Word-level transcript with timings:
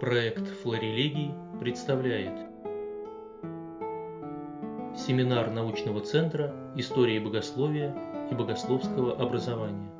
Проект 0.00 0.48
«Флорелегий» 0.62 1.30
представляет 1.60 2.32
Семинар 4.96 5.50
научного 5.50 6.00
центра 6.00 6.72
истории 6.74 7.18
богословия 7.18 7.94
и 8.30 8.34
богословского 8.34 9.20
образования. 9.20 9.92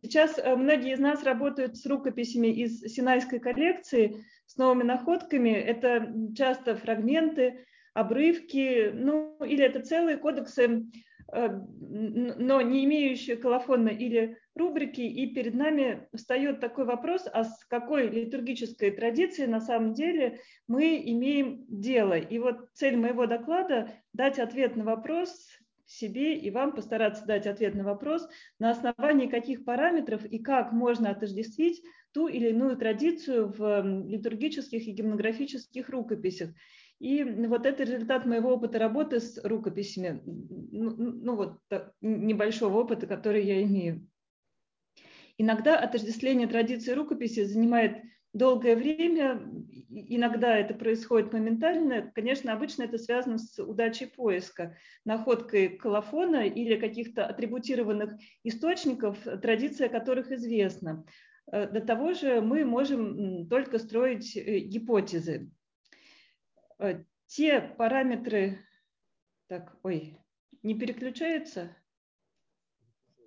Сейчас 0.00 0.38
э, 0.38 0.56
многие 0.56 0.94
из 0.94 1.00
нас 1.00 1.22
работают 1.22 1.76
с 1.76 1.84
рукописями 1.84 2.46
из 2.46 2.80
Синайской 2.80 3.38
коллекции, 3.38 4.24
с 4.46 4.56
новыми 4.56 4.84
находками. 4.84 5.50
Это 5.50 6.10
часто 6.34 6.74
фрагменты, 6.74 7.66
обрывки, 7.92 8.90
ну 8.94 9.36
или 9.44 9.62
это 9.62 9.80
целые 9.80 10.16
кодексы 10.16 10.86
но 11.32 12.60
не 12.60 12.84
имеющие 12.84 13.36
колофона 13.36 13.88
или 13.88 14.38
рубрики, 14.54 15.00
и 15.00 15.34
перед 15.34 15.54
нами 15.54 16.08
встает 16.14 16.60
такой 16.60 16.84
вопрос, 16.84 17.26
а 17.32 17.44
с 17.44 17.64
какой 17.64 18.08
литургической 18.08 18.90
традицией 18.90 19.48
на 19.48 19.60
самом 19.60 19.92
деле 19.92 20.40
мы 20.68 21.02
имеем 21.04 21.64
дело. 21.68 22.18
И 22.18 22.38
вот 22.38 22.68
цель 22.74 22.96
моего 22.96 23.26
доклада– 23.26 23.90
дать 24.12 24.38
ответ 24.38 24.76
на 24.76 24.84
вопрос 24.84 25.30
себе 25.86 26.36
и 26.36 26.50
вам 26.50 26.72
постараться 26.72 27.24
дать 27.26 27.46
ответ 27.46 27.74
на 27.74 27.84
вопрос, 27.84 28.28
на 28.58 28.70
основании 28.70 29.28
каких 29.28 29.64
параметров 29.64 30.24
и 30.24 30.38
как 30.38 30.72
можно 30.72 31.10
отождествить 31.10 31.82
ту 32.12 32.28
или 32.28 32.48
иную 32.48 32.76
традицию 32.76 33.52
в 33.56 33.82
литургических 33.82 34.86
и 34.86 34.92
гимнографических 34.92 35.88
рукописях. 35.88 36.50
И 36.98 37.22
вот 37.24 37.66
это 37.66 37.82
результат 37.82 38.24
моего 38.24 38.54
опыта 38.54 38.78
работы 38.78 39.20
с 39.20 39.42
рукописями, 39.44 40.22
ну, 40.24 40.94
ну 40.96 41.36
вот 41.36 41.60
небольшого 42.00 42.78
опыта, 42.78 43.06
который 43.06 43.44
я 43.44 43.62
имею. 43.62 44.08
Иногда 45.38 45.78
отождествление 45.78 46.48
традиции 46.48 46.92
рукописи 46.92 47.44
занимает 47.44 48.02
долгое 48.32 48.76
время, 48.76 49.42
иногда 49.90 50.56
это 50.56 50.74
происходит 50.74 51.32
моментально. 51.32 52.10
Конечно, 52.14 52.52
обычно 52.52 52.84
это 52.84 52.98
связано 52.98 53.38
с 53.38 53.62
удачей 53.62 54.06
поиска, 54.06 54.76
находкой 55.04 55.68
колофона 55.76 56.46
или 56.46 56.76
каких-то 56.76 57.26
атрибутированных 57.26 58.14
источников, 58.44 59.18
традиция 59.42 59.88
которых 59.88 60.32
известна. 60.32 61.04
Э, 61.50 61.68
до 61.68 61.80
того 61.80 62.12
же 62.12 62.40
мы 62.40 62.64
можем 62.64 63.48
только 63.48 63.78
строить 63.78 64.36
э, 64.36 64.58
гипотезы. 64.58 65.50
Э, 66.78 67.04
те 67.26 67.60
параметры, 67.60 68.64
так, 69.48 69.76
ой, 69.82 70.18
не 70.62 70.78
переключается? 70.78 71.76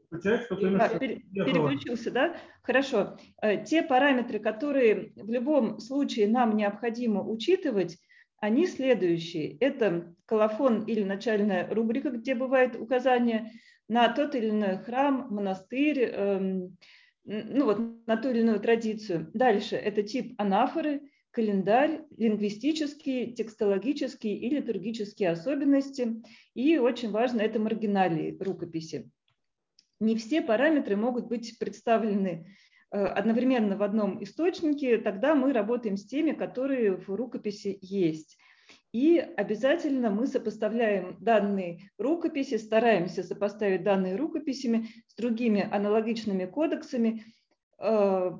Переключается, 0.09 0.55
а, 0.55 0.99
пере, 0.99 1.17
переключился, 1.33 2.11
да? 2.11 2.37
Хорошо. 2.63 3.17
Э, 3.41 3.63
те 3.63 3.83
параметры, 3.83 4.39
которые 4.39 5.13
в 5.15 5.29
любом 5.29 5.79
случае 5.79 6.27
нам 6.27 6.55
необходимо 6.57 7.23
учитывать, 7.23 7.97
они 8.37 8.67
следующие. 8.67 9.57
Это 9.57 10.15
колофон 10.25 10.83
или 10.83 11.03
начальная 11.03 11.67
рубрика, 11.73 12.09
где 12.09 12.35
бывает 12.35 12.75
указание 12.75 13.51
на 13.87 14.07
тот 14.09 14.35
или 14.35 14.49
иной 14.49 14.77
храм, 14.77 15.27
монастырь, 15.29 16.03
эм, 16.03 16.77
ну 17.25 17.65
вот 17.65 17.79
на 18.07 18.17
ту 18.17 18.29
или 18.29 18.39
иную 18.39 18.59
традицию. 18.59 19.29
Дальше 19.33 19.75
это 19.75 20.03
тип 20.03 20.35
анафоры, 20.39 21.01
календарь, 21.31 22.01
лингвистические, 22.17 23.33
текстологические 23.33 24.37
и 24.37 24.49
литургические 24.49 25.29
особенности. 25.29 26.21
И 26.53 26.77
очень 26.77 27.11
важно 27.11 27.41
это 27.41 27.59
маргиналии 27.59 28.37
рукописи. 28.39 29.09
Не 29.99 30.15
все 30.15 30.41
параметры 30.41 30.95
могут 30.95 31.27
быть 31.27 31.59
представлены 31.59 32.55
э, 32.91 32.97
одновременно 32.97 33.75
в 33.77 33.83
одном 33.83 34.23
источнике, 34.23 34.97
тогда 34.97 35.35
мы 35.35 35.51
работаем 35.53 35.97
с 35.97 36.05
теми, 36.05 36.31
которые 36.31 36.95
в 36.95 37.09
рукописи 37.09 37.77
есть. 37.81 38.37
И 38.91 39.19
обязательно 39.19 40.09
мы 40.09 40.25
сопоставляем 40.25 41.17
данные 41.19 41.91
рукописи, 41.97 42.57
стараемся 42.57 43.23
сопоставить 43.23 43.83
данные 43.83 44.15
рукописями 44.15 44.87
с 45.07 45.15
другими 45.15 45.67
аналогичными 45.69 46.45
кодексами, 46.45 47.25
э, 47.77 48.31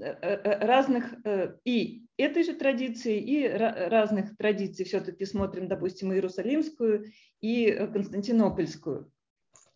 разных 0.00 1.14
э, 1.24 1.56
и 1.64 2.06
этой 2.16 2.42
же 2.44 2.54
традиции, 2.54 3.20
и 3.20 3.46
разных 3.48 4.36
традиций 4.36 4.84
все-таки 4.84 5.24
смотрим, 5.24 5.68
допустим, 5.68 6.12
Иерусалимскую 6.12 7.06
и 7.40 7.70
Константинопольскую. 7.92 9.10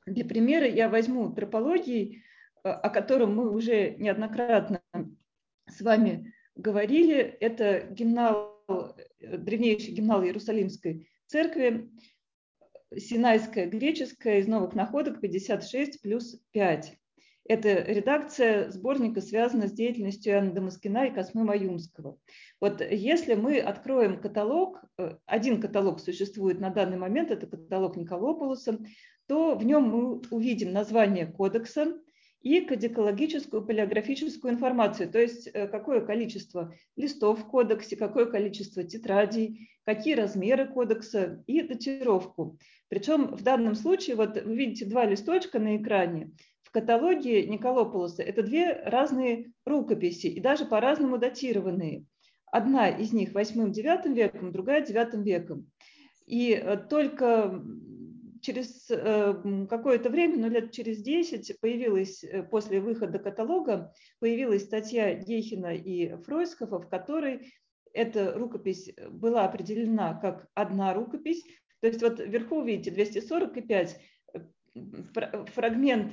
Для 0.07 0.25
примера 0.25 0.67
я 0.67 0.89
возьму 0.89 1.33
тропологии, 1.33 2.25
о 2.63 2.91
котором 2.91 3.37
мы 3.37 3.51
уже 3.51 3.95
неоднократно 3.99 4.83
с 5.69 5.81
вами 5.81 6.35
говорили. 6.57 7.17
Это 7.17 7.87
гимнал, 7.91 8.65
древнейший 9.21 9.95
гимнал 9.95 10.25
Иерусалимской 10.25 11.09
церкви, 11.27 11.91
Синайская 12.97 13.67
греческая 13.67 14.41
из 14.41 14.49
новых 14.49 14.75
находок 14.75 15.21
56 15.21 16.03
плюс 16.03 16.39
5. 16.51 16.99
Эта 17.45 17.83
редакция 17.83 18.71
сборника 18.71 19.21
связана 19.21 19.67
с 19.67 19.73
деятельностью 19.73 20.33
Иоанна 20.33 20.53
Дамаскина 20.53 21.07
и 21.07 21.15
Космы 21.15 21.45
Маюмского. 21.45 22.19
Вот 22.61 22.81
если 22.81 23.35
мы 23.35 23.59
откроем 23.59 24.21
каталог, 24.21 24.81
э, 24.99 25.17
один 25.27 25.61
каталог 25.61 25.99
существует 25.99 26.61
на 26.61 26.71
данный 26.71 26.99
момент, 26.99 27.33
это 27.33 27.49
каталог 27.49 27.97
Николополуса, 27.97 28.79
то 29.27 29.57
в 29.57 29.65
нем 29.65 29.83
мы 29.85 30.21
увидим 30.31 30.73
название 30.73 31.27
кодекса 31.27 31.99
и 32.43 32.61
кодикологическую 32.61 33.65
палеографическую 33.65 34.53
информацию, 34.53 35.11
то 35.11 35.21
есть 35.21 35.49
э, 35.53 35.67
какое 35.67 36.01
количество 36.01 36.75
листов 36.97 37.41
в 37.41 37.47
кодексе, 37.47 37.97
какое 37.97 38.27
количество 38.27 38.85
тетрадей, 38.85 39.71
какие 39.85 40.15
размеры 40.15 40.67
кодекса 40.67 41.43
и 41.47 41.63
датировку. 41.63 42.59
Причем 42.89 43.35
в 43.35 43.43
данном 43.43 43.75
случае, 43.75 44.17
вот 44.17 44.41
вы 44.43 44.57
видите 44.57 44.85
два 44.85 45.07
листочка 45.07 45.59
на 45.59 45.77
экране, 45.77 46.33
каталоге 46.73 47.47
Николополоса 47.47 48.23
это 48.23 48.43
две 48.43 48.73
разные 48.73 49.53
рукописи 49.65 50.27
и 50.27 50.41
даже 50.41 50.65
по-разному 50.65 51.19
датированные. 51.19 52.05
Одна 52.47 52.89
из 52.89 53.13
них 53.13 53.33
8-9 53.33 54.13
веком, 54.13 54.53
другая 54.53 54.85
9 54.85 55.25
веком. 55.25 55.71
И 56.27 56.53
э, 56.53 56.77
только 56.77 57.63
через 58.41 58.91
э, 58.91 59.67
какое-то 59.69 60.11
время, 60.11 60.39
ну 60.39 60.49
лет 60.49 60.73
через 60.73 61.03
10, 61.03 61.61
появилась, 61.61 62.25
э, 62.25 62.43
после 62.43 62.81
выхода 62.81 63.19
каталога, 63.19 63.93
появилась 64.19 64.65
статья 64.65 65.09
Ехина 65.11 65.75
и 65.75 66.17
Фройсхофа, 66.25 66.81
в 66.81 66.89
которой 66.89 67.53
эта 67.95 68.33
рукопись 68.35 68.93
была 69.11 69.45
определена 69.45 70.15
как 70.15 70.49
одна 70.55 70.95
рукопись. 70.95 71.43
То 71.81 71.89
есть 71.89 72.03
вот 72.03 72.19
вверху 72.21 72.63
видите 72.63 72.91
245 72.91 74.01
фрагмент 75.55 76.13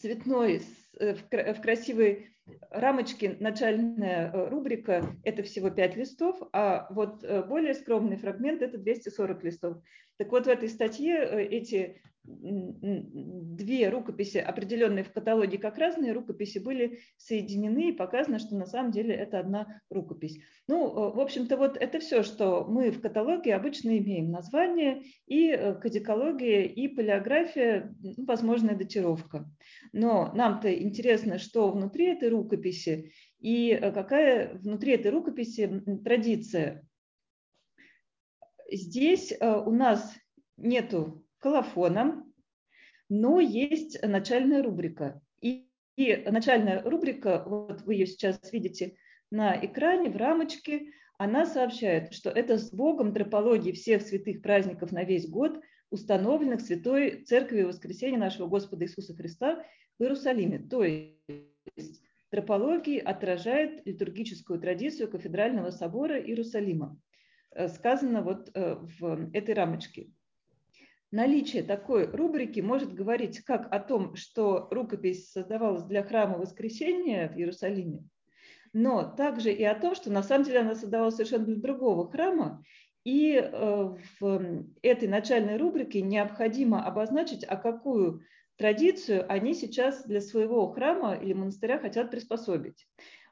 цветной 0.00 0.62
э, 0.98 1.14
в 1.14 1.60
красивой 1.60 2.30
рамочке 2.70 3.36
начальная 3.40 4.30
э, 4.30 4.48
рубрика– 4.48 5.04
это 5.24 5.42
всего 5.42 5.70
5 5.70 5.96
листов, 5.96 6.40
а 6.52 6.86
вот 6.90 7.22
э, 7.24 7.42
более 7.42 7.74
скромный 7.74 8.16
фрагмент– 8.16 8.62
это 8.62 8.78
240 8.78 9.44
листов. 9.44 9.76
Так 10.16 10.30
вот, 10.30 10.46
в 10.46 10.48
этой 10.48 10.68
статье 10.68 11.16
эти 11.50 12.02
две 12.28 13.88
рукописи, 13.88 14.38
определенные 14.38 15.04
в 15.04 15.12
каталоге 15.12 15.58
как 15.58 15.78
разные 15.78 16.12
рукописи, 16.12 16.58
были 16.58 17.00
соединены 17.16 17.90
и 17.90 17.92
показано, 17.92 18.38
что 18.38 18.56
на 18.56 18.66
самом 18.66 18.92
деле 18.92 19.14
это 19.14 19.38
одна 19.38 19.80
рукопись. 19.90 20.38
Ну, 20.66 21.10
в 21.12 21.20
общем-то, 21.20 21.56
вот 21.56 21.76
это 21.76 21.98
все, 22.00 22.22
что 22.22 22.64
мы 22.68 22.90
в 22.90 23.00
каталоге 23.00 23.54
обычно 23.54 23.96
имеем. 23.98 24.30
Название 24.30 25.02
и 25.26 25.74
кодикология, 25.80 26.64
и 26.64 26.88
палеография, 26.88 27.94
ну, 28.02 28.24
возможная 28.26 28.76
датировка. 28.76 29.50
Но 29.92 30.32
нам-то 30.34 30.72
интересно, 30.72 31.38
что 31.38 31.70
внутри 31.70 32.06
этой 32.06 32.28
рукописи 32.28 33.12
и 33.40 33.70
э, 33.70 33.92
какая 33.92 34.54
внутри 34.58 34.92
этой 34.92 35.10
рукописи 35.10 35.82
традиция. 36.04 36.86
Здесь 38.70 39.32
э, 39.32 39.56
у 39.64 39.70
нас 39.70 40.14
нету 40.56 41.24
колофона, 41.38 42.24
но 43.08 43.40
есть 43.40 44.02
начальная 44.02 44.62
рубрика. 44.62 45.20
И, 45.40 45.68
и 45.96 46.16
начальная 46.30 46.82
рубрика, 46.82 47.42
вот 47.46 47.82
вы 47.82 47.94
ее 47.94 48.06
сейчас 48.06 48.52
видите 48.52 48.96
на 49.30 49.54
экране, 49.56 50.10
в 50.10 50.16
рамочке, 50.16 50.92
она 51.18 51.46
сообщает, 51.46 52.14
что 52.14 52.30
это 52.30 52.58
с 52.58 52.70
Богом 52.70 53.12
тропологии 53.12 53.72
всех 53.72 54.02
святых 54.02 54.40
праздников 54.40 54.92
на 54.92 55.04
весь 55.04 55.28
год, 55.28 55.60
установленных 55.90 56.60
Святой 56.60 57.24
Церковью 57.24 57.68
Воскресения 57.68 58.18
нашего 58.18 58.46
Господа 58.46 58.84
Иисуса 58.84 59.14
Христа 59.14 59.64
в 59.98 60.02
Иерусалиме. 60.02 60.60
То 60.60 60.84
есть 60.84 62.02
тропологии 62.30 62.98
отражает 62.98 63.84
литургическую 63.86 64.60
традицию 64.60 65.10
кафедрального 65.10 65.70
собора 65.70 66.20
Иерусалима. 66.20 67.00
Э, 67.50 67.68
сказано 67.68 68.22
вот 68.22 68.50
э, 68.54 68.76
в 69.00 69.30
этой 69.32 69.54
рамочке. 69.54 70.10
Наличие 71.10 71.62
такой 71.62 72.06
рубрики 72.06 72.60
может 72.60 72.92
говорить 72.92 73.40
как 73.40 73.72
о 73.72 73.80
том, 73.80 74.14
что 74.14 74.68
рукопись 74.70 75.30
создавалась 75.30 75.84
для 75.84 76.02
храма 76.02 76.38
Воскресения 76.38 77.28
в 77.30 77.36
Иерусалиме, 77.36 78.04
но 78.74 79.04
также 79.04 79.50
и 79.50 79.64
о 79.64 79.74
том, 79.74 79.94
что 79.94 80.12
на 80.12 80.22
самом 80.22 80.44
деле 80.44 80.60
она 80.60 80.74
создавалась 80.74 81.14
совершенно 81.14 81.46
для 81.46 81.56
другого 81.56 82.10
храма, 82.10 82.62
и 83.04 83.36
э, 83.36 83.96
в 84.20 84.64
этой 84.82 85.08
начальной 85.08 85.56
рубрике 85.56 86.02
необходимо 86.02 86.84
обозначить, 86.84 87.42
а 87.42 87.56
какую 87.56 88.20
традицию 88.58 89.24
они 89.32 89.54
сейчас 89.54 90.04
для 90.04 90.20
своего 90.20 90.70
храма 90.72 91.14
или 91.14 91.32
монастыря 91.32 91.78
хотят 91.78 92.10
приспособить. 92.10 92.86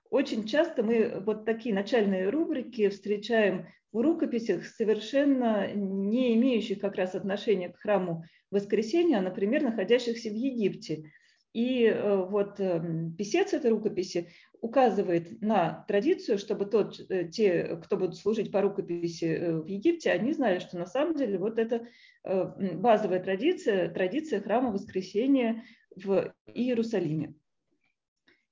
Очень 0.09 0.47
часто 0.47 0.83
мы 0.83 1.21
вот 1.21 1.45
такие 1.45 1.75
начальные 1.75 2.31
рубрики 2.31 2.89
встречаем 2.89 3.67
в 3.97 4.01
рукописях, 4.03 4.67
совершенно 4.67 5.73
не 5.73 6.35
имеющих 6.35 6.81
как 6.81 6.97
раз 6.97 7.15
отношения 7.15 7.71
к 7.71 7.79
храму 7.79 8.25
воскресения, 8.51 9.19
а, 9.19 9.23
например, 9.23 9.63
находящихся 9.63 10.29
в 10.29 10.35
Египте. 10.35 11.11
И 11.55 11.85
э, 11.85 12.17
вот 12.27 12.61
эм, 12.61 13.17
писец 13.17 13.55
этой 13.55 13.71
рукописи 13.71 14.29
указывает 14.61 15.41
на 15.41 15.87
традицию, 15.89 16.37
чтобы 16.37 16.67
тот, 16.67 17.01
э, 17.09 17.29
те, 17.31 17.81
кто 17.83 17.97
будут 17.97 18.19
служить 18.19 18.53
по 18.53 18.61
рукописи 18.61 19.25
э, 19.25 19.61
в 19.63 19.67
Египте, 19.67 20.11
они 20.11 20.35
знали, 20.35 20.59
что 20.59 20.77
на 20.77 20.87
самом 20.87 21.15
деле 21.17 21.39
вот 21.39 21.59
это 21.59 21.87
базовая 22.23 23.23
традиция, 23.23 23.89
традиция 23.89 24.43
храма 24.43 24.73
воскресения 24.73 25.65
в 25.95 26.35
Иерусалиме. 26.53 27.35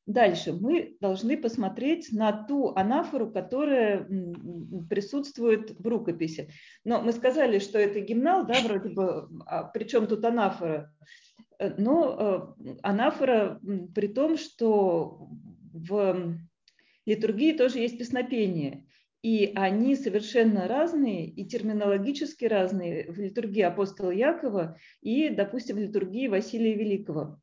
Дальше 0.07 0.53
мы 0.53 0.97
должны 1.01 1.37
посмотреть 1.39 2.13
на 2.13 2.45
ту 2.45 2.75
анафору, 2.77 3.31
которая 3.31 4.07
присутствует 4.91 5.79
в 5.79 5.87
рукописи. 5.87 6.51
Но 6.85 7.01
мы 7.01 7.13
сказали, 7.13 7.59
что 7.59 7.79
это 7.79 8.01
гимнал, 8.01 8.47
да, 8.47 8.55
вроде 8.63 8.91
бы, 8.91 9.29
а 9.47 9.65
причем 9.65 10.07
тут 10.07 10.23
анафора? 10.25 10.93
Э, 11.59 11.75
но 11.79 12.55
э, 12.59 12.77
анафора 12.83 13.61
при 13.95 14.09
том, 14.09 14.37
что 14.37 15.31
в 15.73 16.37
литургии 17.07 17.53
тоже 17.53 17.79
есть 17.79 17.99
песнопение. 17.99 18.85
И 19.23 19.53
они 19.55 19.97
совершенно 19.97 20.69
разные 20.69 21.27
и 21.27 21.47
терминологически 21.47 22.45
разные 22.45 23.11
в 23.11 23.19
литургии 23.19 23.63
апостола 23.63 24.11
Якова 24.11 24.77
и, 25.01 25.31
допустим, 25.31 25.77
в 25.77 25.79
литургии 25.79 26.29
Василия 26.29 26.75
Великого. 26.75 27.41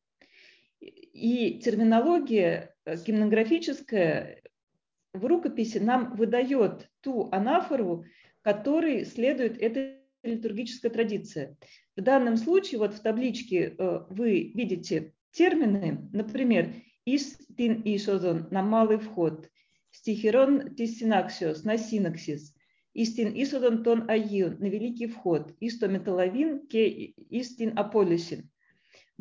И 1.14 1.60
терминология 1.60 2.74
э, 2.86 2.96
гимнографическая 2.98 4.42
в 5.14 5.26
рукописи 5.26 5.78
нам 5.78 6.16
выдает 6.16 6.90
ту 7.02 7.30
анафору, 7.32 8.06
которой 8.42 9.06
следует 9.06 9.58
эта 9.62 9.98
литургическая 10.24 10.92
традиция. 10.92 11.58
В 11.96 12.02
данном 12.02 12.38
случае 12.38 12.80
вот 12.80 12.94
в 12.94 13.02
табличке 13.02 13.76
э, 13.78 14.00
вы 14.10 14.52
видите 14.54 15.14
термины, 15.32 16.10
например, 16.14 16.74
«истин 17.06 17.82
ишозон» 17.84 18.48
на 18.52 18.62
малый 18.62 18.98
вход, 18.98 19.50
«стихирон 19.92 20.76
тисинаксиос» 20.76 21.64
на 21.64 21.78
синаксис, 21.78 22.54
«истин 22.94 23.34
исодон 23.36 23.84
тон 23.84 24.10
айон» 24.10 24.58
на 24.60 24.66
великий 24.66 25.08
вход, 25.08 25.54
«истометаловин 25.60 26.68
ке 26.68 26.88
истин 26.88 27.78
аполисин». 27.78 28.51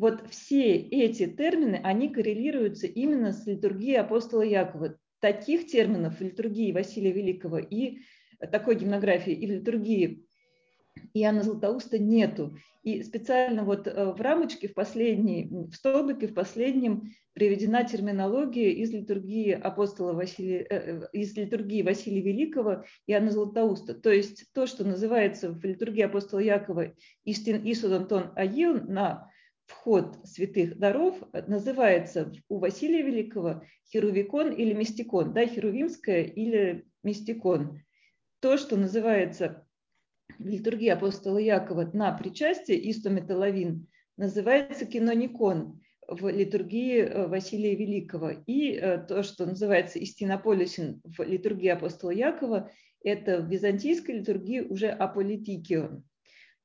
Вот 0.01 0.23
все 0.31 0.77
эти 0.77 1.27
термины, 1.27 1.79
они 1.83 2.09
коррелируются 2.09 2.87
именно 2.87 3.31
с 3.33 3.45
литургией 3.45 3.99
апостола 3.99 4.41
Якова. 4.41 4.97
Таких 5.19 5.67
терминов 5.67 6.17
в 6.17 6.21
литургии 6.21 6.71
Василия 6.71 7.11
Великого 7.11 7.59
и 7.59 7.99
такой 8.51 8.77
гимнографии 8.77 9.31
и 9.31 9.45
в 9.45 9.51
литургии 9.51 10.25
Иоанна 11.13 11.43
Златоуста 11.43 11.99
нету. 11.99 12.57
И 12.81 13.03
специально 13.03 13.63
вот 13.63 13.85
э, 13.85 14.11
в 14.11 14.19
рамочке, 14.19 14.69
в 14.69 14.73
последней, 14.73 15.47
в 15.51 15.75
столбике, 15.75 16.25
в 16.29 16.33
последнем 16.33 17.11
приведена 17.33 17.83
терминология 17.83 18.71
из 18.71 18.91
литургии 18.91 19.51
апостола 19.51 20.13
Василия, 20.13 20.65
э, 20.67 20.77
э, 20.77 21.07
из 21.13 21.37
литургии 21.37 21.83
Василия 21.83 22.21
Великого 22.21 22.85
и 23.05 23.11
Иоанна 23.11 23.29
Златоуста. 23.29 23.93
То 23.93 24.09
есть 24.09 24.51
то, 24.55 24.65
что 24.65 24.83
называется 24.83 25.51
в 25.51 25.63
литургии 25.63 26.01
апостола 26.01 26.39
Якова 26.39 26.91
«Истин 27.23 27.61
Исуд 27.65 27.91
Антон 27.91 28.31
Аил» 28.35 28.81
на 28.81 29.29
вход 29.71 30.17
святых 30.25 30.77
даров 30.77 31.15
называется 31.47 32.31
у 32.49 32.59
Василия 32.59 33.01
Великого 33.01 33.63
херувикон 33.91 34.51
или 34.51 34.73
мистикон, 34.73 35.33
да, 35.33 35.45
херувимское 35.45 36.23
или 36.23 36.85
мистикон. 37.03 37.81
То, 38.39 38.57
что 38.57 38.77
называется 38.77 39.65
в 40.37 40.45
литургии 40.45 40.89
апостола 40.89 41.37
Якова 41.37 41.89
на 41.93 42.11
причастие 42.13 42.89
истометаловин, 42.89 43.87
называется 44.17 44.85
киноникон 44.85 45.81
в 46.07 46.27
литургии 46.29 46.99
э, 46.99 47.27
Василия 47.27 47.75
Великого. 47.75 48.31
И 48.45 48.73
э, 48.73 48.97
то, 49.07 49.23
что 49.23 49.45
называется 49.45 49.99
истинополисин 49.99 51.01
в 51.05 51.23
литургии 51.23 51.69
апостола 51.69 52.11
Якова, 52.11 52.71
это 53.03 53.39
в 53.39 53.49
византийской 53.49 54.19
литургии 54.19 54.61
уже 54.61 54.89
аполитикион. 54.89 56.03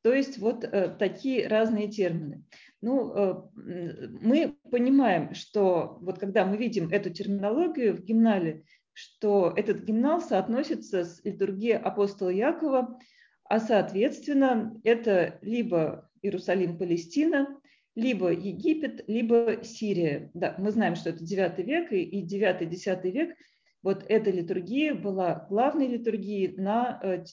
То 0.06 0.12
есть 0.12 0.38
вот 0.38 0.62
э, 0.62 0.94
такие 0.98 1.48
разные 1.48 1.88
термины. 1.88 2.44
Ну, 2.82 3.12
э, 3.14 4.08
мы 4.20 4.56
понимаем, 4.70 5.34
что 5.34 5.98
вот 6.00 6.18
когда 6.18 6.44
мы 6.44 6.56
видим 6.56 6.88
эту 6.88 7.10
терминологию 7.10 7.96
в 7.96 8.04
гимнале, 8.04 8.64
что 8.92 9.52
этот 9.56 9.84
гимнал 9.84 10.20
соотносится 10.20 11.04
с 11.04 11.24
литургией 11.24 11.78
апостола 11.78 12.30
Якова, 12.30 12.98
а 13.44 13.60
соответственно 13.60 14.78
это 14.84 15.38
либо 15.42 16.10
Иерусалим-Палестина, 16.22 17.60
либо 17.94 18.30
Египет, 18.30 19.04
либо 19.06 19.62
Сирия. 19.62 20.30
Да, 20.34 20.54
мы 20.58 20.70
знаем, 20.70 20.96
что 20.96 21.10
это 21.10 21.24
9 21.24 21.58
век 21.66 21.92
и 21.92 22.22
9-10 22.24 23.10
век. 23.10 23.36
Вот 23.82 24.04
эта 24.08 24.30
литургия 24.30 24.94
была 24.94 25.46
главной 25.48 25.86
литургией 25.86 26.56
на, 26.56 27.00
э, 27.02 27.24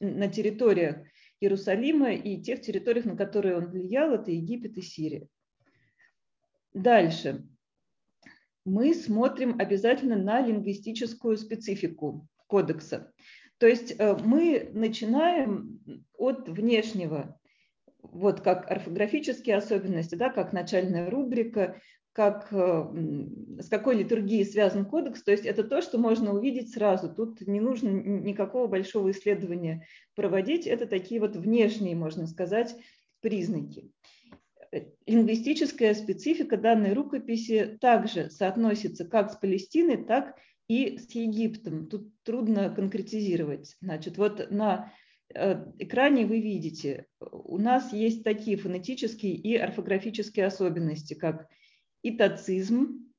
на 0.00 0.28
территориях 0.28 0.96
Иерусалима 1.42 2.12
и 2.12 2.40
тех 2.40 2.60
территориях, 2.60 3.04
на 3.04 3.16
которые 3.16 3.56
он 3.56 3.66
влиял, 3.66 4.12
это 4.12 4.30
Египет 4.30 4.76
и 4.76 4.82
Сирия. 4.82 5.28
Дальше. 6.72 7.46
Мы 8.64 8.94
смотрим 8.94 9.56
обязательно 9.58 10.16
на 10.16 10.40
лингвистическую 10.40 11.36
специфику 11.36 12.28
кодекса. 12.46 13.12
То 13.58 13.66
есть 13.66 13.94
э, 13.98 14.16
мы 14.24 14.70
начинаем 14.72 15.80
от 16.16 16.48
внешнего, 16.48 17.38
вот 18.02 18.40
как 18.40 18.70
орфографические 18.70 19.56
особенности, 19.56 20.14
да, 20.14 20.30
как 20.30 20.52
начальная 20.52 21.10
рубрика, 21.10 21.80
как, 22.12 22.48
э, 22.52 22.84
с 23.60 23.68
какой 23.68 23.96
литургией 23.96 24.44
связан 24.44 24.84
кодекс. 24.84 25.22
То 25.22 25.32
есть 25.32 25.46
это 25.46 25.64
то, 25.64 25.80
что 25.80 25.98
можно 25.98 26.34
увидеть 26.34 26.72
сразу. 26.72 27.12
Тут 27.12 27.40
не 27.46 27.60
нужно 27.60 27.88
никакого 27.88 28.66
большого 28.66 29.10
исследования 29.10 29.86
проводить. 30.14 30.66
Это 30.66 30.86
такие 30.86 31.20
вот 31.20 31.36
внешние, 31.36 31.96
можно 31.96 32.26
сказать, 32.26 32.76
признаки. 33.20 33.90
Лингвистическая 35.06 35.94
специфика 35.94 36.56
данной 36.56 36.92
рукописи 36.92 37.78
также 37.80 38.30
соотносится 38.30 39.06
как 39.06 39.30
с 39.30 39.36
Палестиной, 39.36 40.04
так 40.04 40.36
и 40.68 40.98
с 40.98 41.10
Египтом. 41.14 41.88
Тут 41.88 42.10
трудно 42.24 42.70
конкретизировать. 42.70 43.76
Значит, 43.80 44.18
вот 44.18 44.50
на 44.50 44.92
э, 45.34 45.64
экране 45.78 46.26
вы 46.26 46.40
видите, 46.40 47.06
у 47.20 47.58
нас 47.58 47.92
есть 47.92 48.22
такие 48.22 48.56
фонетические 48.56 49.34
и 49.34 49.56
орфографические 49.56 50.46
особенности, 50.46 51.14
как 51.14 51.48
итоцизм, 52.02 53.12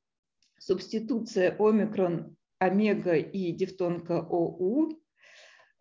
субституция 0.60 1.56
омикрон, 1.60 2.36
омега 2.60 3.16
и 3.16 3.52
дифтонга 3.52 4.22
ОУ, 4.22 5.00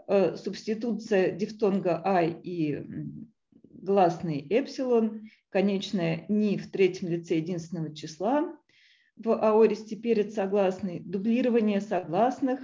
э, 0.08 0.36
субституция 0.36 1.30
дифтонга 1.32 2.02
А 2.04 2.22
и 2.22 2.84
гласный 3.64 4.46
эпсилон, 4.48 5.28
конечная 5.50 6.24
ни 6.28 6.56
в 6.56 6.70
третьем 6.70 7.08
лице 7.08 7.36
единственного 7.36 7.94
числа, 7.94 8.56
в 9.16 9.32
аористе 9.32 9.96
перед 9.96 10.32
согласной, 10.32 11.00
дублирование 11.00 11.80
согласных 11.80 12.60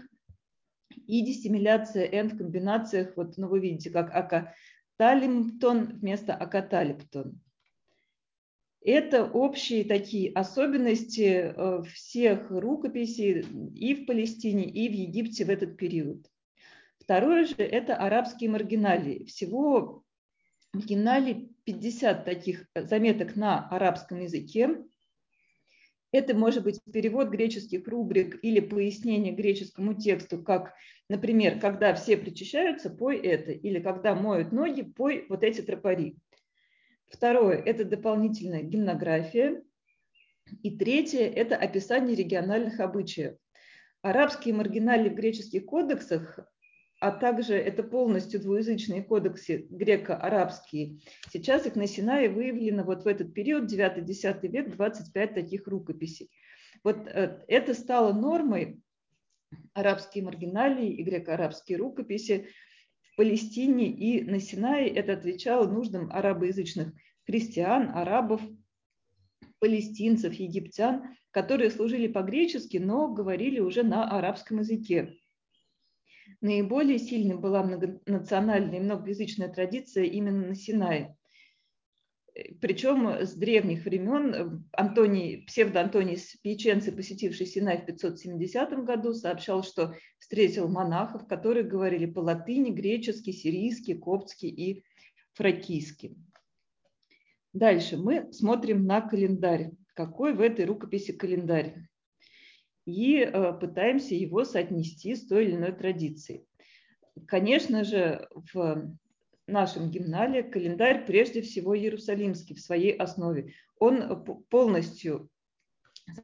и 1.06 1.24
диссимиляция 1.24 2.08
n 2.10 2.28
в 2.28 2.38
комбинациях, 2.38 3.16
вот 3.16 3.36
ну, 3.36 3.48
вы 3.48 3.60
видите, 3.60 3.90
как 3.90 4.10
акаталимптон 4.14 5.98
вместо 5.98 6.34
акаталиптон. 6.34 7.40
Это 8.90 9.26
общие 9.26 9.84
такие 9.84 10.32
особенности 10.32 11.52
э, 11.54 11.82
всех 11.92 12.50
рукописей 12.50 13.44
и 13.74 13.94
в 13.94 14.06
Палестине, 14.06 14.64
и 14.64 14.88
в 14.88 14.92
Египте 14.92 15.44
в 15.44 15.50
этот 15.50 15.76
период. 15.76 16.26
Второе 16.98 17.44
же– 17.44 17.54
это 17.58 17.96
арабские 17.96 18.48
маргиналии. 18.48 19.24
Всего 19.24 20.04
гимнале 20.72 21.50
50 21.64 22.24
таких 22.24 22.64
заметок 22.74 23.36
на 23.36 23.68
арабском 23.68 24.20
языке. 24.20 24.82
Это 26.10 26.34
может 26.34 26.64
быть 26.64 26.80
перевод 26.90 27.28
греческих 27.28 27.86
рубрик 27.86 28.42
или 28.42 28.60
пояснение 28.60 29.34
греческому 29.34 29.92
тексту, 29.92 30.42
как, 30.42 30.72
например, 31.10 31.60
когда 31.60 31.92
все 31.92 32.16
причащаются, 32.16 32.88
пой 32.88 33.18
это, 33.18 33.52
или 33.52 33.80
когда 33.80 34.14
моют 34.14 34.50
ноги, 34.50 34.80
пой 34.80 35.26
вот 35.28 35.44
эти 35.44 35.60
тропари. 35.60 36.16
Второе– 37.08 37.56
это 37.64 37.84
дополнительная 37.84 38.62
гимнография. 38.62 39.62
И 40.62 40.76
третье– 40.76 41.26
это 41.34 41.56
описание 41.56 42.16
региональных 42.16 42.80
обычаев. 42.80 43.36
Арабские 44.02 44.54
маргинали 44.54 45.08
в 45.08 45.14
греческих 45.14 45.66
кодексах, 45.66 46.38
а 47.00 47.10
также 47.10 47.54
это 47.54 47.82
полностью 47.82 48.40
двуязычные 48.40 49.02
кодексы 49.02 49.66
греко-арабские, 49.70 51.00
сейчас 51.32 51.66
их 51.66 51.76
на 51.76 51.86
Синае 51.86 52.28
выявлено 52.28 52.84
вот 52.84 53.04
в 53.04 53.06
этот 53.06 53.34
период, 53.34 53.70
9-10 53.70 54.48
век, 54.48 54.70
25 54.70 55.34
таких 55.34 55.66
рукописей. 55.66 56.30
Вот 56.82 57.06
э, 57.06 57.44
это 57.48 57.74
стало 57.74 58.12
нормой, 58.12 58.80
арабские 59.74 60.24
маргиналии 60.24 60.92
и 60.92 61.02
греко-арабские 61.02 61.78
рукописи 61.78 62.48
Палестине 63.18 63.90
и 63.90 64.22
на 64.22 64.38
Синае. 64.38 64.88
Это 64.90 65.14
отвечало 65.14 65.66
нуждам 65.68 66.08
арабоязычных 66.12 66.92
христиан, 67.26 67.90
арабов, 67.92 68.40
палестинцев, 69.58 70.34
египтян, 70.34 71.16
которые 71.32 71.72
служили 71.72 72.06
по-гречески, 72.06 72.76
но 72.76 73.12
говорили 73.12 73.58
уже 73.58 73.82
на 73.82 74.08
арабском 74.08 74.60
языке. 74.60 75.18
Наиболее 76.40 77.00
сильной 77.00 77.36
была 77.36 77.64
многонациональная 77.64 78.78
и 78.78 78.82
многоязычная 78.82 79.48
традиция 79.48 80.04
именно 80.04 80.46
на 80.46 80.54
Синае. 80.54 81.17
Причем 82.60 83.08
с 83.08 83.34
древних 83.34 83.84
времен 83.84 84.64
Антоний, 84.72 85.44
псевдо-Антоний 85.46 86.18
Пьяченци, 86.42 86.92
посетивший 86.92 87.46
Синай 87.46 87.78
в 87.78 87.86
570 87.86 88.84
году, 88.84 89.14
сообщал, 89.14 89.62
что 89.62 89.94
встретил 90.18 90.68
монахов, 90.68 91.26
которые 91.26 91.64
говорили 91.64 92.06
по-латыни, 92.06 92.70
гречески, 92.70 93.32
сирийски, 93.32 93.94
коптски 93.94 94.46
и 94.46 94.84
фракийски. 95.34 96.16
Дальше 97.52 97.96
мы 97.96 98.32
смотрим 98.32 98.84
на 98.84 99.00
календарь. 99.00 99.70
Какой 99.94 100.32
в 100.32 100.40
этой 100.40 100.64
рукописи 100.64 101.12
календарь? 101.12 101.88
И 102.84 103.16
э, 103.16 103.52
пытаемся 103.58 104.14
его 104.14 104.44
соотнести 104.44 105.14
с 105.14 105.26
той 105.26 105.46
или 105.46 105.56
иной 105.56 105.72
традицией. 105.72 106.46
Конечно 107.26 107.84
же, 107.84 108.28
в 108.52 108.96
нашем 109.48 109.90
гимнале 109.90 110.42
календарь 110.42 111.04
прежде 111.06 111.42
всего 111.42 111.76
иерусалимский 111.76 112.54
в 112.54 112.60
своей 112.60 112.92
основе. 112.92 113.52
Он 113.78 114.24
полностью 114.50 115.28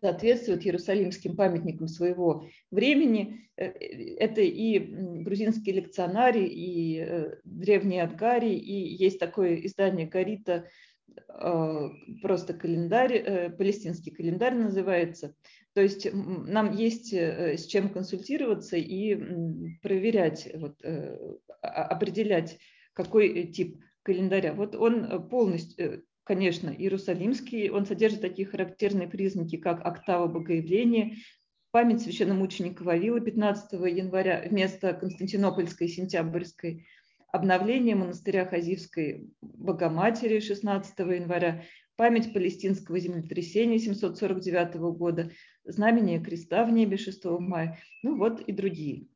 соответствует 0.01 0.65
иерусалимским 0.65 1.37
памятникам 1.37 1.89
своего 1.89 2.47
времени. 2.71 3.49
Э, 3.57 3.67
это 3.67 4.41
и 4.41 4.79
грузинский 4.79 5.73
лекционарий, 5.73 6.47
и 6.47 7.01
э, 7.01 7.37
древний 7.45 8.01
Адгарий, 8.01 8.57
и 8.57 8.95
есть 8.95 9.19
такое 9.19 9.57
издание 9.57 10.07
Гарита 10.07 10.67
Э, 11.29 11.91
просто 12.23 12.55
календарь, 12.55 13.51
палестинский 13.57 14.11
календарь 14.11 14.55
называется. 14.55 15.35
То 15.75 15.81
есть 15.81 16.09
нам 16.13 16.73
есть 16.73 17.13
с 17.13 17.67
чем 17.67 17.89
консультироваться 17.89 18.77
и 18.77 19.15
проверять, 19.83 20.49
вот, 20.55 20.81
определять, 21.61 22.59
какой 22.95 23.47
тип 23.49 23.79
календаря. 24.03 24.55
Вот 24.55 24.75
он 24.75 25.29
полностью, 25.29 26.05
конечно, 26.25 26.71
иерусалимский, 26.71 27.69
он 27.71 27.87
содержит 27.87 28.21
такие 28.21 28.47
характерные 28.47 29.09
признаки, 29.09 29.57
как 29.57 29.85
октава 29.85 30.27
богоявления, 30.27 31.17
память 31.71 32.03
священномученика 32.03 32.83
Вавила 32.85 33.21
15 33.21 33.73
января 33.73 34.45
вместо 34.49 34.95
Константинопольской 34.95 35.89
сентябрьской, 35.89 36.87
обновление 37.33 37.97
монастыря 37.97 38.47
Хазивской 38.47 39.29
Богоматери 39.43 40.39
16 40.39 40.97
января, 41.01 41.65
память 41.97 42.33
палестинского 42.33 43.01
землетрясения 43.01 43.79
749 43.79 44.77
года, 44.97 45.33
знамение 45.65 46.21
креста 46.21 46.65
в 46.65 46.71
небе 46.71 46.97
6 46.97 47.25
мая, 47.41 47.79
ну 48.03 48.17
вот 48.19 48.41
и 48.41 48.53
другие. 48.53 49.09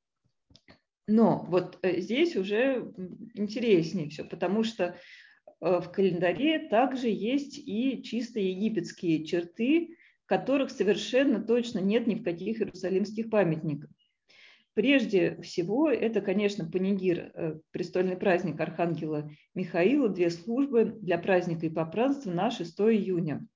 Но 1.09 1.47
вот 1.49 1.79
э, 1.83 2.01
здесь 2.01 2.37
уже 2.37 2.93
интереснее 3.35 4.11
все, 4.11 4.25
потому 4.25 4.63
что 4.63 4.85
э, 4.85 5.81
в 5.81 5.91
календаре 5.91 6.69
также 6.69 7.09
есть 7.09 7.59
и 7.59 8.03
чисто 8.03 8.39
египетские 8.41 9.25
черты, 9.25 9.97
которых 10.27 10.71
совершенно 10.71 11.43
точно 11.43 11.79
нет 11.79 12.07
ни 12.07 12.15
в 12.15 12.23
каких 12.23 12.61
иерусалимских 12.61 13.31
памятниках. 13.31 13.91
Прежде 14.75 15.41
всего, 15.41 15.91
это, 15.91 16.21
конечно, 16.21 16.71
панигир, 16.71 17.33
э, 17.35 17.59
престольный 17.71 18.19
праздник 18.19 18.61
Архангела 18.61 19.31
Михаила, 19.55 20.11
две 20.11 20.29
службы 20.29 20.99
для 21.01 21.17
праздника 21.17 21.65
и 21.65 21.71
попранства 21.71 22.31
на 22.31 22.51
6 22.51 22.79
июня. 22.81 23.47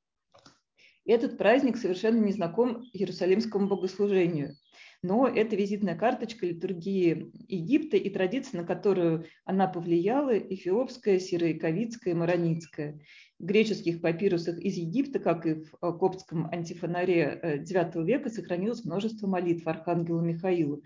Этот 1.04 1.38
праздник 1.38 1.76
совершенно 1.76 2.24
не 2.24 2.32
знаком 2.32 2.84
Иерусалимскому 2.92 3.68
богослужению 3.68 4.56
но 5.02 5.26
это 5.26 5.56
визитная 5.56 5.96
карточка 5.96 6.46
литургии 6.46 7.32
Египта 7.48 7.96
и 7.96 8.08
традиция, 8.08 8.60
на 8.60 8.66
которую 8.66 9.26
она 9.44 9.66
повлияла, 9.66 10.38
эфиопская, 10.38 11.18
сирояковицкая, 11.18 12.14
мароницкая. 12.14 13.00
В 13.40 13.44
греческих 13.44 14.00
папирусах 14.00 14.60
из 14.60 14.76
Египта, 14.76 15.18
как 15.18 15.46
и 15.46 15.54
в 15.54 15.74
э, 15.74 15.92
коптском 15.98 16.46
антифонаре 16.46 17.40
IX 17.42 17.90
э, 17.94 18.04
века, 18.04 18.30
сохранилось 18.30 18.84
множество 18.84 19.26
молитв 19.26 19.66
Архангела 19.66 20.20
Михаила. 20.20 20.80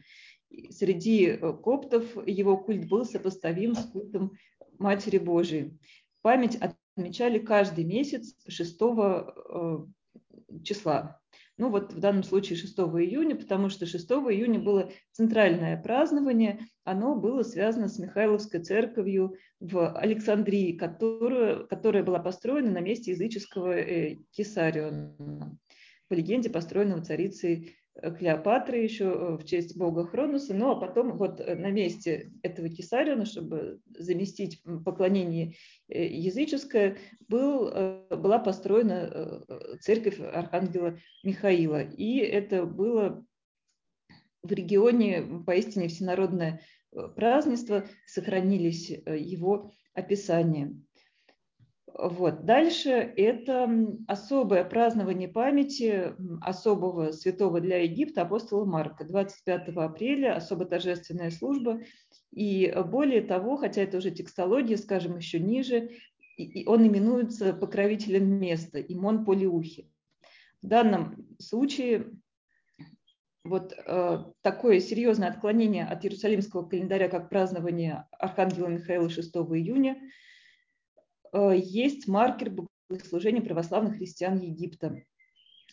Среди 0.70 1.26
э, 1.26 1.52
коптов 1.52 2.26
его 2.26 2.56
культ 2.56 2.88
был 2.88 3.04
сопоставим 3.04 3.74
с 3.74 3.84
культом 3.84 4.32
Матери 4.78 5.18
Божией. 5.18 5.78
Память 6.22 6.56
отмечали 6.56 7.38
каждый 7.38 7.84
месяц 7.84 8.34
6 8.48 8.80
числа. 10.62 11.20
Ну 11.58 11.70
вот 11.70 11.92
в 11.94 12.00
данном 12.00 12.22
случае 12.22 12.58
6 12.58 12.78
июня, 12.78 13.34
потому 13.34 13.70
что 13.70 13.86
6 13.86 14.06
июня 14.10 14.60
было 14.60 14.90
центральное 15.12 15.80
празднование, 15.80 16.66
оно 16.84 17.16
было 17.16 17.42
связано 17.42 17.88
с 17.88 17.98
Михайловской 17.98 18.60
церковью 18.62 19.36
в 19.58 19.94
Александрии, 19.94 20.76
которая, 20.76 21.64
которая 21.64 22.04
была 22.04 22.18
построена 22.18 22.70
на 22.72 22.80
месте 22.80 23.12
языческого 23.12 23.72
э, 23.72 24.16
Кесариона, 24.32 25.56
по 26.08 26.14
легенде 26.14 26.50
построенного 26.50 27.02
царицей 27.02 27.74
Клеопатры 28.02 28.78
еще 28.78 29.04
э, 29.04 29.36
в 29.36 29.44
честь 29.44 29.76
бога 29.76 30.06
Хронуса, 30.06 30.52
ну 30.54 30.70
а 30.70 30.76
потом 30.76 31.16
вот 31.16 31.40
э, 31.40 31.54
на 31.54 31.70
месте 31.70 32.30
этого 32.42 32.68
Кесариона, 32.68 33.24
чтобы 33.24 33.80
заместить 33.86 34.62
поклонение 34.84 35.54
э, 35.88 36.06
языческое, 36.06 36.98
был, 37.28 37.70
была 38.10 38.38
построена 38.38 39.44
церковь 39.80 40.20
Архангела 40.20 40.98
Михаила. 41.24 41.82
И 41.82 42.18
это 42.18 42.66
было 42.66 43.24
в 44.42 44.52
регионе 44.52 45.42
поистине 45.46 45.88
всенародное 45.88 46.60
празднество, 47.16 47.86
сохранились 48.06 48.90
его 48.90 49.72
описания. 49.94 50.74
Вот. 51.98 52.44
Дальше 52.44 52.90
это 52.90 53.70
особое 54.06 54.64
празднование 54.64 55.28
памяти 55.28 56.12
особого 56.42 57.12
святого 57.12 57.60
для 57.60 57.78
Египта 57.82 58.22
апостола 58.22 58.66
Марка. 58.66 59.04
25 59.04 59.68
апреля 59.76 60.36
особо 60.36 60.66
торжественная 60.66 61.30
служба. 61.30 61.80
И 62.32 62.70
более 62.86 63.22
того, 63.22 63.56
хотя 63.56 63.80
это 63.80 63.96
уже 63.96 64.10
текстология, 64.10 64.76
скажем, 64.76 65.16
еще 65.16 65.40
ниже, 65.40 65.90
и 66.36 66.66
он 66.66 66.86
именуется 66.86 67.54
покровителем 67.54 68.28
места, 68.28 68.78
Имон 68.78 69.24
Полиухи. 69.24 69.90
В 70.60 70.66
данном 70.66 71.26
случае 71.38 72.10
вот 73.42 73.72
э, 73.72 74.18
такое 74.42 74.80
серьезное 74.80 75.30
отклонение 75.30 75.86
от 75.86 76.04
Иерусалимского 76.04 76.68
календаря, 76.68 77.08
как 77.08 77.30
празднование 77.30 78.04
Архангела 78.10 78.66
Михаила 78.66 79.08
6 79.08 79.34
июня– 79.34 79.98
есть 81.52 82.08
маркер 82.08 82.50
богослужения 82.88 83.42
православных 83.42 83.96
христиан 83.96 84.38
Египта. 84.38 85.02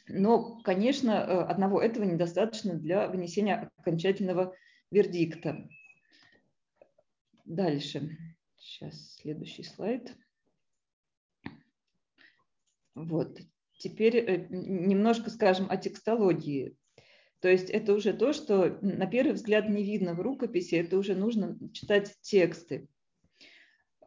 Но, 0.08 0.62
конечно, 0.64 1.12
э, 1.12 1.42
одного 1.44 1.82
этого 1.82 2.04
недостаточно 2.04 2.74
для 2.74 3.08
вынесения 3.08 3.72
окончательного 3.78 4.54
вердикта. 4.92 5.68
Дальше. 7.46 8.18
Сейчас 8.58 9.16
следующий 9.16 9.64
слайд. 9.64 10.14
Вот. 12.96 13.40
Теперь 13.78 14.18
э, 14.18 14.48
немножко 14.50 15.30
скажем 15.30 15.68
о 15.70 15.78
текстологии. 15.78 16.76
То 17.40 17.50
есть 17.50 17.70
это 17.70 17.94
уже 17.94 18.14
то, 18.14 18.32
что 18.32 18.78
на 18.82 19.06
первый 19.06 19.34
взгляд 19.34 19.68
не 19.68 19.84
видно 19.84 20.14
в 20.14 20.22
рукописи, 20.22 20.76
это 20.76 20.98
уже 20.98 21.16
нужно 21.16 21.58
читать 21.74 22.16
тексты. 22.22 22.88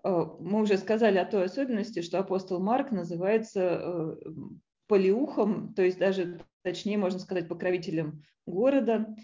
Э, 0.06 0.26
мы 0.38 0.62
уже 0.62 0.78
сказали 0.78 1.18
о 1.18 1.24
той 1.24 1.46
особенности, 1.46 2.00
что 2.00 2.20
апостол 2.20 2.60
Марк 2.60 2.92
называется 2.92 3.60
э, 3.60 4.16
полиухом, 4.86 5.74
то 5.74 5.82
есть 5.82 5.98
даже 5.98 6.40
точнее 6.62 6.96
можно 6.96 7.18
сказать 7.18 7.48
покровителем 7.48 8.22
города. 8.46 9.16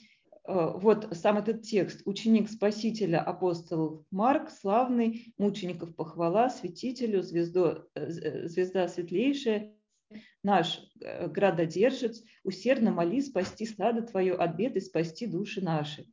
Э, 0.44 0.72
вот 0.74 1.08
сам 1.12 1.38
этот 1.38 1.62
текст. 1.62 2.02
Ученик 2.04 2.50
Спасителя 2.50 3.20
апостол 3.20 4.06
Марк, 4.10 4.50
славный, 4.50 5.32
мучеников 5.38 5.94
похвала, 5.94 6.50
святителю, 6.50 7.22
звездо, 7.22 7.86
звезда 7.94 8.88
светлейшая, 8.88 9.76
наш 10.42 10.82
градодержец, 11.00 12.24
усердно 12.42 12.90
моли 12.90 13.20
спасти 13.20 13.66
стадо 13.66 14.02
твое 14.02 14.34
от 14.34 14.56
бед 14.56 14.76
и 14.76 14.80
спасти 14.80 15.28
души 15.28 15.62
наши. 15.62 16.06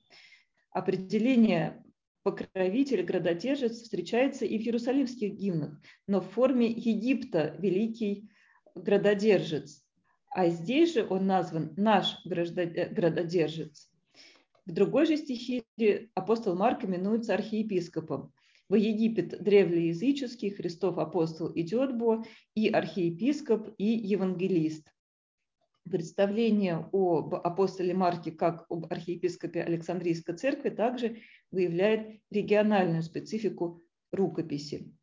Определение 0.69 1.83
покровитель, 2.29 3.03
градодержец 3.03 3.81
встречается 3.81 4.45
и 4.45 4.57
в 4.57 4.61
иерусалимских 4.61 5.33
гимнах, 5.33 5.79
но 6.07 6.21
в 6.21 6.29
форме 6.29 6.67
Египта 6.67 7.55
великий 7.59 8.29
градодержец. 8.75 9.83
А 10.29 10.49
здесь 10.49 10.93
же 10.93 11.07
он 11.09 11.25
назван 11.25 11.73
наш 11.75 12.17
э, 12.25 12.89
градодержец. 12.93 13.89
В 14.65 14.71
другой 14.71 15.07
же 15.07 15.17
стихире 15.17 16.09
апостол 16.13 16.55
Марк 16.55 16.85
именуется 16.85 17.33
архиепископом. 17.33 18.31
В 18.69 18.75
Египет 18.75 19.41
древлеязыческий, 19.41 20.51
Христов 20.51 20.99
апостол 20.99 21.51
идет 21.55 21.97
бо, 21.97 22.23
и 22.53 22.69
архиепископ, 22.69 23.73
и 23.79 23.85
евангелист. 23.85 24.87
Представление 25.89 26.87
об 26.91 27.33
апостоле 27.33 27.95
Марке 27.95 28.31
как 28.31 28.67
об 28.69 28.85
архиепископе 28.91 29.63
Александрийской 29.63 30.35
церкви 30.35 30.69
также 30.69 31.17
выявляет 31.51 32.21
региональную 32.29 33.03
специфику 33.03 33.83
рукописи. 34.11 34.93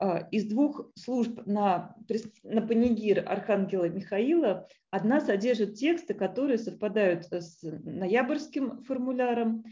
А, 0.00 0.26
из 0.30 0.46
двух 0.46 0.90
служб 0.94 1.40
на, 1.46 1.94
на 2.42 2.62
панигир 2.62 3.22
Архангела 3.28 3.88
Михаила 3.88 4.66
одна 4.90 5.20
содержит 5.20 5.74
тексты, 5.74 6.14
которые 6.14 6.58
совпадают 6.58 7.26
с 7.30 7.58
ноябрьским 7.62 8.82
формуляром, 8.84 9.64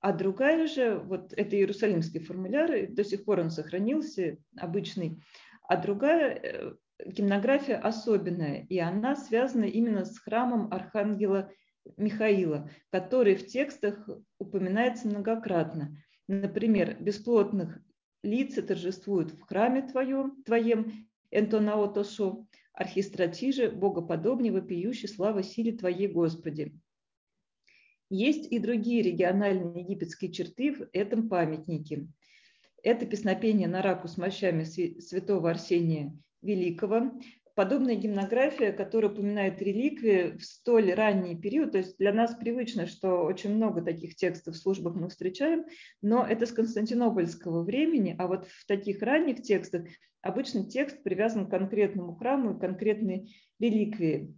а 0.00 0.12
другая 0.12 0.66
же, 0.66 0.98
вот 0.98 1.32
это 1.34 1.56
Иерусалимский 1.56 2.20
формуляр, 2.20 2.88
до 2.88 3.04
сих 3.04 3.24
пор 3.24 3.40
он 3.40 3.50
сохранился, 3.50 4.38
обычный, 4.56 5.22
а 5.68 5.76
другая 5.76 6.34
э, 6.34 6.74
гимнография 7.04 7.76
особенная, 7.76 8.66
и 8.68 8.78
она 8.78 9.16
связана 9.16 9.64
именно 9.64 10.04
с 10.04 10.18
храмом 10.18 10.72
Архангела 10.72 11.50
Михаила, 11.96 12.70
который 12.90 13.36
в 13.36 13.46
текстах 13.46 14.08
упоминается 14.38 15.08
многократно. 15.08 15.96
Например, 16.28 16.96
бесплотных 17.00 17.80
лица 18.22 18.62
торжествуют 18.62 19.30
в 19.32 19.42
храме 19.42 19.82
твоем, 19.82 20.42
твоем, 20.44 21.08
энтонаотошо, 21.30 22.46
архистратиже, 22.72 23.70
богоподобнее, 23.70 24.52
вопиющий 24.52 25.08
слава 25.08 25.42
силе 25.42 25.72
твоей, 25.72 26.08
Господи. 26.08 26.78
Есть 28.08 28.52
и 28.52 28.58
другие 28.58 29.02
региональные 29.02 29.82
египетские 29.82 30.30
черты 30.30 30.74
в 30.74 30.88
этом 30.92 31.28
памятнике. 31.28 32.06
Это 32.82 33.04
песнопение 33.04 33.66
на 33.66 33.82
раку 33.82 34.06
с 34.06 34.16
мощами 34.16 34.62
святого 34.64 35.50
Арсения 35.50 36.16
Великого, 36.40 37.12
подобная 37.56 37.94
гимнография, 37.94 38.70
которая 38.70 39.10
упоминает 39.10 39.62
реликвии 39.62 40.36
в 40.36 40.44
столь 40.44 40.92
ранний 40.92 41.34
период, 41.34 41.72
то 41.72 41.78
есть 41.78 41.96
для 41.96 42.12
нас 42.12 42.36
привычно, 42.36 42.86
что 42.86 43.24
очень 43.24 43.54
много 43.54 43.80
таких 43.80 44.14
текстов 44.14 44.54
в 44.54 44.58
службах 44.58 44.94
мы 44.94 45.08
встречаем, 45.08 45.64
но 46.02 46.24
это 46.24 46.44
с 46.44 46.52
константинопольского 46.52 47.64
времени, 47.64 48.14
а 48.18 48.26
вот 48.26 48.46
в 48.46 48.66
таких 48.66 49.00
ранних 49.00 49.42
текстах 49.42 49.86
обычно 50.20 50.68
текст 50.68 51.02
привязан 51.02 51.46
к 51.46 51.50
конкретному 51.50 52.14
храму 52.14 52.56
и 52.56 52.60
конкретной 52.60 53.34
реликвии. 53.58 54.36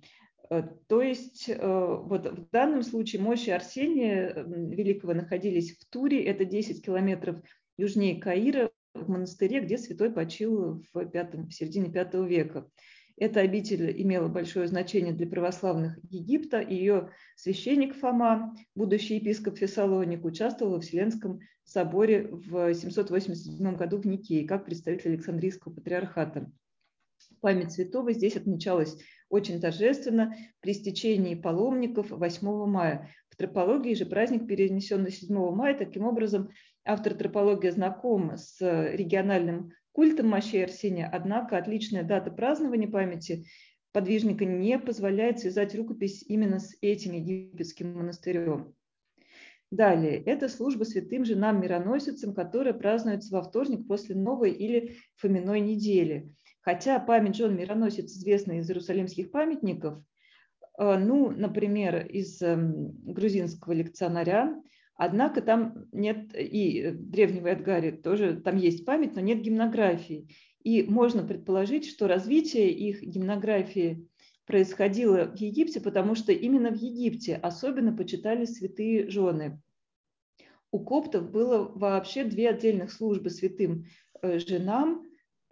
Э, 0.48 0.62
то 0.86 1.02
есть 1.02 1.48
э, 1.48 1.56
вот 1.58 2.24
в 2.24 2.48
данном 2.52 2.84
случае 2.84 3.20
мощи 3.20 3.50
Арсения 3.50 4.44
Великого 4.46 5.12
находились 5.12 5.76
в 5.76 5.90
Туре, 5.90 6.24
это 6.24 6.44
10 6.44 6.84
километров 6.84 7.42
южнее 7.76 8.20
Каира, 8.20 8.70
в 8.94 9.08
монастыре, 9.08 9.60
где 9.60 9.78
святой 9.78 10.10
почил 10.10 10.82
в, 10.92 11.06
пятом, 11.06 11.46
в 11.48 11.54
середине 11.54 11.88
V 11.88 12.26
века. 12.26 12.68
Эта 13.20 13.40
обитель 13.40 14.00
имела 14.00 14.28
большое 14.28 14.68
значение 14.68 15.12
для 15.12 15.26
православных 15.26 15.98
Египта. 16.08 16.60
Ее 16.60 17.10
священник 17.34 17.96
Фома, 17.96 18.54
будущий 18.76 19.16
епископ 19.16 19.58
Фессалоник, 19.58 20.24
участвовал 20.24 20.74
во 20.74 20.80
Вселенском 20.80 21.40
соборе 21.64 22.28
в 22.30 22.72
787 22.72 23.76
году 23.76 23.98
в 23.98 24.06
Никее 24.06 24.46
как 24.46 24.64
представитель 24.64 25.14
Александрийского 25.14 25.72
патриархата. 25.72 26.50
Память 27.40 27.72
святого 27.72 28.12
здесь 28.12 28.36
отмечалась 28.36 28.96
очень 29.28 29.60
торжественно 29.60 30.34
при 30.60 30.72
стечении 30.72 31.34
паломников 31.34 32.10
8 32.10 32.66
мая. 32.66 33.10
В 33.30 33.36
тропологии 33.36 33.94
же 33.94 34.06
праздник 34.06 34.46
перенесен 34.46 35.02
на 35.02 35.10
7 35.10 35.34
мая. 35.54 35.76
Таким 35.76 36.04
образом, 36.04 36.50
автор 36.84 37.14
тропологии 37.14 37.70
знаком 37.70 38.36
с 38.36 38.60
региональным 38.60 39.72
культом 39.98 40.28
мощей 40.28 40.62
Арсения, 40.62 41.10
однако 41.12 41.58
отличная 41.58 42.04
дата 42.04 42.30
празднования 42.30 42.86
памяти 42.86 43.46
подвижника 43.90 44.44
не 44.44 44.78
позволяет 44.78 45.40
связать 45.40 45.74
рукопись 45.74 46.22
именно 46.22 46.60
с 46.60 46.76
этим 46.80 47.14
египетским 47.14 47.94
монастырем. 47.94 48.76
Далее, 49.72 50.22
это 50.22 50.48
служба 50.48 50.84
святым 50.84 51.24
женам-мироносицам, 51.24 52.32
которая 52.32 52.74
празднуется 52.74 53.34
во 53.34 53.42
вторник 53.42 53.88
после 53.88 54.14
новой 54.14 54.52
или 54.52 54.94
фоминой 55.16 55.58
недели. 55.58 56.32
Хотя 56.60 57.00
память 57.00 57.34
жен 57.34 57.56
мироносец 57.56 58.12
известна 58.12 58.60
из 58.60 58.70
иерусалимских 58.70 59.32
памятников, 59.32 60.00
э, 60.78 60.96
ну, 60.96 61.32
например, 61.32 62.06
из 62.06 62.40
эм, 62.40 62.92
грузинского 63.02 63.72
лекционаря, 63.72 64.62
Однако 64.98 65.40
там 65.42 65.86
нет 65.92 66.34
и 66.34 66.90
древнего 66.90 67.46
Эдгари 67.46 67.92
тоже, 67.92 68.34
там 68.34 68.56
есть 68.56 68.84
память, 68.84 69.14
но 69.14 69.20
нет 69.20 69.40
гимнографии. 69.40 70.28
И 70.64 70.82
можно 70.82 71.22
предположить, 71.22 71.88
что 71.88 72.08
развитие 72.08 72.72
их 72.72 73.00
гимнографии 73.02 74.08
происходило 74.44 75.26
в 75.26 75.36
Египте, 75.36 75.80
потому 75.80 76.16
что 76.16 76.32
именно 76.32 76.70
в 76.70 76.74
Египте 76.74 77.36
особенно 77.36 77.96
почитали 77.96 78.44
святые 78.44 79.08
жены. 79.08 79.62
У 80.72 80.80
коптов 80.80 81.30
было 81.30 81.70
вообще 81.76 82.24
две 82.24 82.50
отдельных 82.50 82.90
службы 82.90 83.30
святым 83.30 83.84
э, 84.20 84.40
женам. 84.40 85.04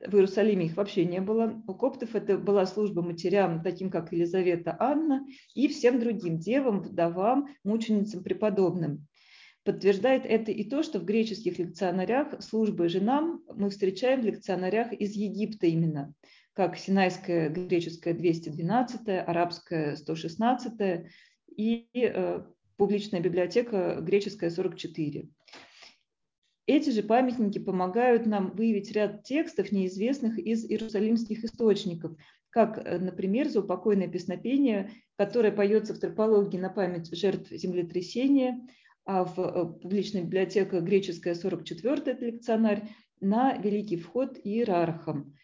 В 0.04 0.12
Иерусалиме 0.16 0.66
их 0.66 0.76
вообще 0.76 1.04
не 1.04 1.20
было. 1.20 1.62
У 1.68 1.74
коптов 1.74 2.16
это 2.16 2.36
была 2.36 2.66
служба 2.66 3.00
матерям, 3.00 3.62
таким 3.62 3.90
как 3.92 4.12
Елизавета 4.12 4.76
Анна, 4.80 5.24
и 5.54 5.68
всем 5.68 6.00
другим 6.00 6.40
девам, 6.40 6.80
вдовам, 6.80 7.46
мученицам 7.62 8.24
преподобным. 8.24 9.06
Подтверждает 9.66 10.24
это 10.24 10.52
и 10.52 10.62
то, 10.62 10.84
что 10.84 11.00
в 11.00 11.04
греческих 11.04 11.58
лекционарях 11.58 12.40
службы 12.40 12.88
женам 12.88 13.42
мы 13.52 13.70
встречаем 13.70 14.20
в 14.20 14.24
лекционарях 14.24 14.92
из 14.92 15.14
Египта 15.14 15.66
именно, 15.66 16.14
как 16.52 16.78
Синайская 16.78 17.48
греческая 17.50 18.14
212, 18.14 19.00
арабская 19.26 19.96
116 19.96 21.06
и 21.56 21.88
э, 21.92 22.42
публичная 22.76 23.18
библиотека 23.18 23.98
греческая 24.00 24.50
44. 24.50 25.28
Эти 26.68 26.90
же 26.90 27.02
памятники 27.02 27.58
помогают 27.58 28.24
нам 28.24 28.52
выявить 28.54 28.92
ряд 28.92 29.24
текстов, 29.24 29.72
неизвестных 29.72 30.38
из 30.38 30.64
иерусалимских 30.64 31.42
источников, 31.42 32.16
как, 32.50 32.78
э, 32.78 32.98
например, 32.98 33.48
заупокойное 33.48 34.06
песнопение, 34.06 34.92
которое 35.16 35.50
поется 35.50 35.92
в 35.92 35.98
тропологии 35.98 36.56
на 36.56 36.70
память 36.70 37.12
жертв 37.12 37.50
землетрясения, 37.50 38.64
а 39.06 39.24
в 39.24 39.38
э, 39.38 39.80
публичной 39.80 40.22
библиотеке 40.22 40.80
греческая 40.80 41.34
44 41.34 42.02
это 42.12 42.26
лекционарь, 42.26 42.90
на 43.20 43.56
великий 43.56 43.96
вход 43.96 44.38
иерархам. 44.42 45.34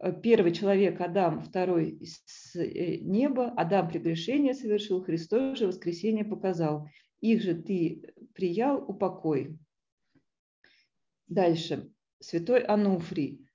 Э, 0.00 0.12
первый 0.12 0.52
человек 0.52 1.00
Адам, 1.00 1.40
второй 1.40 2.00
с 2.04 2.56
э, 2.56 2.96
неба. 2.98 3.52
Адам 3.56 3.88
прегрешение 3.88 4.54
совершил, 4.54 5.02
Христос 5.02 5.58
же 5.58 5.68
воскресение 5.68 6.24
показал. 6.24 6.88
Их 7.20 7.40
же 7.40 7.54
ты 7.54 8.12
приял, 8.34 8.84
упокой. 8.86 9.56
Дальше. 11.28 11.92
Святой 12.18 12.60
Ануфрий. 12.60 13.46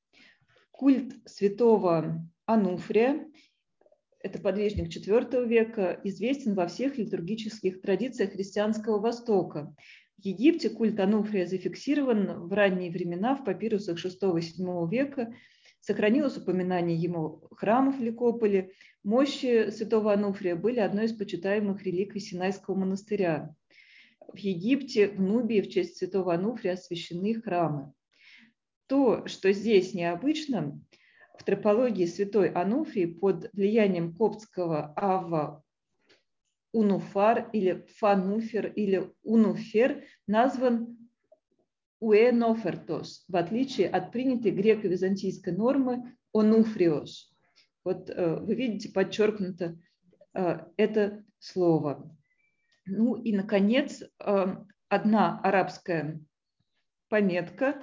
Культ 0.71 1.13
святого 1.25 2.25
Ануфрия 2.45 3.27
это 4.19 4.39
подвижник 4.39 4.89
IV 4.89 5.47
века, 5.47 5.99
известен 6.03 6.53
во 6.53 6.67
всех 6.67 6.97
литургических 6.97 7.81
традициях 7.81 8.31
христианского 8.31 8.99
Востока. 8.99 9.75
В 10.17 10.25
Египте 10.25 10.69
культ 10.71 10.99
Ануфрия 10.99 11.45
зафиксирован 11.45 12.47
в 12.47 12.53
ранние 12.53 12.91
времена 12.91 13.35
в 13.35 13.45
папирусах 13.45 14.03
VI-VII 14.03 14.89
века. 14.89 15.33
Сохранилось 15.79 16.37
упоминание 16.37 16.97
ему 16.97 17.47
храмов 17.51 17.99
в 17.99 18.03
Ликополе. 18.03 18.71
Мощи 19.03 19.69
святого 19.69 20.13
Ануфрия 20.13 20.55
были 20.55 20.79
одной 20.79 21.05
из 21.05 21.13
почитаемых 21.13 21.83
реликвий 21.83 22.19
Синайского 22.19 22.75
монастыря. 22.75 23.55
В 24.19 24.37
Египте, 24.37 25.07
в 25.07 25.21
Нубии 25.21 25.61
в 25.61 25.69
честь 25.69 25.97
святого 25.97 26.33
Ануфрия 26.33 26.73
освящены 26.73 27.35
храмы. 27.35 27.93
То, 28.87 29.27
что 29.27 29.53
здесь 29.53 29.93
необычно, 29.93 30.81
в 31.39 31.43
тропологии 31.43 32.05
святой 32.05 32.49
Ануфрии 32.49 33.05
под 33.05 33.49
влиянием 33.53 34.13
коптского 34.15 34.93
Ава 34.95 35.63
Унуфар 36.73 37.49
или 37.53 37.85
Фануфер 37.97 38.67
или 38.73 39.11
Унуфер 39.23 40.03
назван 40.27 40.97
Уэнофертос, 41.99 43.25
в 43.27 43.35
отличие 43.35 43.89
от 43.89 44.11
принятой 44.11 44.51
греко-византийской 44.51 45.53
нормы 45.53 46.15
Онуфриос. 46.33 47.33
Вот 47.83 48.09
вы 48.09 48.53
видите, 48.53 48.91
подчеркнуто 48.91 49.79
это 50.33 51.23
слово. 51.39 52.15
Ну 52.85 53.15
и, 53.15 53.33
наконец, 53.35 54.03
одна 54.89 55.39
арабская 55.41 56.19
пометка 57.09 57.81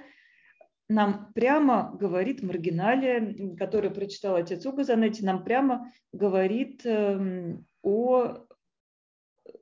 нам 0.89 1.33
прямо 1.35 1.97
говорит 1.99 2.43
маргиналия, 2.43 3.57
которую 3.57 3.95
прочитал 3.95 4.37
отец 4.37 4.65
Угазанетти, 4.67 5.25
нам 5.25 5.45
прямо 5.45 5.93
говорит 6.13 6.85
эм, 6.85 7.67
о 7.83 8.47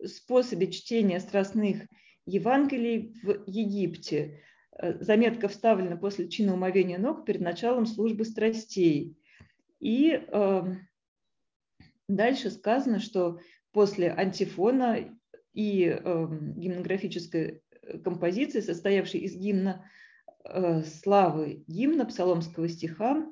способе 0.05 0.71
чтения 0.71 1.21
страстных 1.21 1.83
Евангелий 2.27 3.15
в 3.23 3.45
Египте. 3.47 4.43
Э, 4.79 4.99
заметка 5.03 5.49
вставлена 5.49 5.97
после 5.97 6.29
чина 6.29 6.55
умовения 6.55 6.99
ног 6.99 7.25
перед 7.25 7.41
началом 7.41 7.87
службы 7.87 8.25
страстей. 8.25 9.17
И 9.81 10.13
э, 10.13 10.63
дальше 12.09 12.51
сказано, 12.51 13.01
что 13.01 13.41
после 13.73 14.11
антифона 14.11 15.19
и 15.55 15.85
э, 15.85 16.29
гимнографической 16.57 17.63
композиции, 18.05 18.61
состоявшей 18.61 19.21
из 19.21 19.37
гимна 19.37 19.85
славы, 20.85 21.65
гимна 21.67 22.05
псаломского 22.05 22.69
стиха, 22.69 23.27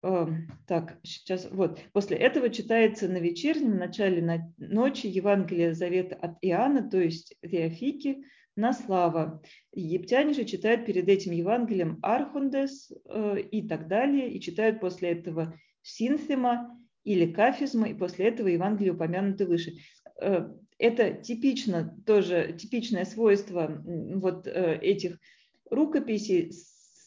так, 0.00 0.98
сейчас, 1.02 1.46
вот, 1.50 1.78
после 1.92 2.16
этого 2.16 2.48
читается 2.48 3.06
на 3.06 3.18
вечернем, 3.18 3.76
начале 3.76 4.22
на 4.22 4.52
ночи 4.56 5.06
Евангелие 5.06 5.74
Завета 5.74 6.16
от 6.16 6.38
Иоанна, 6.40 6.88
то 6.88 6.98
есть 6.98 7.36
Теофики, 7.42 8.24
на 8.56 8.72
слава. 8.72 9.42
Египтяне 9.72 10.34
же 10.34 10.44
читают 10.44 10.86
перед 10.86 11.08
этим 11.08 11.32
Евангелием 11.32 11.98
Архундес 12.02 12.90
э, 13.08 13.40
и 13.40 13.66
так 13.66 13.88
далее, 13.88 14.30
и 14.30 14.40
читают 14.40 14.80
после 14.80 15.10
этого 15.10 15.54
Синфима 15.82 16.78
или 17.04 17.32
Кафизма, 17.32 17.88
и 17.88 17.94
после 17.94 18.28
этого 18.28 18.48
Евангелие 18.48 18.92
упомянуты 18.92 19.46
выше. 19.46 19.74
Э, 20.20 20.48
это 20.78 21.12
типично, 21.12 21.96
тоже 22.06 22.54
типичное 22.58 23.04
свойство 23.04 23.82
вот 23.84 24.46
э, 24.46 24.78
этих 24.80 25.18
рукописей 25.70 26.52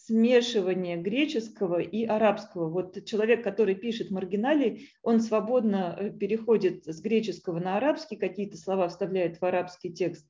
смешивание 0.06 0.97
греческого 0.97 1.80
и 1.80 2.04
арабского. 2.04 2.69
Вот 2.69 3.06
человек, 3.06 3.43
который 3.43 3.76
пишет 3.76 4.10
в 4.10 4.13
маргинале, 4.13 4.82
он 5.02 5.21
свободно 5.21 5.95
э, 5.97 6.10
переходит 6.12 6.86
с 6.86 6.99
греческого 6.99 7.60
на 7.60 7.78
арабский, 7.78 8.17
какие-то 8.17 8.58
слова 8.58 8.89
вставляет 8.89 9.39
в 9.39 9.45
арабский 9.45 9.93
текст. 9.93 10.28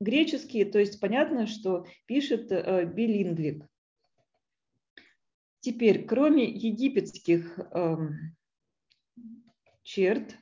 Греческие, 0.00 0.64
то 0.64 0.78
есть 0.80 1.00
понятно, 1.00 1.46
что 1.46 1.86
пишет 2.06 2.50
э, 2.50 2.86
билингвик. 2.86 3.64
Теперь, 5.60 6.04
кроме 6.04 6.44
египетских 6.48 7.58
эм, 7.72 8.36
черт, 9.82 10.36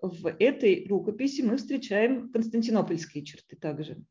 в 0.00 0.28
этой 0.38 0.86
рукописи 0.88 1.42
мы 1.42 1.56
встречаем 1.56 2.30
константинопольские 2.30 3.24
черты 3.24 3.56
также. 3.56 4.02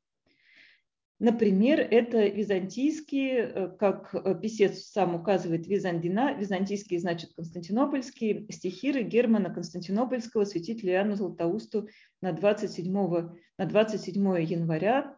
Например, 1.20 1.82
это 1.82 2.28
византийские, 2.28 3.40
э, 3.40 3.68
как 3.78 4.16
э, 4.16 4.40
писец 4.42 4.86
сам 4.86 5.16
указывает, 5.16 5.68
визандина, 5.68 6.34
византийские 6.34 7.02
значит 7.02 7.34
константинопольские, 7.36 8.46
стихиры 8.50 9.04
Германа 9.04 9.54
Константинопольского, 9.54 10.46
святителя 10.46 10.94
Иоанна 10.94 11.18
Златоусту 11.18 11.90
на 12.22 12.32
27, 12.32 12.94
на 12.94 13.66
27 13.66 14.42
января. 14.42 15.18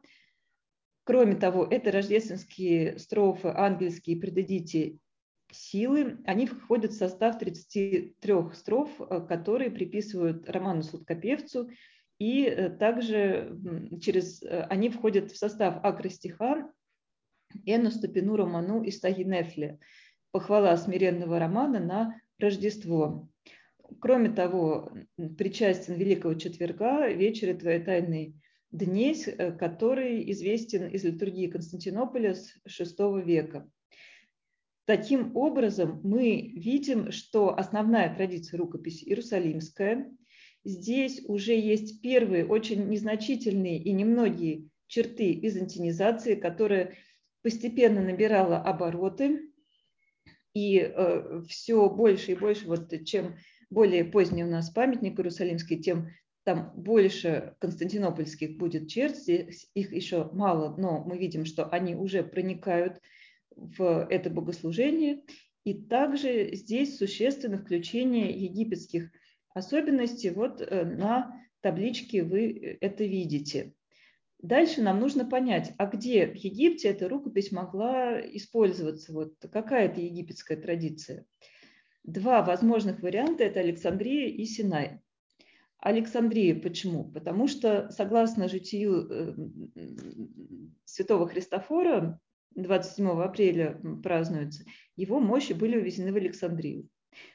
Кроме 1.04 1.36
того, 1.36 1.68
это 1.70 1.92
рождественские 1.92 2.98
строфы 2.98 3.50
ангельские 3.50 4.18
«Предадите 4.18 4.98
силы». 5.52 6.18
Они 6.26 6.48
входят 6.48 6.94
в 6.94 6.98
состав 6.98 7.38
33 7.38 8.16
строф, 8.56 8.90
э, 9.00 9.22
которые 9.28 9.70
приписывают 9.70 10.50
Роману 10.50 10.82
Сладкопевцу– 10.82 11.70
и 12.22 12.44
э, 12.44 12.70
также 12.70 13.58
через, 14.00 14.44
э, 14.44 14.68
они 14.70 14.90
входят 14.90 15.32
в 15.32 15.38
состав 15.38 15.84
акростиха 15.84 16.72
Эну 17.66 17.90
Ступину 17.90 18.36
Роману 18.36 18.84
и 18.84 18.92
Стагинефле, 18.92 19.80
похвала 20.30 20.78
смиренного 20.78 21.40
романа 21.40 21.80
на 21.80 22.22
Рождество. 22.38 23.28
Кроме 24.00 24.30
того, 24.30 24.92
причастен 25.36 25.96
Великого 25.96 26.36
Четверга, 26.36 27.08
вечере 27.08 27.56
Твоей 27.56 27.84
тайной 27.84 28.36
Днесь, 28.70 29.28
э, 29.28 29.52
который 29.54 30.32
известен 30.32 30.90
из 30.90 31.04
литургии 31.04 31.48
Константинополя 31.48 32.36
с 32.36 32.54
VI 32.68 33.24
века. 33.24 33.68
Таким 34.86 35.36
образом, 35.36 36.02
мы 36.04 36.54
видим, 36.56 37.12
что 37.12 37.58
основная 37.58 38.16
традиция 38.16 38.60
рукописи 38.60 39.06
иерусалимская, 39.06 40.12
Здесь 40.64 41.22
уже 41.26 41.54
есть 41.54 42.02
первые, 42.02 42.46
очень 42.46 42.88
незначительные 42.88 43.82
и 43.82 43.92
немногие 43.92 44.70
черты 44.88 45.34
византинизации, 45.34 46.36
которая 46.36 46.96
постепенно 47.42 48.02
набирала 48.02 48.58
обороты, 48.58 49.52
и 50.54 50.80
э, 50.80 51.42
все 51.48 51.90
больше 51.90 52.34
и 52.34 52.36
больше, 52.36 52.68
вот 52.68 52.92
чем 53.06 53.38
более 53.70 54.04
поздний 54.04 54.44
у 54.44 54.50
нас 54.50 54.70
памятник 54.70 55.18
Иерусалимский, 55.18 55.82
тем 55.82 56.10
там 56.44 56.74
больше 56.76 57.56
константинопольских 57.60 58.58
будет 58.58 58.90
черт, 58.90 59.16
здесь 59.16 59.70
их 59.74 59.94
еще 59.94 60.30
мало, 60.34 60.76
но 60.78 61.04
мы 61.04 61.18
видим, 61.18 61.46
что 61.46 61.66
они 61.66 61.96
уже 61.96 62.24
проникают 62.24 63.00
в 63.56 64.08
это 64.10 64.30
богослужение. 64.30 65.24
И 65.64 65.76
также 65.76 66.56
здесь 66.56 66.98
существенно 66.98 67.58
включение 67.58 68.32
египетских 68.32 69.12
особенности. 69.54 70.28
Вот 70.28 70.62
э, 70.62 70.86
на 70.86 71.34
табличке 71.62 72.24
вы 72.24 72.52
э, 72.52 72.78
это 72.82 73.04
видите. 73.04 73.74
Дальше 74.42 74.82
нам 74.82 75.00
нужно 75.00 75.24
понять, 75.24 75.74
а 75.78 75.86
где 75.86 76.26
в 76.26 76.36
Египте 76.36 76.90
эта 76.90 77.08
рукопись 77.08 77.52
могла 77.52 78.20
использоваться, 78.20 79.14
вот 79.14 79.36
какая 79.52 79.86
это 79.86 80.02
египетская 80.02 80.58
традиция. 80.58 81.26
Два 82.04 82.42
возможных 82.42 83.02
варианта– 83.02 83.44
это 83.46 83.60
Александрия 83.60 84.28
и 84.30 84.46
Синай. 84.46 85.00
Александрия 85.78 86.60
почему? 86.60 87.06
Потому 87.12 87.48
что, 87.48 87.92
согласно 87.92 88.48
житию 88.48 89.08
э, 89.10 89.36
святого 90.86 91.28
Христофора, 91.28 92.20
27 92.56 93.10
апреля 93.22 93.80
празднуется, 94.04 94.64
его 94.96 95.20
мощи 95.20 95.54
были 95.54 95.78
увезены 95.78 96.12
в 96.12 96.18
Александрию. 96.18 96.88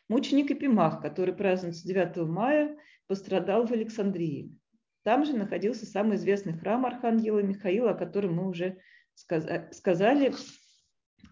Мученик 0.09 0.51
Эпимах, 0.51 1.01
который 1.03 1.35
празднуется 1.35 1.87
9 1.87 2.17
мая, 2.29 2.77
пострадал 3.07 3.67
в 3.67 3.73
Александрии. 3.73 4.57
Там 5.03 5.25
же 5.25 5.37
находился 5.37 5.87
самый 5.87 6.17
известный 6.17 6.59
храм 6.59 6.85
Архангела 6.85 7.41
Михаила, 7.41 7.91
о 7.91 7.95
котором 7.95 8.35
мы 8.35 8.49
уже 8.49 8.79
сказали. 9.15 10.35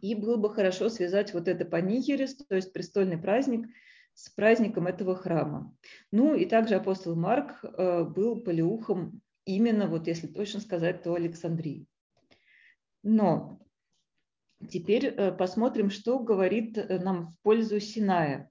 И 0.01 0.15
было 0.15 0.37
бы 0.37 0.53
хорошо 0.53 0.89
связать 0.89 1.35
вот 1.35 1.49
это 1.49 1.65
панихерис, 1.65 2.37
то 2.37 2.55
есть 2.55 2.73
престольный 2.73 3.19
праздник, 3.19 3.67
с 4.15 4.29
праздником 4.31 4.87
этого 4.87 5.17
храма. 5.17 5.77
Ну 6.13 6.35
и 6.35 6.47
также 6.47 6.77
апостол 6.77 7.17
Марк 7.17 7.65
э, 7.65 8.05
был 8.05 8.43
полиухом 8.43 9.21
именно, 9.45 9.89
вот 9.89 10.07
если 10.07 10.29
точно 10.29 10.61
сказать, 10.61 11.03
то 11.03 11.15
Александрии. 11.15 11.87
Но 13.03 13.64
Теперь 14.71 15.07
э, 15.07 15.33
посмотрим, 15.33 15.91
что 15.91 16.19
говорит 16.19 16.79
э, 16.79 16.99
нам 16.99 17.27
в 17.27 17.43
пользу 17.43 17.81
Синая. 17.81 18.51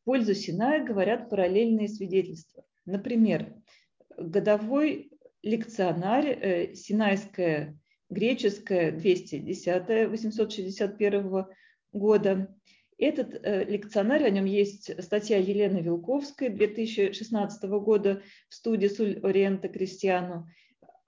В 0.00 0.04
пользу 0.04 0.34
Синая 0.34 0.84
говорят 0.84 1.30
параллельные 1.30 1.88
свидетельства. 1.88 2.64
Например, 2.84 3.54
годовой 4.16 5.10
лекционарь 5.42 6.28
э, 6.28 6.74
Синайская 6.74 7.78
греческая 8.10 8.92
210 8.92 10.08
861 10.10 11.46
года. 11.92 12.54
Этот 12.96 13.42
лекционарь, 13.68 14.22
о 14.22 14.30
нем 14.30 14.44
есть 14.44 15.02
статья 15.02 15.36
Елены 15.38 15.78
Вилковской 15.78 16.48
2016 16.48 17.64
года 17.64 18.22
в 18.48 18.54
студии 18.54 18.86
Суль 18.86 19.18
Ориента 19.24 19.68
Кристиану. 19.68 20.46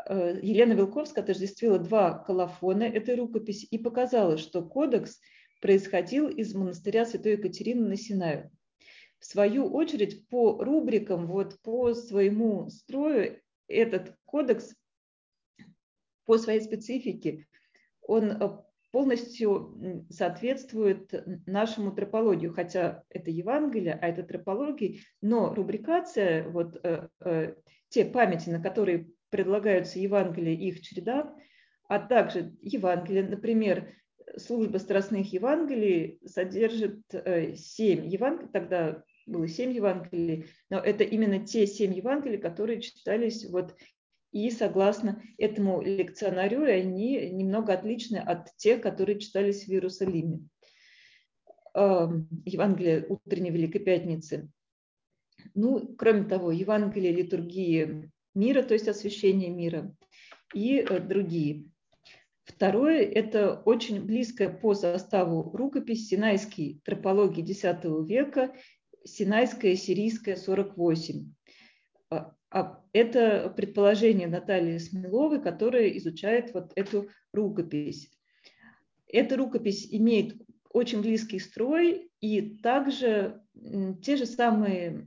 Э, 0.09 0.39
Елена 0.41 0.73
Вилковская 0.75 1.25
отождествила 1.25 1.79
два 1.79 2.19
колофона 2.19 2.85
этой 2.85 3.17
рукописи 3.17 3.67
и 3.67 3.79
показала, 3.79 4.39
что 4.39 4.63
кодекс 4.63 5.21
происходил 5.61 6.29
из 6.29 6.55
монастыря 6.55 7.05
Святой 7.05 7.33
Екатерины 7.33 7.89
на 7.89 7.97
Синаю. 7.97 8.51
В 9.19 9.25
свою 9.25 9.67
очередь, 9.73 10.29
по 10.29 10.63
рубрикам, 10.63 11.27
вот 11.27 11.59
по 11.63 11.95
своему 11.95 12.69
строю, 12.69 13.41
этот 13.67 14.15
кодекс, 14.25 14.75
по 16.25 16.39
своей 16.39 16.61
специфике, 16.61 17.47
он 18.01 18.31
э, 18.31 18.59
полностью 18.93 20.07
соответствует 20.09 21.13
нашему 21.47 21.91
тропологию, 21.93 22.55
хотя 22.55 23.03
это 23.09 23.31
Евангелие, 23.31 23.99
а 24.01 24.07
это 24.07 24.23
тропология, 24.23 25.01
но 25.21 25.53
рубрикация, 25.53 26.49
вот 26.49 26.79
э, 26.85 27.57
те 27.89 28.05
памяти, 28.05 28.51
на 28.51 28.63
которые 28.63 29.09
предлагаются 29.31 29.99
Евангелия 29.99 30.55
и 30.55 30.69
их 30.69 30.81
череда, 30.83 31.35
а 31.89 31.99
также 31.99 32.55
Евангелие, 32.61 33.25
например, 33.25 33.95
служба 34.37 34.79
страстных 34.79 35.33
Евангелий 35.33 36.21
содержит 36.25 37.01
семь 37.57 38.07
Евангелий, 38.07 38.51
тогда 38.53 39.05
было 39.27 39.47
семь 39.49 39.73
Евангелий, 39.73 40.47
но 40.71 40.79
это 40.79 41.05
именно 41.05 41.45
те 41.45 41.67
семь 41.67 41.95
Евангелий, 41.95 42.39
которые 42.39 42.81
читались 42.81 43.45
вот 43.49 43.75
и 44.33 44.51
согласно 44.51 45.23
этому 45.39 45.81
лекционарю, 45.81 46.65
они 46.65 47.31
немного 47.31 47.73
отличны 47.73 48.19
от 48.19 48.55
тех, 48.57 48.83
которые 48.83 49.19
читались 49.19 49.65
в 49.65 49.69
Иерусалиме. 49.69 50.41
Евангелие 51.75 53.07
утренней 53.09 53.51
Великой 53.51 53.81
Пятницы. 53.81 54.51
Ну, 55.55 55.95
кроме 55.97 56.25
того, 56.25 56.51
Евангелие 56.51 57.13
литургии 57.13 58.11
мира, 58.37 58.63
то 58.63 58.75
есть 58.75 58.87
освящение 58.87 59.51
мира, 59.51 59.95
и 60.55 60.79
э, 60.79 61.01
другие. 61.01 61.65
Второе– 62.45 63.03
это 63.03 63.61
очень 63.65 64.05
близкая 64.05 64.49
по 64.49 64.75
составу 64.75 65.51
рукопись 65.57 66.09
Синайский 66.09 66.81
тропологии 66.85 67.43
X 67.43 67.65
века, 68.09 68.55
Синайская 69.05 69.75
сирийская 69.75 70.37
48. 70.37 71.33
А, 72.11 72.35
а 72.51 72.85
это 72.93 73.53
предположение 73.57 74.29
Натальи 74.29 74.79
Смеловой, 74.79 75.43
которая 75.43 75.89
изучает 75.91 76.55
вот 76.55 76.73
эту 76.77 77.09
рукопись. 77.33 78.13
Эта 79.09 79.37
рукопись 79.37 79.89
имеет 79.91 80.37
очень 80.71 81.01
близкий 81.01 81.41
строй 81.41 82.11
и 82.21 82.59
также 82.59 83.41
те 84.03 84.17
же 84.17 84.27
самые 84.27 85.07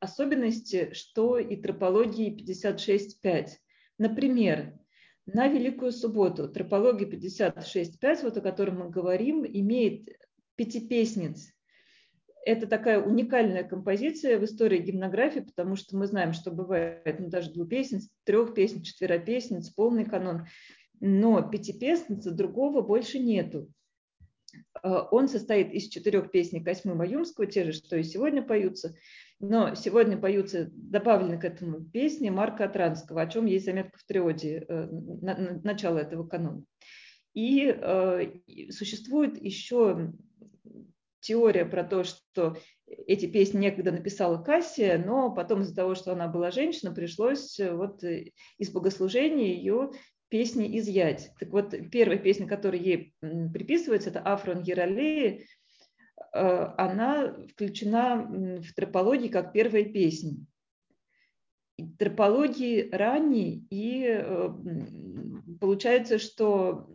особенности, 0.00 0.90
что 0.92 1.38
и 1.38 1.56
тропологии 1.56 2.34
56.5. 2.34 3.48
Например, 3.98 4.78
на 5.26 5.48
Великую 5.48 5.92
Субботу 5.92 6.48
тропология 6.48 7.08
56.5, 7.08 8.22
вот 8.22 8.36
о 8.36 8.40
котором 8.40 8.78
мы 8.78 8.90
говорим, 8.90 9.44
имеет 9.44 10.08
пятипесниц. 10.56 11.52
Это 12.46 12.66
такая 12.66 13.02
уникальная 13.02 13.62
композиция 13.62 14.38
в 14.38 14.44
истории 14.44 14.78
гимнографии, 14.78 15.40
потому 15.40 15.76
что 15.76 15.96
мы 15.96 16.06
знаем, 16.06 16.32
что 16.32 16.50
бывает 16.50 17.20
ну, 17.20 17.28
даже 17.28 17.52
двупесниц, 17.52 18.08
трехпесниц, 18.24 18.86
четверопесниц, 18.86 19.68
полный 19.70 20.06
канон. 20.06 20.46
Но 21.00 21.42
пятипесницы 21.42 22.30
другого 22.30 22.80
больше 22.80 23.18
нету. 23.18 23.70
Э, 24.82 25.02
он 25.10 25.28
состоит 25.28 25.72
из 25.72 25.88
четырех 25.88 26.30
песней 26.30 26.64
Косьмы 26.64 26.94
Маюмского, 26.94 27.46
те 27.46 27.64
же, 27.64 27.72
что 27.72 27.96
и 27.96 28.02
сегодня 28.02 28.42
поются. 28.42 28.94
Но 29.40 29.74
сегодня 29.74 30.16
поются, 30.16 30.68
добавлены 30.72 31.38
к 31.38 31.44
этому 31.44 31.80
песни 31.80 32.28
Марка 32.28 32.64
Атранского, 32.64 33.22
о 33.22 33.26
чем 33.28 33.46
есть 33.46 33.66
заметка 33.66 33.98
в 33.98 34.04
триоде, 34.04 34.64
э, 34.68 34.88
начало 35.62 35.98
этого 35.98 36.26
канона. 36.26 36.64
И 37.34 37.66
э, 37.66 38.32
существует 38.70 39.40
еще 39.40 40.12
теория 41.20 41.64
про 41.64 41.84
то, 41.84 42.02
что 42.02 42.56
эти 42.86 43.26
песни 43.26 43.58
некогда 43.58 43.92
написала 43.92 44.42
Кассия, 44.42 44.98
но 44.98 45.32
потом 45.32 45.62
из-за 45.62 45.76
того, 45.76 45.94
что 45.94 46.12
она 46.12 46.26
была 46.26 46.50
женщина, 46.50 46.92
пришлось 46.92 47.60
вот 47.60 48.02
из 48.02 48.70
богослужения 48.70 49.54
ее 49.54 49.90
песни 50.28 50.78
изъять. 50.78 51.30
Так 51.38 51.50
вот, 51.50 51.74
первая 51.90 52.18
песня, 52.18 52.46
которая 52.46 52.80
ей 52.80 53.14
приписывается, 53.20 54.10
это 54.10 54.20
Афрон 54.20 54.62
Ералеи, 54.62 55.26
э, 55.28 55.44
она 56.32 57.34
включена 57.48 58.60
в 58.62 58.74
тропологии 58.74 59.28
как 59.28 59.52
первая 59.52 59.84
песня. 59.84 60.36
Тропологии 61.98 62.88
ранней, 62.90 63.66
и 63.70 64.04
э, 64.08 64.50
получается, 65.60 66.18
что 66.18 66.88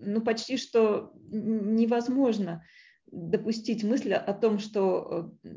ну, 0.00 0.20
почти 0.20 0.58
что 0.58 1.12
невозможно 1.30 2.62
допустить 3.06 3.82
мысль 3.82 4.12
о 4.12 4.34
том, 4.34 4.58
что 4.58 5.32
э, 5.42 5.48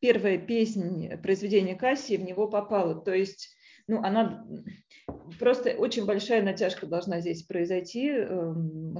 первая 0.00 0.38
песня 0.38 1.16
произведения 1.18 1.74
Кассии 1.74 2.16
в 2.16 2.24
него 2.24 2.48
попала. 2.48 2.94
То 3.02 3.14
есть 3.14 3.56
ну, 3.88 4.02
она 4.02 4.46
просто 5.38 5.70
очень 5.70 6.04
большая 6.06 6.42
натяжка 6.42 6.86
должна 6.86 7.20
здесь 7.20 7.42
произойти 7.42 8.10
э, 8.10 8.54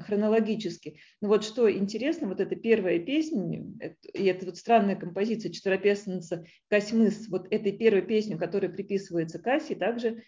хронологически. 0.05 0.99
Но 1.21 1.29
вот 1.29 1.45
что 1.45 1.71
интересно, 1.71 2.29
вот 2.29 2.41
эта 2.41 2.57
первая 2.57 2.99
песня, 2.99 3.65
и 4.13 4.25
эта 4.25 4.47
вот 4.47 4.57
странная 4.57 4.97
композиция 4.97 5.53
четверопесенница 5.53 6.45
Касьмыс, 6.69 7.29
вот 7.29 7.47
этой 7.51 7.73
первой 7.73 8.03
песню, 8.03 8.39
которая 8.39 8.71
приписывается 8.71 9.39
Кассе, 9.39 9.75
также 9.75 10.23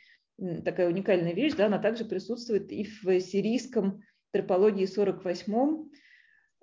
такая 0.65 0.89
уникальная 0.89 1.35
вещь, 1.35 1.55
да, 1.55 1.67
она 1.67 1.79
также 1.79 2.05
присутствует 2.05 2.71
и 2.71 2.85
в 2.85 3.21
сирийском 3.21 4.03
тропологии 4.33 4.87
48 4.87 5.89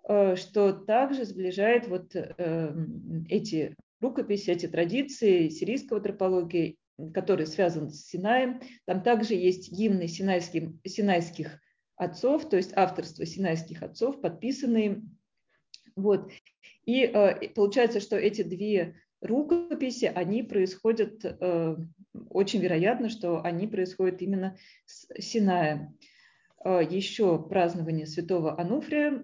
э, 0.08 0.36
что 0.36 0.72
также 0.72 1.26
сближает 1.26 1.88
вот 1.88 2.16
э, 2.16 2.76
эти 3.30 3.76
рукописи, 4.02 4.52
эти 4.52 4.68
традиции 4.68 5.50
сирийского 5.50 6.00
тропологии 6.00 6.78
который 7.14 7.46
связан 7.48 7.90
с 7.90 8.06
Синаем. 8.06 8.62
Там 8.86 9.02
также 9.04 9.34
есть 9.34 9.72
гимны 9.72 10.08
синайских, 10.08 10.70
синайских 10.86 11.60
отцов, 11.98 12.50
то 12.50 12.58
есть 12.58 12.74
авторство 12.76 13.26
синайских 13.26 13.84
отцов, 13.84 14.22
подписанные. 14.22 15.02
Вот. 15.96 16.32
И 16.86 17.02
э, 17.04 17.50
получается, 17.50 18.00
что 18.00 18.18
эти 18.18 18.44
две 18.44 18.96
рукописи, 19.22 20.12
они 20.14 20.44
происходят, 20.44 21.24
э, 21.24 21.78
очень 22.30 22.62
вероятно, 22.62 23.10
что 23.10 23.42
они 23.44 23.68
происходят 23.68 24.22
именно 24.22 24.58
с 24.86 25.08
Синая. 25.22 25.94
Э, 26.64 26.82
еще 26.88 27.42
празднование 27.42 28.06
святого 28.06 28.60
Ануфрия, 28.60 29.24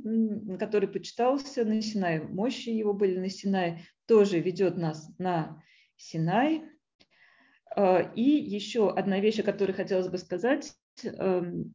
который 0.57 0.87
почитался 0.87 1.65
на 1.65 1.81
Синае, 1.81 2.21
мощи 2.21 2.69
его 2.69 2.93
были 2.93 3.17
на 3.17 3.29
Синае, 3.29 3.81
тоже 4.07 4.39
ведет 4.39 4.77
нас 4.77 5.11
на 5.17 5.61
Синай. 5.97 6.63
А, 7.75 8.11
и 8.15 8.21
еще 8.21 8.91
одна 8.91 9.19
вещь, 9.19 9.39
о 9.39 9.43
которой 9.43 9.71
хотелось 9.73 10.09
бы 10.09 10.17
сказать, 10.17 10.73
эм, 11.03 11.73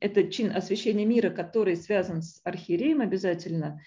это 0.00 0.24
чин 0.24 0.54
освящения 0.54 1.06
мира, 1.06 1.30
который 1.30 1.76
связан 1.76 2.22
с 2.22 2.40
архиереем 2.44 3.00
обязательно. 3.00 3.80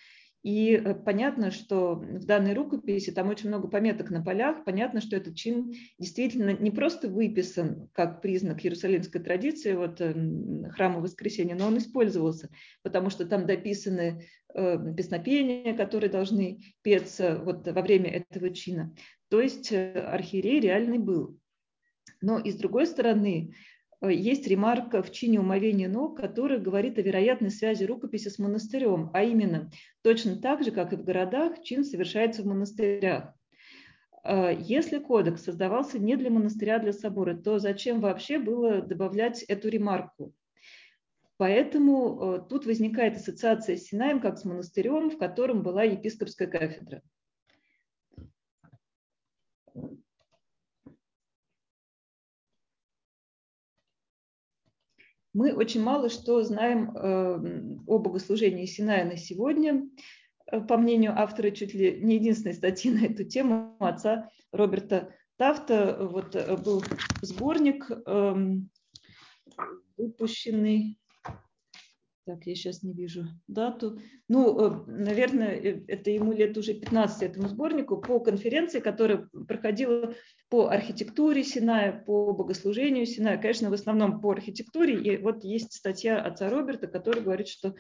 И 0.44 0.74
э, 0.74 0.94
понятно, 0.94 1.52
что 1.52 1.96
в 1.96 2.26
данной 2.26 2.54
рукописи 2.54 3.12
там 3.12 3.30
очень 3.30 3.48
много 3.48 3.70
пометок 3.70 4.10
на 4.10 4.22
полях. 4.22 4.66
Понятно, 4.66 5.00
что 5.00 5.16
этот 5.16 5.36
чин 5.36 5.74
действительно 5.98 6.52
не 6.52 6.70
просто 6.70 7.08
выписан 7.08 7.90
как 7.94 8.22
признак 8.22 8.64
иерусалимской 8.64 9.22
традиции, 9.22 9.74
вот 9.74 10.02
эм, 10.02 10.70
храма 10.72 11.00
воскресения, 11.00 11.56
но 11.56 11.68
он 11.68 11.78
использовался, 11.78 12.50
потому 12.84 13.10
что 13.10 13.26
там 13.26 13.46
дописаны 13.46 14.28
э, 14.54 14.94
песнопения, 14.96 15.78
которые 15.78 16.10
должны 16.10 16.60
петься 16.82 17.42
вот 17.42 17.66
во 17.66 17.82
время 17.82 18.10
этого 18.10 18.50
чина. 18.50 18.94
То 19.34 19.42
есть 19.42 19.72
э, 19.72 19.94
архиерей 19.94 20.60
реальный 20.60 21.00
был. 21.00 21.40
Но 22.22 22.38
и 22.38 22.52
с 22.52 22.56
другой 22.56 22.86
стороны, 22.86 23.56
э, 24.00 24.14
есть 24.14 24.46
ремарка 24.46 25.02
в 25.02 25.12
чине 25.12 25.40
умовения 25.40 25.90
ног, 25.90 26.18
которая 26.18 26.60
говорит 26.60 27.00
о 27.00 27.02
вероятной 27.02 27.50
связи 27.50 27.84
рукописи 27.84 28.28
с 28.28 28.38
монастырем, 28.38 29.10
а 29.12 29.24
именно, 29.24 29.72
точно 30.04 30.36
так 30.36 30.64
же, 30.64 30.70
как 30.70 30.94
и 30.94 30.98
в 30.98 31.04
городах, 31.04 31.64
чин 31.64 31.84
совершается 31.84 32.44
в 32.44 32.46
монастырях. 32.46 33.34
Э, 34.24 34.56
если 34.56 35.00
кодекс 35.00 35.46
создавался 35.46 35.98
не 35.98 36.16
для 36.16 36.30
монастыря, 36.30 36.76
а 36.76 36.80
для 36.80 36.94
собора, 36.94 37.34
то 37.34 37.58
зачем 37.58 38.02
вообще 38.02 38.38
было 38.38 38.84
добавлять 38.84 39.42
эту 39.42 39.68
ремарку? 39.68 40.36
Поэтому 41.38 42.46
тут 42.48 42.68
возникает 42.68 43.16
ассоциация 43.16 43.78
с 43.78 43.86
Синаем 43.86 44.20
как 44.20 44.38
с 44.38 44.46
монастырем, 44.46 45.10
в 45.10 45.18
котором 45.18 45.64
была 45.64 45.82
епископская 45.82 46.48
кафедра. 46.48 47.02
Мы 55.34 55.54
очень 55.54 55.82
мало 55.82 56.10
что 56.10 56.44
знаем 56.44 56.96
э, 56.96 57.82
о 57.88 57.98
богослужении 57.98 58.66
Синая 58.66 59.04
на 59.04 59.18
сегодня. 59.18 59.90
Э, 60.52 60.62
по 60.62 60.78
мнению 60.78 61.20
автора, 61.20 61.50
чуть 61.50 61.74
ли 61.74 62.00
не 62.02 62.16
единственной 62.16 62.54
статьи 62.54 62.92
на 62.94 63.06
эту 63.06 63.24
тему 63.24 63.76
отца 63.80 64.30
Роберта 64.52 65.14
Тафта, 65.38 65.98
вот 66.00 66.36
э, 66.36 66.56
был 66.58 66.84
сборник, 67.22 67.90
эм, 68.06 68.70
выпущенный 69.98 71.00
так, 72.26 72.46
я 72.46 72.56
сейчас 72.56 72.84
не 72.84 72.94
вижу 72.94 73.26
дату. 73.48 74.00
Ну, 74.30 74.58
э, 74.58 74.84
наверное, 74.88 75.56
э, 75.56 75.82
это 75.88 76.10
ему 76.10 76.32
лет 76.32 76.58
уже 76.58 76.74
15 76.74 77.22
этому 77.22 77.50
сборнику 77.50 77.98
по 77.98 78.20
конференции, 78.20 78.80
которая 78.80 79.30
проходила 79.48 80.14
по 80.50 80.68
архитектуре 80.68 81.44
Синая, 81.44 81.92
по 81.92 82.32
богослужению 82.32 83.06
Синая, 83.06 83.38
конечно, 83.38 83.70
в 83.70 83.74
основном 83.74 84.22
по 84.22 84.32
архитектуре. 84.32 84.96
И 85.02 85.18
вот 85.18 85.44
есть 85.44 85.74
статья 85.74 86.22
отца 86.22 86.50
Роберта, 86.50 86.88
который 86.88 87.24
говорит, 87.24 87.48
что 87.48 87.76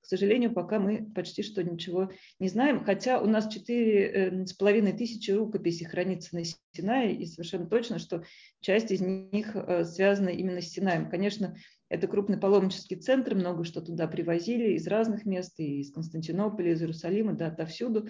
к 0.00 0.06
сожалению, 0.06 0.52
пока 0.52 0.78
мы 0.78 1.10
почти 1.14 1.42
что 1.42 1.62
ничего 1.64 2.10
не 2.38 2.48
знаем, 2.48 2.84
хотя 2.84 3.20
у 3.22 3.26
нас 3.26 3.52
четыре 3.52 4.06
э, 4.06 4.46
с 4.46 4.52
половиной 4.52 4.92
тысячи 4.92 5.30
рукописей 5.30 5.86
хранится 5.86 6.36
на 6.36 6.42
Синае, 6.74 7.16
и 7.16 7.26
совершенно 7.26 7.66
точно, 7.66 7.98
что 7.98 8.22
часть 8.60 8.90
из 8.90 9.00
них 9.00 9.56
связана 9.84 10.28
именно 10.28 10.60
с 10.60 10.68
Синаем. 10.68 11.08
Конечно, 11.08 11.56
Это 11.94 12.08
крупный 12.08 12.38
паломнический 12.38 12.96
центр, 12.96 13.36
много 13.36 13.62
что 13.62 13.80
туда 13.80 14.08
привозили 14.08 14.72
из 14.72 14.88
разных 14.88 15.24
мест, 15.26 15.60
и 15.60 15.78
из 15.78 15.92
Константинополя, 15.92 16.72
из 16.72 16.82
Иерусалима, 16.82 17.34
да, 17.34 17.46
отовсюду. 17.46 18.08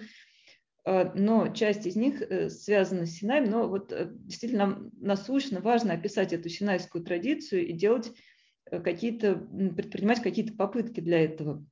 А, 0.85 1.11
но 1.13 1.49
часть 1.49 1.85
из 1.85 1.95
них 1.95 2.19
э, 2.19 2.49
связана 2.49 3.05
с 3.05 3.11
Синаем, 3.11 3.43
но 3.43 3.67
вот 3.67 3.91
э, 3.91 4.09
действительно 4.11 4.89
насущно 4.99 5.59
важно 5.59 5.93
описать 5.93 6.33
эту 6.33 6.49
синайскую 6.49 7.03
традицию 7.03 7.67
и 7.67 7.73
делать 7.73 8.11
э, 8.71 8.81
какие-то, 8.81 9.35
предпринимать 9.35 10.23
какие-то 10.23 10.53
попытки 10.53 10.99
для 10.99 11.23
этого. 11.23 11.63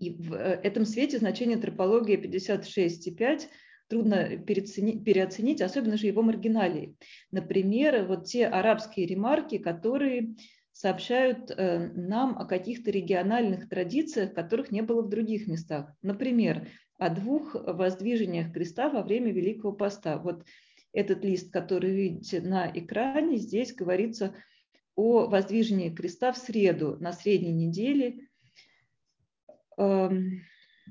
И 0.00 0.10
в 0.10 0.34
этом 0.34 0.84
свете 0.84 1.18
значение 1.18 1.58
тропологии 1.58 2.16
56,5 2.16 3.42
трудно 3.86 4.36
переоценить, 4.36 5.62
особенно 5.62 5.96
же 5.96 6.08
его 6.08 6.22
маргиналии. 6.22 6.96
Например, 7.30 8.04
вот 8.04 8.26
те 8.26 8.48
арабские 8.48 9.06
ремарки, 9.06 9.58
которые 9.58 10.34
сообщают 10.80 11.50
нам 11.58 12.38
о 12.38 12.46
каких-то 12.46 12.90
региональных 12.90 13.68
традициях, 13.68 14.32
которых 14.32 14.70
не 14.70 14.80
было 14.80 15.02
в 15.02 15.10
других 15.10 15.46
местах. 15.46 15.94
Например, 16.00 16.68
о 16.98 17.10
двух 17.10 17.54
воздвижениях 17.54 18.50
креста 18.50 18.88
во 18.88 19.02
время 19.02 19.30
Великого 19.30 19.74
Поста. 19.74 20.16
Вот 20.16 20.46
этот 20.94 21.22
лист, 21.22 21.52
который 21.52 21.90
видите 21.90 22.40
на 22.40 22.70
экране, 22.72 23.36
здесь 23.36 23.74
говорится 23.74 24.34
о 24.96 25.26
воздвижении 25.26 25.90
креста 25.90 26.32
в 26.32 26.38
среду 26.38 26.96
на 26.98 27.12
средней 27.12 27.52
неделе. 27.52 28.28
Эм, 29.76 30.40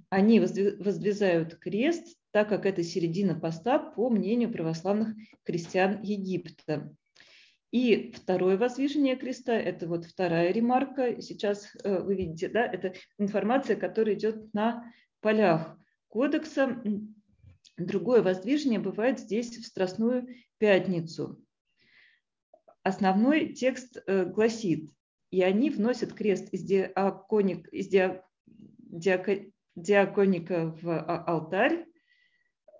они 0.09 0.39
воздвизают 0.39 1.55
крест, 1.55 2.15
так 2.29 2.47
как 2.47 2.67
это 2.67 2.83
середина 2.83 3.33
поста, 3.33 3.79
по 3.79 4.11
мнению 4.11 4.51
православных 4.51 5.15
крестьян 5.43 5.99
Египта. 6.03 6.95
И 7.71 8.11
второе 8.13 8.57
воздвижение 8.57 9.15
креста, 9.15 9.53
это 9.53 9.87
вот 9.87 10.05
вторая 10.05 10.51
ремарка, 10.51 11.21
сейчас 11.21 11.69
э, 11.83 11.99
вы 12.01 12.15
видите, 12.15 12.49
да, 12.49 12.65
это 12.65 12.93
информация, 13.19 13.75
которая 13.75 14.15
идет 14.15 14.51
на 14.53 14.91
полях 15.21 15.77
кодекса. 16.07 16.81
Другое 17.77 18.23
воздвижение 18.23 18.79
бывает 18.79 19.19
здесь 19.19 19.55
в 19.55 19.65
Страстную 19.65 20.27
Пятницу. 20.57 21.39
Основной 22.81 23.53
текст 23.53 24.01
э, 24.07 24.25
гласит, 24.25 24.89
и 25.29 25.43
они 25.43 25.69
вносят 25.69 26.13
крест 26.13 26.49
из, 26.51 26.63
диаконик, 26.63 27.67
из 27.71 27.87
диако, 27.87 29.45
диаконика 29.75 30.75
в 30.81 30.89
а, 30.89 31.23
алтарь, 31.25 31.85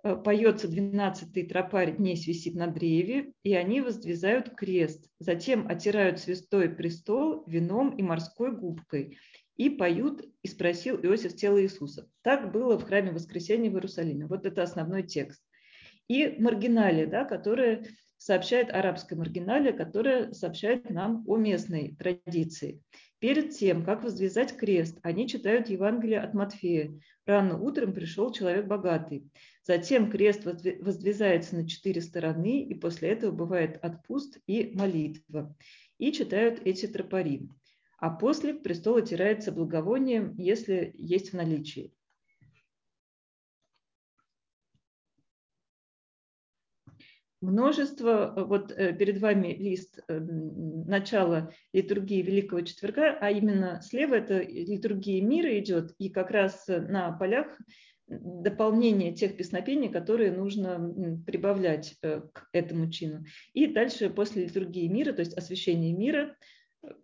поется 0.02 0.68
12-й 0.68 1.46
тропарь 1.46 1.96
«Днесь 1.96 2.26
висит 2.26 2.54
на 2.54 2.66
древе», 2.66 3.32
и 3.42 3.54
они 3.54 3.80
воздвизают 3.80 4.50
крест. 4.50 5.08
Затем 5.18 5.68
отирают 5.68 6.18
святой 6.18 6.68
престол 6.68 7.44
вином 7.46 7.96
и 7.96 8.02
морской 8.02 8.56
губкой 8.56 9.18
и 9.56 9.68
поют, 9.68 10.24
и 10.42 10.48
спросил 10.48 10.96
Иосиф 10.96 11.36
тело 11.36 11.62
Иисуса. 11.62 12.08
Так 12.22 12.50
было 12.50 12.78
в 12.78 12.84
храме 12.84 13.12
воскресения 13.12 13.70
в 13.70 13.74
Иерусалиме. 13.74 14.26
Вот 14.26 14.46
это 14.46 14.62
основной 14.62 15.02
текст. 15.02 15.42
И 16.08 16.36
маргиналия, 16.38 17.06
да, 17.06 17.24
которая 17.24 17.84
сообщает, 18.16 18.70
арабская 18.70 19.16
маргиналия, 19.16 19.72
которая 19.72 20.32
сообщает 20.32 20.90
нам 20.90 21.24
о 21.26 21.36
местной 21.36 21.94
традиции. 21.98 22.80
Перед 23.18 23.50
тем, 23.50 23.84
как 23.84 24.02
возвязать 24.02 24.56
крест, 24.56 24.98
они 25.02 25.28
читают 25.28 25.68
Евангелие 25.68 26.20
от 26.20 26.32
Матфея. 26.32 26.98
Рано 27.26 27.58
утром 27.58 27.92
пришел 27.92 28.32
человек 28.32 28.66
богатый. 28.66 29.30
Затем 29.62 30.10
крест 30.10 30.44
воздвизается 30.44 31.56
на 31.56 31.68
четыре 31.68 32.00
стороны, 32.00 32.62
и 32.62 32.74
после 32.74 33.10
этого 33.10 33.30
бывает 33.30 33.78
отпуст 33.82 34.38
и 34.46 34.72
молитва. 34.74 35.54
И 35.98 36.12
читают 36.12 36.60
эти 36.64 36.86
тропари 36.86 37.48
а 38.00 38.10
после 38.10 38.54
престол 38.54 38.96
отирается 38.96 39.52
благовонием, 39.52 40.34
если 40.38 40.92
есть 40.94 41.30
в 41.30 41.36
наличии. 41.36 41.92
Множество, 47.42 48.34
вот 48.36 48.70
э, 48.72 48.94
перед 48.94 49.18
вами 49.18 49.54
лист 49.54 49.98
э, 50.08 50.18
начала 50.18 51.54
литургии 51.72 52.20
Великого 52.20 52.60
Четверга, 52.60 53.16
а 53.18 53.30
именно 53.30 53.80
слева 53.80 54.16
это 54.16 54.42
литургия 54.42 55.24
мира 55.24 55.58
идет, 55.58 55.94
и 55.98 56.10
как 56.10 56.30
раз 56.30 56.66
на 56.68 57.12
полях 57.12 57.58
дополнение 58.10 59.12
тех 59.14 59.36
песнопений, 59.36 59.88
которые 59.88 60.32
нужно 60.32 61.22
прибавлять 61.26 61.96
э, 62.02 62.22
к 62.32 62.48
этому 62.52 62.90
чину. 62.90 63.24
И 63.54 63.66
дальше 63.66 64.10
после 64.10 64.44
литургии 64.44 64.88
мира, 64.88 65.12
то 65.12 65.20
есть 65.20 65.36
освящение 65.36 65.92
мира, 65.92 66.36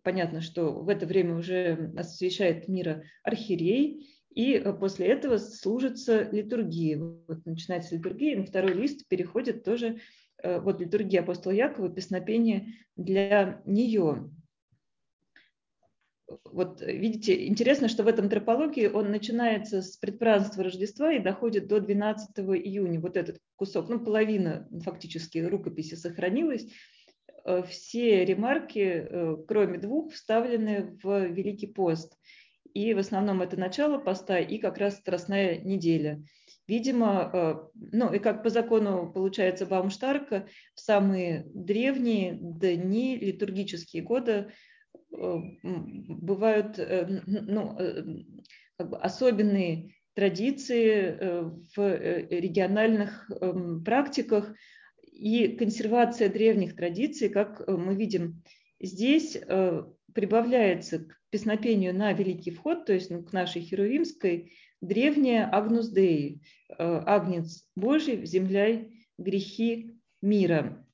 понятно, 0.02 0.40
что 0.40 0.72
в 0.72 0.88
это 0.88 1.06
время 1.06 1.36
уже 1.36 1.92
освещает 1.96 2.66
мира 2.68 3.04
архиерей, 3.22 4.08
и 4.34 4.54
э, 4.54 4.72
после 4.72 5.06
этого 5.06 5.38
служится 5.38 6.28
литургия. 6.30 6.98
Вот 6.98 7.46
начинается 7.46 7.96
литургия, 7.96 8.36
на 8.36 8.44
второй 8.44 8.74
лист 8.74 9.06
переходит 9.08 9.64
тоже 9.64 10.00
э, 10.42 10.60
вот 10.60 10.80
литургия 10.80 11.20
апостола 11.20 11.52
Якова, 11.52 11.88
песнопение 11.88 12.74
для 12.96 13.62
нее. 13.64 14.30
Вот 16.44 16.80
видите, 16.80 17.46
интересно, 17.46 17.88
что 17.88 18.02
в 18.02 18.08
этом 18.08 18.28
тропологии 18.28 18.88
он 18.88 19.10
начинается 19.10 19.80
с 19.80 19.96
предпразднества 19.96 20.64
Рождества 20.64 21.12
и 21.12 21.20
доходит 21.20 21.68
до 21.68 21.80
12 21.80 22.38
июня. 22.38 23.00
Вот 23.00 23.16
этот 23.16 23.38
кусок, 23.54 23.88
ну 23.88 24.00
половина 24.00 24.68
фактически 24.82 25.38
рукописи 25.38 25.94
сохранилась. 25.94 26.66
Э, 27.44 27.62
все 27.62 28.24
ремарки, 28.24 29.06
э, 29.08 29.36
кроме 29.46 29.78
двух, 29.78 30.12
вставлены 30.12 30.98
в 31.02 31.26
Великий 31.26 31.68
пост. 31.68 32.18
И 32.74 32.92
в 32.92 32.98
основном 32.98 33.40
это 33.40 33.56
начало 33.56 33.98
поста 33.98 34.38
и 34.38 34.58
как 34.58 34.78
раз 34.78 34.96
Страстная 34.96 35.58
неделя. 35.58 36.22
Видимо, 36.66 37.30
э, 37.32 37.54
ну 37.92 38.12
и 38.12 38.18
как 38.18 38.42
по 38.42 38.50
закону 38.50 39.12
получается 39.12 39.64
Баумштарка, 39.64 40.48
в 40.74 40.80
самые 40.80 41.46
древние 41.54 42.36
дни, 42.40 43.16
литургические 43.16 44.02
годы 44.02 44.50
бывают 45.10 46.78
ну, 47.26 47.76
как 48.76 48.90
бы 48.90 48.98
особенные 48.98 49.94
традиции 50.14 51.50
в 51.74 52.30
региональных 52.30 53.30
эм, 53.40 53.84
практиках, 53.84 54.54
и 55.16 55.48
консервация 55.48 56.28
древних 56.28 56.76
традиций, 56.76 57.28
как 57.28 57.62
э, 57.66 57.72
мы 57.72 57.94
видим 57.94 58.42
здесь, 58.80 59.36
э, 59.36 59.82
прибавляется 60.12 61.00
к 61.00 61.18
песнопению 61.30 61.94
на 61.94 62.12
Великий 62.12 62.50
Вход, 62.50 62.84
то 62.84 62.92
есть 62.92 63.10
ну, 63.10 63.22
к 63.22 63.32
нашей 63.32 63.62
Херувимской, 63.62 64.52
древняя 64.82 65.48
Агнус 65.50 65.88
Деи, 65.88 66.42
э, 66.68 66.74
Агнец 66.78 67.66
Божий, 67.74 68.26
земляй 68.26 69.06
грехи 69.18 69.98
мира. 70.20 70.85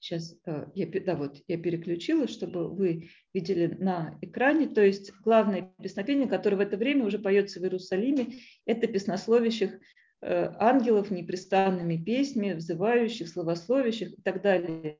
Сейчас 0.00 0.34
я, 0.74 0.86
да, 1.04 1.14
вот, 1.14 1.42
я 1.46 1.58
переключила, 1.58 2.26
чтобы 2.26 2.68
вы 2.68 3.10
видели 3.34 3.66
на 3.78 4.18
экране. 4.22 4.66
То 4.66 4.84
есть 4.84 5.12
главное 5.22 5.72
песнопение, 5.82 6.26
которое 6.26 6.56
в 6.56 6.60
это 6.60 6.76
время 6.76 7.04
уже 7.04 7.18
поется 7.18 7.60
в 7.60 7.64
Иерусалиме, 7.64 8.28
это 8.64 8.86
песнословящих 8.86 9.78
Э, 10.22 10.52
ангелов 10.58 11.10
непрестанными 11.10 11.96
песнями, 11.96 12.52
взывающих, 12.52 13.26
словословящих 13.26 14.12
и 14.12 14.20
так 14.22 14.42
далее. 14.42 14.98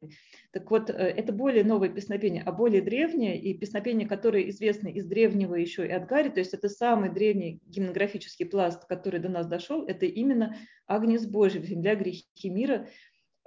Так 0.51 0.71
вот, 0.71 0.89
э, 0.89 0.95
это 0.95 1.31
более 1.31 1.63
новое 1.63 1.91
песнопение, 1.91 2.43
а 2.43 2.53
более 2.53 2.81
древнее, 2.81 3.39
и 3.39 3.53
песнопение, 3.53 4.09
которое 4.09 4.49
известно 4.49 4.89
из 4.89 5.05
древнего 5.05 5.57
еще 5.57 5.87
и 5.87 5.91
от 5.91 6.07
Гарри, 6.07 6.31
то 6.31 6.41
есть 6.41 6.55
это 6.55 6.71
самый 6.71 7.13
древний 7.13 7.61
гимнографический 7.67 8.47
пласт, 8.47 8.87
который 8.87 9.21
до 9.21 9.29
нас 9.29 9.47
дошел, 9.47 9.85
это 9.87 10.07
именно 10.07 10.57
«Агнец 10.87 11.27
Божий, 11.27 11.63
земля 11.67 11.97
грехи 11.97 12.49
мира», 12.49 12.87
э, 12.87 12.87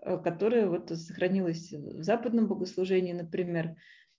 которая 0.04 0.68
вот 0.68 0.90
сохранилась 0.90 1.72
в 1.72 2.04
западном 2.04 2.48
богослужении, 2.48 3.14
например, 3.14 3.76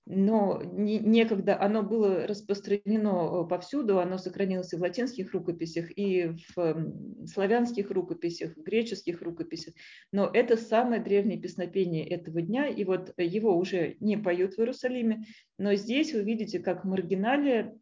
но 0.07 0.61
некогда 0.63 1.59
оно 1.59 1.83
было 1.83 2.27
распространено 2.27 3.45
э, 3.45 3.49
повсюду, 3.49 4.01
оно 4.01 4.19
сохранилось 4.19 4.73
и 4.75 4.77
в 4.77 4.81
латинских 4.81 5.33
рукописях, 5.33 5.97
и 5.97 6.33
в 6.55 7.27
славянских 7.27 7.91
рукописях, 7.91 8.55
в 8.55 8.63
греческих 8.63 9.23
рукописях. 9.23 9.73
Но 10.13 10.31
это 10.31 10.59
самое 10.59 11.03
древнее 11.03 11.41
песнопение 11.41 12.07
этого 12.07 12.43
дня, 12.43 12.67
и 12.67 12.85
вот 12.85 13.15
его 13.17 13.57
уже 13.57 13.97
не 14.01 14.19
поют 14.19 14.55
в 14.55 14.59
Иерусалиме, 14.59 15.25
но 15.59 15.75
здесь 15.75 16.13
вы 16.13 16.23
видите, 16.23 16.59
как 16.59 16.85
маргиналия 16.85 17.75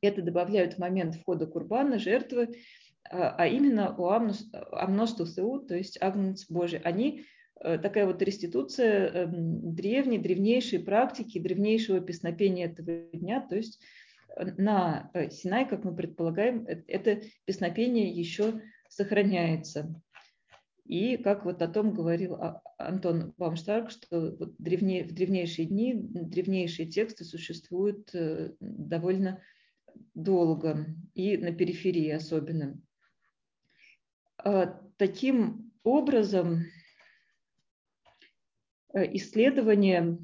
это 0.00 0.22
добавляют 0.22 0.74
в 0.74 0.78
момент 0.78 1.14
входа 1.14 1.46
курбана, 1.46 1.98
жертвы, 1.98 2.48
а, 3.10 3.34
а 3.36 3.46
именно 3.46 3.94
у 3.96 4.06
амностусеу, 4.08 5.60
то 5.60 5.76
есть 5.76 6.00
агнец 6.00 6.46
Божий. 6.48 6.80
Они 6.80 7.24
Э, 7.60 7.78
такая 7.78 8.06
вот 8.06 8.22
реституция 8.22 9.08
эм, 9.08 9.74
древней, 9.74 10.18
древнейшей 10.18 10.78
практики, 10.78 11.38
древнейшего 11.38 12.00
песнопения 12.00 12.66
этого 12.66 13.00
дня. 13.12 13.40
То 13.40 13.56
есть 13.56 13.80
э, 14.36 14.44
на 14.56 15.10
э, 15.14 15.30
Синай, 15.30 15.68
как 15.68 15.84
мы 15.84 15.94
предполагаем, 15.94 16.66
это 16.66 17.22
песнопение 17.44 18.10
еще 18.10 18.62
сохраняется. 18.88 20.00
И 20.84 21.18
как 21.18 21.44
вот 21.44 21.60
о 21.60 21.68
том 21.68 21.92
говорил 21.92 22.36
а, 22.36 22.62
Антон 22.78 23.34
Баумштарк, 23.36 23.90
что 23.90 24.36
вот 24.38 24.54
древне, 24.58 25.04
в 25.04 25.12
древнейшие 25.12 25.66
дни 25.66 25.94
древнейшие 25.94 26.88
тексты 26.88 27.24
существуют 27.24 28.10
довольно 28.60 29.42
долго 30.14 30.86
и 31.12 31.36
на 31.36 31.52
периферии 31.52 32.08
особенно. 32.08 32.80
А, 34.38 34.80
таким 34.96 35.72
образом, 35.82 36.64
э, 38.94 39.14
исследование 39.16 40.18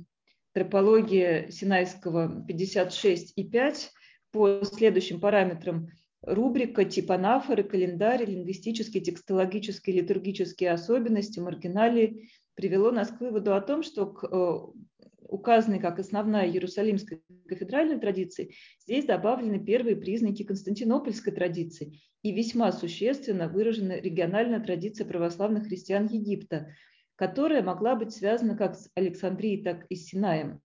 топологии 0.52 1.50
Синайского 1.50 2.44
56 2.46 3.32
и 3.36 3.44
5 3.44 3.92
по 4.30 4.64
следующим 4.64 5.20
параметрам– 5.20 5.88
рубрика 6.26 6.84
тип 6.84 7.10
анафоры, 7.10 7.62
календарь, 7.62 8.24
лингвистические, 8.24 9.02
текстологические, 9.02 10.00
литургические 10.00 10.72
особенности, 10.72 11.40
маргиналии 11.40 12.30
привело 12.54 12.90
нас 12.90 13.08
к 13.08 13.20
выводу 13.20 13.54
о 13.54 13.60
том, 13.60 13.82
что 13.82 14.06
к 14.06 14.24
э, 14.24 14.93
указанной 15.28 15.78
как 15.78 15.98
основная 15.98 16.46
Иерусалимской 16.46 17.22
кафедральной 17.48 17.98
традиции, 17.98 18.54
здесь 18.80 19.04
добавлены 19.04 19.64
первые 19.64 19.96
признаки 19.96 20.44
Константинопольской 20.44 21.32
традиции 21.32 22.00
и 22.22 22.32
весьма 22.32 22.72
существенно 22.72 23.48
выражена 23.48 24.00
региональная 24.00 24.60
традиция 24.60 25.06
православных 25.06 25.66
христиан 25.66 26.06
Египта, 26.06 26.68
которая 27.16 27.62
могла 27.62 27.94
быть 27.94 28.12
связана 28.12 28.56
как 28.56 28.76
с 28.76 28.90
Александрией, 28.94 29.62
так 29.62 29.86
и 29.88 29.96
с 29.96 30.06
Синаем. 30.06 30.60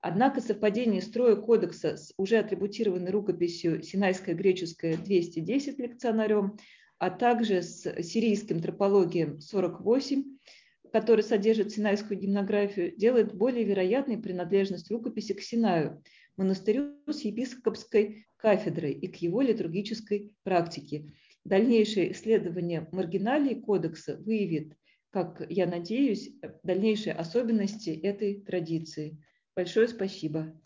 Однако 0.00 0.40
совпадение 0.40 1.02
строя 1.02 1.36
кодекса 1.36 1.96
с 1.96 2.12
уже 2.16 2.38
атрибутированной 2.38 3.10
рукописью 3.10 3.82
Синайская 3.82 4.34
греческая 4.34 4.96
210 4.96 5.78
лекционарем, 5.78 6.56
а 6.98 7.10
также 7.10 7.62
с 7.62 7.82
сирийским 8.02 8.60
тропологием 8.60 9.40
48, 9.40 10.35
который 10.92 11.22
содержит 11.22 11.72
синайскую 11.72 12.18
гимнографию, 12.18 12.96
делает 12.96 13.34
более 13.34 13.64
вероятной 13.64 14.18
принадлежность 14.18 14.90
рукописи 14.90 15.34
к 15.34 15.40
Синаю, 15.40 16.02
монастырю 16.36 16.96
с 17.08 17.20
епископской 17.20 18.26
кафедрой 18.36 18.92
и 18.92 19.08
к 19.08 19.16
его 19.16 19.40
литургической 19.40 20.34
практике. 20.42 21.12
Дальнейшее 21.44 22.12
исследование 22.12 22.88
маргиналии 22.92 23.54
кодекса 23.54 24.16
выявит, 24.16 24.76
как 25.10 25.46
я 25.48 25.66
надеюсь, 25.66 26.34
дальнейшие 26.62 27.14
особенности 27.14 27.90
этой 27.90 28.40
традиции. 28.40 29.22
Большое 29.54 29.88
спасибо. 29.88 30.60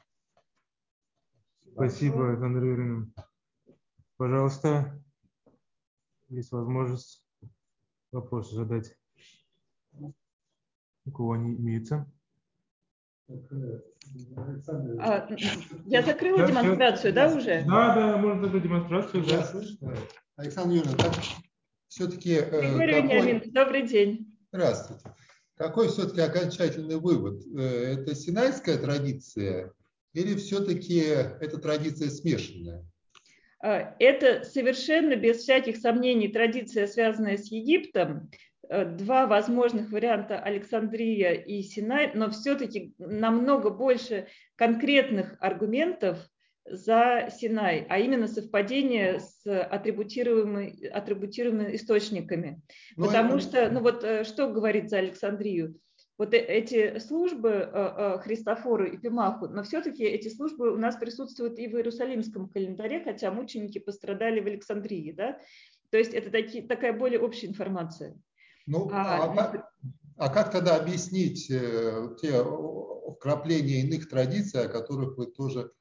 Спасибо, 1.72 2.30
Александра 2.30 2.66
Юрьевна. 2.66 3.06
Пожалуйста, 4.16 5.02
есть 6.28 6.50
возможность 6.52 7.24
вопрос 8.12 8.50
задать. 8.52 8.99
У 11.10 11.12
кого 11.12 11.32
они 11.32 11.56
имеются? 11.56 12.06
А, 14.98 15.28
я 15.86 16.02
закрыла 16.02 16.38
да, 16.38 16.46
демонстрацию, 16.46 17.12
да, 17.12 17.34
уже? 17.34 17.64
Да, 17.66 17.94
да, 17.94 18.16
можно 18.16 18.44
закрыть 18.44 18.62
демонстрацию, 18.62 19.24
да. 19.24 19.96
Александр 20.36 20.76
Юрьевна, 20.76 20.96
так 20.98 21.12
все-таки... 21.88 22.34
Э, 22.34 22.60
Григорий 22.60 23.38
какой... 23.38 23.50
добрый 23.50 23.86
день. 23.86 24.36
Здравствуйте. 24.52 25.14
Какой 25.56 25.88
все-таки 25.88 26.20
окончательный 26.20 26.96
вывод? 26.96 27.42
Э, 27.56 27.94
это 27.94 28.14
синайская 28.14 28.78
традиция 28.78 29.72
или 30.12 30.36
все-таки 30.36 30.98
эта 31.00 31.58
традиция 31.58 32.08
смешанная? 32.10 32.84
А, 33.62 33.94
это 33.98 34.44
совершенно 34.44 35.16
без 35.16 35.38
всяких 35.38 35.76
сомнений 35.76 36.28
традиция, 36.28 36.86
связанная 36.86 37.36
с 37.36 37.50
Египтом. 37.50 38.30
Э, 38.70 38.84
два 38.84 39.26
возможных 39.26 39.90
варианта 39.90 40.38
Александрия 40.38 41.32
и 41.32 41.60
Синай, 41.60 42.12
но 42.14 42.30
все-таки 42.30 42.94
намного 42.98 43.70
больше 43.70 44.28
конкретных 44.54 45.36
аргументов 45.40 46.18
за 46.64 47.30
Синай, 47.36 47.84
а 47.88 47.98
именно 47.98 48.28
совпадение 48.28 49.18
с 49.18 49.44
атрибутируемыми, 49.44 50.86
атрибутируемыми 50.86 51.74
источниками. 51.74 52.62
Ну, 52.96 53.06
Потому 53.06 53.38
это... 53.38 53.40
что, 53.40 53.70
ну 53.70 53.80
вот 53.80 54.04
э, 54.04 54.22
что 54.22 54.48
говорит 54.48 54.88
за 54.88 54.98
Александрию? 54.98 55.74
Вот 56.16 56.32
э, 56.32 56.38
эти 56.38 57.00
службы 57.00 58.20
Христофору 58.22 58.84
и 58.84 58.96
Пимаху, 58.98 59.48
но 59.48 59.64
все-таки 59.64 60.04
эти 60.04 60.28
службы 60.28 60.72
у 60.72 60.76
нас 60.76 60.94
присутствуют 60.94 61.58
и 61.58 61.66
в 61.66 61.74
Иерусалимском 61.74 62.48
календаре, 62.48 63.02
хотя 63.02 63.32
мученики 63.32 63.80
пострадали 63.80 64.38
в 64.38 64.46
Александрии, 64.46 65.10
да? 65.10 65.40
То 65.90 65.98
есть 65.98 66.14
это 66.14 66.30
таки, 66.30 66.62
такая 66.62 66.92
более 66.92 67.18
общая 67.18 67.48
информация. 67.48 68.16
Ну, 68.70 68.88
а, 68.92 69.24
а, 69.24 69.34
как, 69.34 69.72
а 70.16 70.28
как 70.28 70.52
тогда 70.52 70.76
объяснить 70.76 71.48
те 71.48 72.44
вкрапления 73.16 73.80
иных 73.80 74.08
традиций, 74.08 74.64
о 74.64 74.68
которых 74.68 75.18
вы 75.18 75.26
тоже 75.26 75.72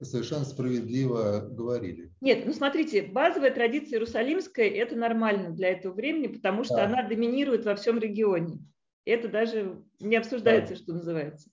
совершенно 0.00 0.44
справедливо 0.44 1.40
говорили. 1.50 2.10
Нет, 2.22 2.46
ну 2.46 2.54
смотрите, 2.54 3.02
базовая 3.02 3.50
традиция 3.50 3.96
иерусалимская– 3.96 4.68
это 4.70 4.96
нормально 4.96 5.50
для 5.50 5.70
этого 5.70 5.92
времени, 5.92 6.28
потому 6.28 6.64
что 6.64 6.76
да. 6.76 6.86
она 6.86 7.02
доминирует 7.06 7.66
во 7.66 7.74
всем 7.74 7.98
регионе. 7.98 8.60
Это 9.04 9.28
даже 9.28 9.82
не 10.00 10.16
обсуждается, 10.16 10.74
да. 10.74 10.80
что 10.80 10.92
называется. 10.94 11.50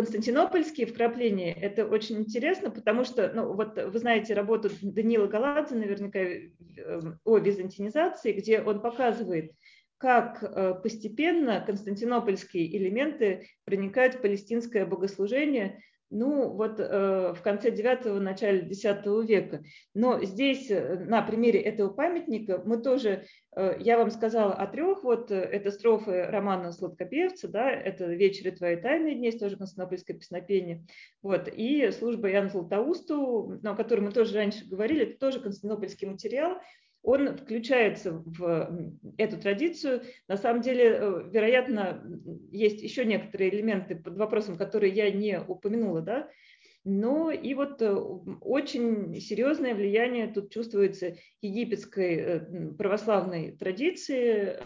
Константинопольские 0.00 0.86
вкрапления– 0.86 1.52
это 1.60 1.84
очень 1.84 2.20
интересно, 2.20 2.70
потому 2.70 3.04
что, 3.04 3.30
ну, 3.34 3.52
вот 3.52 3.76
вы 3.76 3.98
знаете 3.98 4.32
работу 4.32 4.70
Данила 4.80 5.26
Галадзе 5.26 5.74
наверняка 5.74 6.20
э, 6.20 6.48
о 7.22 7.36
византинизации, 7.36 8.32
где 8.32 8.62
он 8.62 8.80
показывает, 8.80 9.52
как 9.98 10.42
э, 10.42 10.74
постепенно 10.82 11.62
константинопольские 11.66 12.74
элементы 12.78 13.46
проникают 13.66 14.14
в 14.14 14.22
палестинское 14.22 14.86
богослужение 14.86 15.82
ну, 16.10 16.50
вот 16.50 16.80
э, 16.80 17.32
в 17.32 17.40
конце 17.42 17.70
IX, 17.70 18.18
начале 18.18 18.68
X 18.68 18.82
века. 19.28 19.62
Но 19.94 20.22
здесь 20.24 20.70
э, 20.70 21.04
на 21.06 21.22
примере 21.22 21.60
этого 21.60 21.88
памятника 21.90 22.60
мы 22.64 22.82
тоже, 22.82 23.24
э, 23.56 23.76
я 23.78 23.96
вам 23.96 24.10
сказала 24.10 24.52
о 24.52 24.66
трех, 24.66 25.04
вот 25.04 25.30
э, 25.30 25.36
это 25.36 25.70
строфы 25.70 26.24
романа 26.24 26.72
«Сладкопевца», 26.72 27.48
да, 27.48 27.70
это 27.70 28.06
«Вечер 28.06 28.48
и 28.48 28.50
твои 28.50 28.76
тайные 28.76 29.14
дни», 29.14 29.30
тоже 29.30 29.56
константинопольское 29.56 30.16
песнопение, 30.16 30.84
вот, 31.22 31.48
и 31.48 31.90
служба 31.92 32.28
Яна 32.28 32.48
Златоусту, 32.48 33.60
о 33.62 33.74
которой 33.76 34.00
мы 34.00 34.10
тоже 34.10 34.34
раньше 34.34 34.66
говорили, 34.68 35.06
это 35.06 35.18
тоже 35.18 35.40
константинопольский 35.40 36.08
материал, 36.08 36.58
он 37.02 37.36
включается 37.36 38.12
в 38.12 38.92
эту 39.16 39.38
традицию. 39.38 40.02
На 40.28 40.36
самом 40.36 40.60
деле, 40.60 40.84
э, 40.84 41.22
вероятно, 41.30 42.04
есть 42.50 42.82
еще 42.82 43.04
некоторые 43.04 43.54
элементы 43.54 43.96
под 43.96 44.16
вопросом, 44.16 44.56
которые 44.56 44.92
я 44.92 45.10
не 45.10 45.40
упомянула, 45.40 46.02
да, 46.02 46.28
но 46.84 47.30
и 47.30 47.54
вот 47.54 47.80
э, 47.82 47.90
очень 47.90 49.18
серьезное 49.20 49.74
влияние 49.74 50.28
тут 50.28 50.50
чувствуется 50.50 51.16
египетской 51.40 52.16
э, 52.16 52.72
православной 52.76 53.52
традиции. 53.52 54.58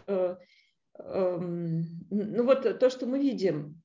Эм, 0.96 1.82
ну 2.10 2.44
вот 2.44 2.78
то, 2.78 2.88
что 2.88 3.06
мы 3.06 3.18
видим, 3.18 3.82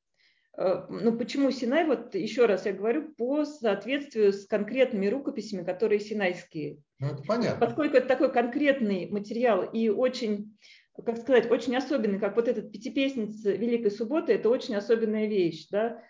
ну 0.89 1.17
почему 1.17 1.51
Синай, 1.51 1.85
вот 1.85 2.15
еще 2.15 2.45
раз 2.45 2.65
я 2.65 2.73
говорю, 2.73 3.13
по 3.17 3.45
соответствию 3.45 4.33
с 4.33 4.45
конкретными 4.45 5.07
рукописями, 5.07 5.63
которые 5.63 5.99
синайские. 5.99 6.79
Ну, 6.99 7.07
это 7.07 7.23
понятно. 7.23 7.65
Поскольку 7.65 7.95
это 7.95 8.07
такой 8.07 8.31
конкретный 8.31 9.09
материал 9.09 9.63
и 9.63 9.87
очень, 9.87 10.57
как 11.05 11.17
сказать, 11.17 11.49
очень 11.49 11.77
особенный, 11.77 12.19
как 12.19 12.35
вот 12.35 12.49
этот 12.49 12.73
пятипесница 12.73 13.53
Великой 13.53 13.91
Субботы, 13.91 14.33
это 14.33 14.49
очень 14.49 14.75
особенная 14.75 15.27
вещь, 15.27 15.67
да. 15.71 16.03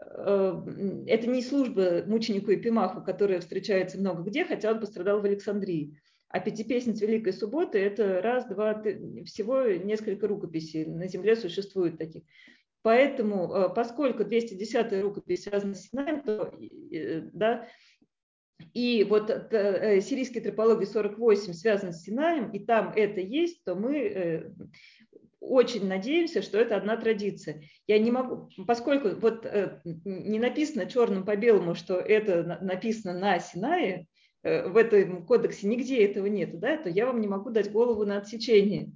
Э, 0.00 0.60
это 1.06 1.26
не 1.26 1.40
служба 1.40 2.04
мученику 2.06 2.50
и 2.50 2.56
Пимаху, 2.56 3.02
которая 3.02 3.40
встречается 3.40 3.98
много 3.98 4.22
где, 4.22 4.44
хотя 4.44 4.72
он 4.72 4.80
пострадал 4.80 5.20
в 5.20 5.24
Александрии. 5.24 5.98
А 6.28 6.40
пятипесниц 6.40 7.00
Великой 7.00 7.32
Субботы– 7.32 7.78
это 7.80 8.20
раз, 8.20 8.44
два, 8.46 8.74
три, 8.74 9.24
всего 9.24 9.62
несколько 9.62 10.26
рукописей. 10.26 10.84
На 10.84 11.06
Земле 11.06 11.36
существует 11.36 11.96
таких. 11.96 12.24
Поэтому, 12.84 13.50
э, 13.50 13.74
поскольку 13.74 14.24
210-я 14.24 15.00
рукопись 15.00 15.44
связана 15.44 15.74
с 15.74 15.88
Синаем, 15.88 16.20
то 16.20 16.52
э, 16.92 17.22
да, 17.32 17.66
и 18.74 19.04
вот 19.04 19.30
э, 19.30 20.02
сирийская 20.02 20.42
тропология 20.42 20.86
48 20.86 21.54
связана 21.54 21.92
с 21.92 22.02
Синаем, 22.02 22.50
и 22.50 22.58
там 22.58 22.92
это 22.94 23.22
есть, 23.22 23.64
то 23.64 23.74
мы 23.74 24.54
очень 25.40 25.88
надеемся, 25.88 26.42
что 26.42 26.58
это 26.58 26.76
одна 26.76 26.98
традиция. 26.98 27.62
Я 27.86 27.98
не 27.98 28.10
могу, 28.10 28.50
поскольку 28.66 29.18
вот 29.18 29.46
не 30.04 30.38
написано 30.38 30.84
черным 30.84 31.24
по 31.24 31.36
белому, 31.36 31.74
что 31.74 31.94
это 31.94 32.58
написано 32.60 33.18
на 33.18 33.38
Синае, 33.38 34.08
в 34.42 34.76
этом 34.76 35.24
кодексе 35.24 35.68
нигде 35.68 36.04
этого 36.04 36.26
нет, 36.26 36.58
да, 36.60 36.76
то 36.76 36.90
я 36.90 37.06
вам 37.06 37.22
не 37.22 37.28
могу 37.28 37.48
дать 37.48 37.72
голову 37.72 38.04
на 38.04 38.18
отсечение 38.18 38.92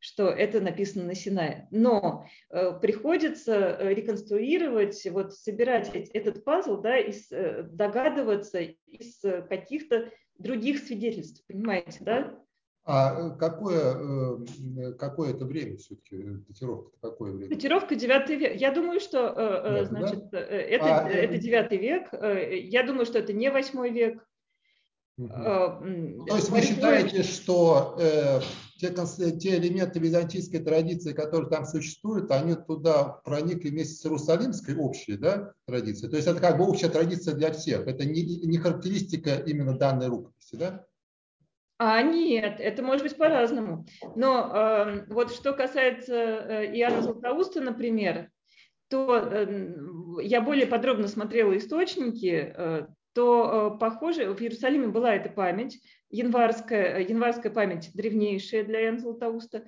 что 0.00 0.28
это 0.30 0.60
написано 0.60 1.04
на 1.04 1.14
Синае. 1.14 1.68
Но 1.70 2.26
э, 2.48 2.72
приходится 2.80 3.52
э, 3.52 3.94
реконструировать, 3.94 5.06
вот 5.10 5.34
собирать 5.34 5.90
этот 5.94 6.42
пазл, 6.42 6.80
да, 6.80 6.98
и 6.98 7.12
э, 7.30 7.62
догадываться 7.64 8.60
из 8.60 9.20
каких-то 9.48 10.10
других 10.38 10.78
свидетельств, 10.78 11.44
понимаете, 11.46 11.98
да? 12.00 12.34
А 12.82 13.30
какое, 13.36 14.40
какое 14.98 15.34
это 15.34 15.44
время 15.44 15.76
все-таки? 15.76 16.16
Датировка 16.48 16.90
какое 17.02 17.32
время? 17.32 17.54
Датировка 17.54 17.94
9 17.94 18.30
век. 18.30 18.56
Я 18.56 18.72
думаю, 18.72 19.00
что 19.00 19.34
да, 19.34 19.84
значит, 19.84 20.30
да? 20.30 20.40
это, 20.40 21.04
а, 21.04 21.08
это 21.08 21.36
9 21.36 21.72
век. 21.72 22.08
Я 22.12 22.82
думаю, 22.82 23.04
что 23.04 23.18
это 23.18 23.34
не 23.34 23.50
8 23.50 23.86
век. 23.90 24.26
Угу. 25.18 26.24
То 26.26 26.36
есть 26.36 26.48
вы 26.48 26.62
считаете, 26.62 27.22
что 27.22 27.98
э, 28.00 28.40
те, 28.80 28.92
те 29.38 29.58
элементы 29.58 29.98
византийской 29.98 30.60
традиции, 30.60 31.12
которые 31.12 31.50
там 31.50 31.66
существуют, 31.66 32.30
они 32.30 32.54
туда 32.54 33.20
проникли 33.24 33.68
вместе 33.68 33.94
с 33.94 34.06
иерусалимской 34.06 34.74
общей 34.76 35.16
да, 35.16 35.52
традицией? 35.66 36.10
То 36.10 36.16
есть 36.16 36.28
это 36.28 36.40
как 36.40 36.56
бы 36.56 36.66
общая 36.66 36.88
традиция 36.88 37.34
для 37.34 37.52
всех, 37.52 37.86
это 37.86 38.04
не, 38.04 38.22
не 38.22 38.58
характеристика 38.58 39.36
именно 39.36 39.76
данной 39.76 40.08
рукописи, 40.08 40.56
да? 40.56 40.86
А 41.78 42.02
нет, 42.02 42.56
это 42.58 42.82
может 42.82 43.04
быть 43.04 43.16
по-разному. 43.16 43.86
Но 44.14 44.50
э, 44.52 45.06
вот 45.08 45.32
что 45.32 45.54
касается 45.54 46.14
э, 46.14 46.76
Иоанна 46.76 47.00
Златоуста, 47.00 47.62
например, 47.62 48.30
то 48.88 49.16
э, 49.16 49.74
я 50.22 50.42
более 50.42 50.66
подробно 50.66 51.08
смотрела 51.08 51.56
источники, 51.56 52.52
э, 52.54 52.86
то, 53.12 53.74
э, 53.74 53.78
похоже, 53.78 54.32
в 54.32 54.40
Иерусалиме 54.40 54.88
была 54.88 55.14
эта 55.14 55.28
память, 55.28 55.80
январская, 56.10 56.98
э, 56.98 57.02
январская 57.02 57.52
память 57.52 57.90
древнейшая 57.94 58.64
для 58.64 58.80
Яна 58.80 58.98
Златоуста, 58.98 59.64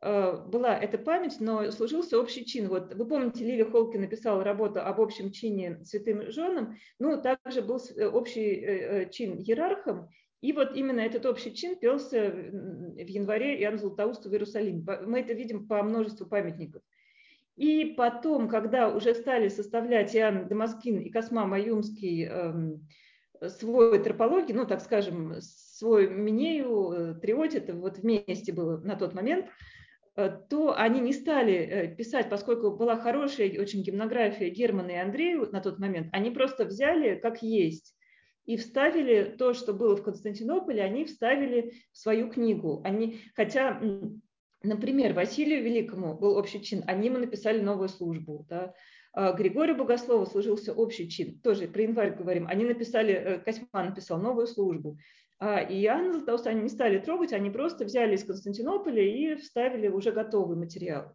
э, 0.00 0.36
была 0.46 0.78
эта 0.78 0.96
память, 0.96 1.36
но 1.40 1.70
служился 1.70 2.18
общий 2.18 2.44
чин. 2.44 2.68
Вот 2.68 2.94
вы 2.94 3.06
помните, 3.06 3.44
Ливи 3.44 3.64
Холки 3.64 3.96
написала 3.96 4.42
работу 4.44 4.80
об 4.80 5.00
общем 5.00 5.32
чине 5.32 5.80
святым 5.84 6.30
женам, 6.30 6.76
ну, 6.98 7.20
также 7.20 7.62
был 7.62 7.80
общий 8.12 9.08
чин 9.10 9.38
иерархом, 9.38 10.08
и 10.40 10.52
вот 10.52 10.76
именно 10.76 11.00
этот 11.00 11.26
общий 11.26 11.52
чин 11.52 11.76
пелся 11.76 12.30
в 12.30 13.06
январе 13.08 13.60
Иоанна 13.60 13.78
Златоуста 13.78 14.28
в 14.28 14.32
Иерусалиме. 14.32 14.84
Мы 15.04 15.20
это 15.20 15.32
видим 15.32 15.66
по 15.66 15.82
множеству 15.82 16.26
памятников. 16.26 16.82
И 17.58 17.94
потом, 17.96 18.48
когда 18.48 18.88
уже 18.88 19.14
стали 19.16 19.48
составлять 19.48 20.14
Иоанн 20.14 20.46
Дамаскин 20.46 21.00
и 21.00 21.10
Косма 21.10 21.44
Маюмский 21.44 22.24
эм, 22.24 22.86
свой 23.48 24.00
тропологий, 24.00 24.56
ну, 24.56 24.64
так 24.64 24.80
скажем, 24.80 25.34
свой 25.40 26.08
Минею, 26.08 26.92
э, 26.92 27.14
Триодь, 27.20 27.56
это 27.56 27.74
вот 27.74 27.98
вместе 27.98 28.52
было 28.52 28.78
на 28.78 28.94
тот 28.94 29.12
момент, 29.12 29.46
э, 30.14 30.30
то 30.48 30.78
они 30.78 31.00
не 31.00 31.12
стали 31.12 31.54
э, 31.54 31.96
писать, 31.96 32.30
поскольку 32.30 32.70
была 32.70 32.96
хорошая 32.96 33.48
очень 33.60 33.82
гимнография 33.82 34.50
Германа 34.50 34.92
и 34.92 34.96
Андрея 34.96 35.48
на 35.50 35.60
тот 35.60 35.80
момент, 35.80 36.10
они 36.12 36.30
просто 36.30 36.64
взяли 36.64 37.16
как 37.16 37.42
есть 37.42 37.96
и 38.46 38.56
вставили 38.56 39.34
то, 39.36 39.52
что 39.52 39.74
было 39.74 39.96
в 39.96 40.04
Константинополе, 40.04 40.80
они 40.82 41.06
вставили 41.06 41.74
в 41.92 41.98
свою 41.98 42.30
книгу. 42.30 42.80
Они, 42.84 43.20
хотя 43.34 43.78
Например, 44.62 45.12
Василию 45.14 45.62
Великому 45.62 46.14
был 46.18 46.36
общий 46.36 46.60
чин, 46.60 46.82
они 46.86 47.06
ему 47.06 47.18
написали 47.18 47.60
новую 47.60 47.88
службу. 47.88 48.44
Да? 48.48 48.74
А 49.12 49.32
Григорию 49.32 49.76
Богослову 49.76 50.26
служился 50.26 50.72
общий 50.72 51.08
чин, 51.08 51.40
тоже 51.40 51.68
про 51.68 51.82
январь 51.82 52.14
говорим, 52.14 52.46
они 52.48 52.64
написали, 52.64 53.14
э, 53.14 53.38
Косьма 53.38 53.84
написал 53.84 54.20
новую 54.20 54.46
службу. 54.46 54.98
А 55.40 55.60
Иоанна 55.62 56.14
Златоуста 56.14 56.50
они 56.50 56.62
не 56.62 56.68
стали 56.68 56.98
трогать, 56.98 57.32
они 57.32 57.50
просто 57.50 57.84
взяли 57.84 58.16
из 58.16 58.24
Константинополя 58.24 59.02
и 59.02 59.36
вставили 59.36 59.86
уже 59.86 60.10
готовый 60.10 60.56
материал. 60.56 61.14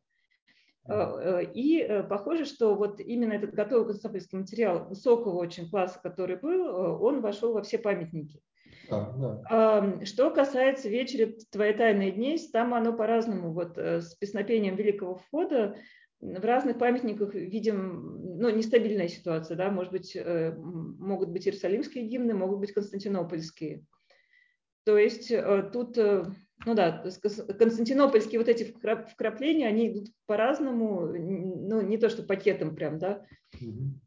А, 0.86 1.42
э, 1.42 1.52
и 1.54 1.80
э, 1.80 2.04
похоже, 2.04 2.46
что 2.46 2.76
вот 2.76 3.02
именно 3.02 3.34
этот 3.34 3.54
готовый 3.54 3.86
константинопольский 3.86 4.38
материал 4.38 4.86
высокого 4.86 5.36
очень 5.36 5.70
класса, 5.70 6.00
который 6.02 6.38
был, 6.38 6.66
он 7.02 7.20
вошел 7.20 7.54
во 7.54 7.62
все 7.62 7.78
памятники. 7.78 8.42
Да, 8.90 10.06
Что 10.06 10.32
касается 10.32 10.90
вечера 10.90 11.32
«Твои 11.52 11.74
тайные 11.74 12.12
дни», 12.12 12.38
там 12.52 12.74
оно 12.74 12.94
по-разному. 12.94 13.54
Вот 13.54 13.78
э, 13.78 14.02
с 14.02 14.16
песнопением 14.16 14.76
Великого 14.76 15.16
Входа 15.16 15.78
в 16.20 16.44
разных 16.46 16.78
памятниках 16.78 17.34
видим, 17.34 18.38
ну, 18.38 18.50
нестабильная 18.50 19.08
ситуация, 19.08 19.58
да, 19.58 19.70
может 19.70 19.92
быть, 19.92 20.16
э, 20.16 20.54
могут 20.56 21.30
быть 21.30 21.48
иерусалимские 21.48 22.06
гимны, 22.08 22.34
могут 22.34 22.60
быть 22.60 22.74
константинопольские. 22.74 23.86
То 24.86 24.98
есть 24.98 25.32
э, 25.32 25.70
тут, 25.72 25.98
ну 25.98 26.74
да, 26.74 27.04
константинопольские 27.58 28.40
вот 28.40 28.50
эти 28.50 28.74
вкрапления, 29.12 29.68
они 29.68 29.92
идут 29.92 30.10
по-разному, 30.26 31.08
ну, 31.08 31.82
не 31.82 31.98
то 31.98 32.10
что 32.10 32.24
пакетом 32.24 32.76
прям, 32.76 33.00
да. 33.00 33.26
Угу. 33.62 34.00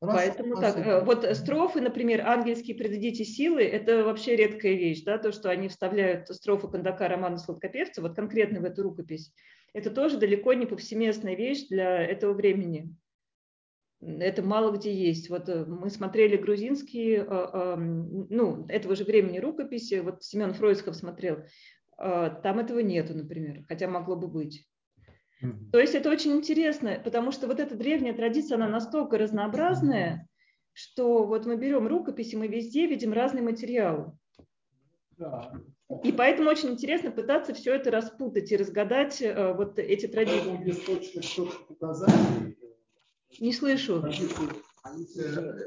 Раз, 0.00 0.16
Поэтому 0.16 0.54
раз, 0.54 0.74
так, 0.74 0.84
раз. 0.84 1.02
Э, 1.02 1.04
вот 1.04 1.36
строфы, 1.36 1.82
например, 1.82 2.26
ангельские 2.26 2.74
предадите 2.74 3.22
силы, 3.24 3.62
это 3.62 4.02
вообще 4.02 4.34
редкая 4.34 4.72
вещь, 4.72 5.02
да, 5.04 5.18
то, 5.18 5.30
что 5.30 5.50
они 5.50 5.68
вставляют 5.68 6.28
строфы 6.28 6.68
Кондака 6.68 7.06
романа 7.06 7.36
Сладкопевца, 7.36 8.00
вот 8.00 8.16
конкретно 8.16 8.60
в 8.60 8.64
эту 8.64 8.82
рукопись, 8.82 9.30
это 9.74 9.90
тоже 9.90 10.16
далеко 10.16 10.54
не 10.54 10.64
повсеместная 10.64 11.34
вещь 11.36 11.68
для 11.68 12.02
этого 12.02 12.32
времени. 12.32 12.96
Это 14.00 14.42
мало 14.42 14.74
где 14.74 14.90
есть. 14.90 15.28
Вот 15.28 15.50
э, 15.50 15.66
мы 15.66 15.90
смотрели 15.90 16.38
грузинские, 16.38 17.26
э, 17.28 17.76
ну, 17.76 18.64
этого 18.68 18.96
же 18.96 19.04
времени 19.04 19.38
рукописи, 19.38 20.00
вот 20.00 20.24
Семен 20.24 20.54
Фройсков 20.54 20.96
смотрел, 20.96 21.44
там 21.98 22.58
этого 22.58 22.78
нету, 22.78 23.14
например, 23.14 23.62
хотя 23.68 23.86
могло 23.86 24.16
бы 24.16 24.26
быть. 24.26 24.66
То 25.72 25.78
есть 25.78 25.94
это 25.94 26.10
очень 26.10 26.32
интересно, 26.32 27.00
потому 27.02 27.32
что 27.32 27.46
вот 27.46 27.60
эта 27.60 27.74
древняя 27.74 28.14
традиция, 28.14 28.56
она 28.56 28.68
настолько 28.68 29.16
разнообразная, 29.18 30.28
что 30.72 31.24
вот 31.24 31.46
мы 31.46 31.56
берем 31.56 31.86
рукописи, 31.86 32.36
мы 32.36 32.46
везде 32.46 32.86
видим 32.86 33.12
разные 33.12 33.42
материалы. 33.42 34.12
И 36.04 36.12
поэтому 36.12 36.50
очень 36.50 36.70
интересно 36.70 37.10
пытаться 37.10 37.52
все 37.52 37.74
это 37.74 37.90
распутать 37.90 38.52
и 38.52 38.56
разгадать 38.56 39.20
э, 39.20 39.52
вот 39.54 39.78
эти 39.78 40.06
традиции. 40.06 40.56
Не 43.40 43.52
слышу. 43.52 44.00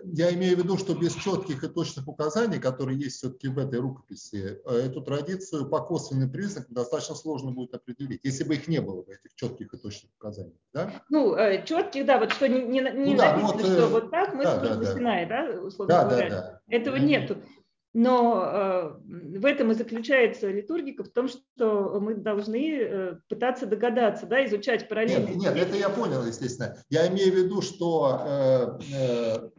Я 0.05 0.33
имею 0.33 0.55
в 0.55 0.59
виду, 0.59 0.77
что 0.77 0.95
без 0.95 1.13
четких 1.13 1.63
и 1.63 1.67
точных 1.67 2.07
указаний, 2.07 2.59
которые 2.59 2.97
есть 2.97 3.17
все-таки 3.17 3.47
в 3.47 3.57
этой 3.57 3.79
рукописи, 3.79 4.59
э, 4.65 4.71
эту 4.87 5.01
традицию 5.01 5.69
по 5.69 5.81
косвенным 5.81 6.31
признакам 6.31 6.73
достаточно 6.73 7.15
сложно 7.15 7.51
будет 7.51 7.73
определить, 7.75 8.21
если 8.23 8.43
бы 8.43 8.55
их 8.55 8.67
не 8.67 8.81
было, 8.81 9.03
бы, 9.03 9.13
этих 9.13 9.35
четких 9.35 9.73
и 9.73 9.77
точных 9.77 10.11
указаний. 10.19 10.57
Да? 10.73 11.03
Ну, 11.09 11.35
э, 11.35 11.63
четких, 11.65 12.05
да, 12.05 12.19
вот 12.19 12.31
что 12.31 12.47
не, 12.47 12.63
не, 12.63 12.81
не 12.81 13.11
ну, 13.11 13.17
да, 13.17 13.37
написано, 13.37 13.57
вот, 13.57 13.65
что 13.65 13.87
вот 13.87 14.11
так 14.11 14.33
мы 14.33 14.43
да, 14.43 14.75
да, 14.75 14.93
Синай, 14.93 15.27
да, 15.27 15.61
условно 15.61 15.93
да, 15.93 16.03
говоря. 16.05 16.29
Да, 16.29 16.61
да. 16.67 16.75
Этого 16.75 16.95
нету. 16.95 17.37
Но 17.93 18.43
э, 18.43 19.37
в 19.37 19.45
этом 19.45 19.71
и 19.71 19.75
заключается 19.75 20.49
литургика, 20.49 21.03
в 21.03 21.09
том, 21.09 21.27
что 21.27 21.99
мы 21.99 22.15
должны 22.15 22.79
э, 22.79 23.15
пытаться 23.29 23.67
догадаться, 23.67 24.25
да, 24.25 24.43
изучать 24.47 24.89
параллельно. 24.89 25.27
Нет, 25.27 25.37
нет, 25.37 25.57
это 25.57 25.77
я 25.77 25.89
понял, 25.89 26.25
естественно. 26.25 26.75
Я 26.89 27.07
имею 27.09 27.31
в 27.31 27.35
виду, 27.35 27.61
что, 27.61 28.19
э, 28.25 29.49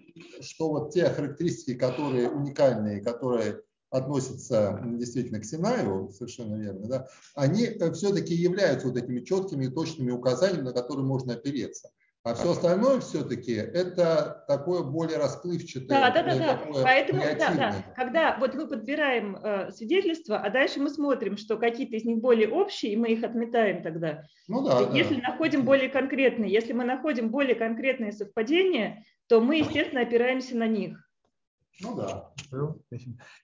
что 0.40 0.68
вот 0.68 0.92
те 0.92 1.04
характеристики, 1.10 1.78
которые 1.78 2.28
уникальные, 2.28 3.02
которые 3.02 3.62
относятся 3.90 4.80
действительно 4.84 5.38
к 5.38 5.44
Синаю, 5.44 6.10
совершенно 6.10 6.56
верно, 6.56 6.88
да, 6.88 7.08
они 7.36 7.68
все-таки 7.92 8.34
являются 8.34 8.88
вот 8.88 8.96
этими 8.96 9.20
четкими 9.20 9.66
и 9.66 9.70
точными 9.70 10.10
указаниями, 10.10 10.64
на 10.64 10.72
которые 10.72 11.06
можно 11.06 11.34
опереться. 11.34 11.90
А 12.24 12.32
все 12.32 12.52
остальное 12.52 13.00
все-таки 13.00 13.52
это 13.52 14.46
такое 14.48 14.82
более 14.82 15.18
расплывчатое. 15.18 15.88
Да, 15.88 16.10
да, 16.10 16.22
да, 16.22 16.34
да. 16.34 16.60
Поэтому, 16.82 17.20
да, 17.20 17.54
да. 17.54 17.74
Когда 17.94 18.38
вот 18.40 18.54
мы 18.54 18.66
подбираем 18.66 19.36
э, 19.36 19.70
свидетельства, 19.72 20.38
а 20.38 20.48
дальше 20.48 20.80
мы 20.80 20.88
смотрим, 20.88 21.36
что 21.36 21.58
какие-то 21.58 21.96
из 21.96 22.04
них 22.06 22.22
более 22.22 22.48
общие, 22.48 22.94
и 22.94 22.96
мы 22.96 23.08
их 23.08 23.22
отметаем 23.24 23.82
тогда. 23.82 24.22
Ну 24.48 24.66
да. 24.66 24.88
Если 24.94 25.16
да. 25.16 25.32
находим 25.32 25.66
более 25.66 25.90
конкретные, 25.90 26.50
если 26.50 26.72
мы 26.72 26.84
находим 26.84 27.28
более 27.28 27.56
конкретные 27.56 28.12
совпадения, 28.12 29.04
то 29.28 29.42
мы, 29.42 29.58
естественно, 29.58 30.00
опираемся 30.00 30.56
на 30.56 30.66
них. 30.66 31.03
Ну 31.80 31.96
да. 31.96 32.32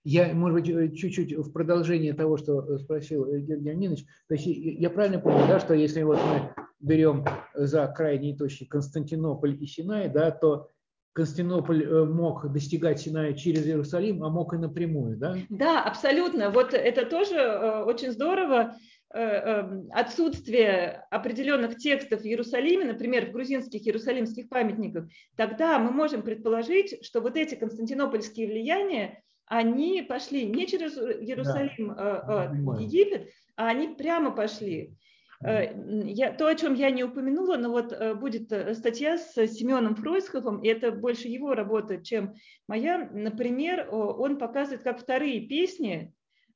Я, 0.04 0.32
может 0.34 0.60
быть, 0.60 0.68
э, 0.68 0.94
чуть-чуть 0.94 1.36
в 1.36 1.52
продолжение 1.52 2.12
того, 2.14 2.36
что 2.36 2.60
э, 2.62 2.78
спросил 2.78 3.26
Георгий 3.26 3.70
Леонидович, 3.70 4.04
то 4.28 4.34
есть 4.34 4.46
я 4.46 4.90
правильно 4.90 5.18
понял, 5.18 5.46
да, 5.48 5.58
что 5.58 5.74
если 5.74 6.02
вот 6.02 6.18
мы 6.18 6.54
берем 6.80 7.24
за 7.54 7.86
крайние 7.88 8.36
точки 8.36 8.64
Константинополь 8.64 9.56
и 9.60 9.66
Синай, 9.66 10.08
да, 10.08 10.30
то 10.30 10.68
Константинополь 11.12 11.84
э, 11.84 12.04
мог 12.04 12.52
достигать 12.52 13.00
Синая 13.00 13.34
через 13.34 13.66
Иерусалим, 13.66 14.22
а 14.22 14.30
мог 14.30 14.54
и 14.54 14.58
напрямую, 14.58 15.16
да? 15.16 15.36
Да, 15.48 15.82
абсолютно. 15.82 16.50
Вот 16.50 16.72
это 16.72 17.04
тоже 17.04 17.34
э, 17.34 17.82
очень 17.82 18.12
здорово. 18.12 18.76
Э, 19.12 19.22
эм, 19.22 19.88
отсутствие 19.92 21.04
определенных 21.10 21.76
текстов 21.76 22.20
в 22.20 22.24
Иерусалиме, 22.24 22.84
например, 22.84 23.26
в 23.26 23.32
грузинских 23.32 23.84
иерусалимских 23.84 24.48
памятниках, 24.48 25.08
тогда 25.36 25.80
мы 25.80 25.90
можем 25.90 26.22
предположить, 26.22 27.04
что 27.04 27.20
вот 27.20 27.36
эти 27.36 27.56
константинопольские 27.56 28.46
влияния, 28.46 29.20
они 29.46 30.02
пошли 30.02 30.46
не 30.46 30.64
через 30.68 30.96
Иерусалим 30.96 31.94
да, 31.96 32.52
в 32.52 32.78
Египет, 32.78 33.30
а 33.56 33.66
они 33.66 33.88
прямо 33.88 34.30
пошли. 34.30 34.94
Э, 35.42 35.74
я, 36.04 36.32
то, 36.32 36.46
о 36.46 36.54
чем 36.54 36.74
я 36.74 36.90
не 36.90 37.02
упомянула, 37.02 37.56
но 37.56 37.70
вот 37.70 37.92
э, 37.92 38.14
будет 38.14 38.52
э, 38.52 38.74
статья 38.74 39.18
с 39.18 39.34
Семеном 39.48 39.96
Фройсховым, 39.96 40.62
и 40.62 40.68
это 40.68 40.92
больше 40.92 41.28
его 41.28 41.54
работа, 41.54 41.98
чем 41.98 42.34
моя. 42.68 43.08
Например, 43.12 43.88
он 43.90 44.38
показывает, 44.38 44.82
как 44.82 45.00
вторые 45.00 45.40
песни 45.48 46.12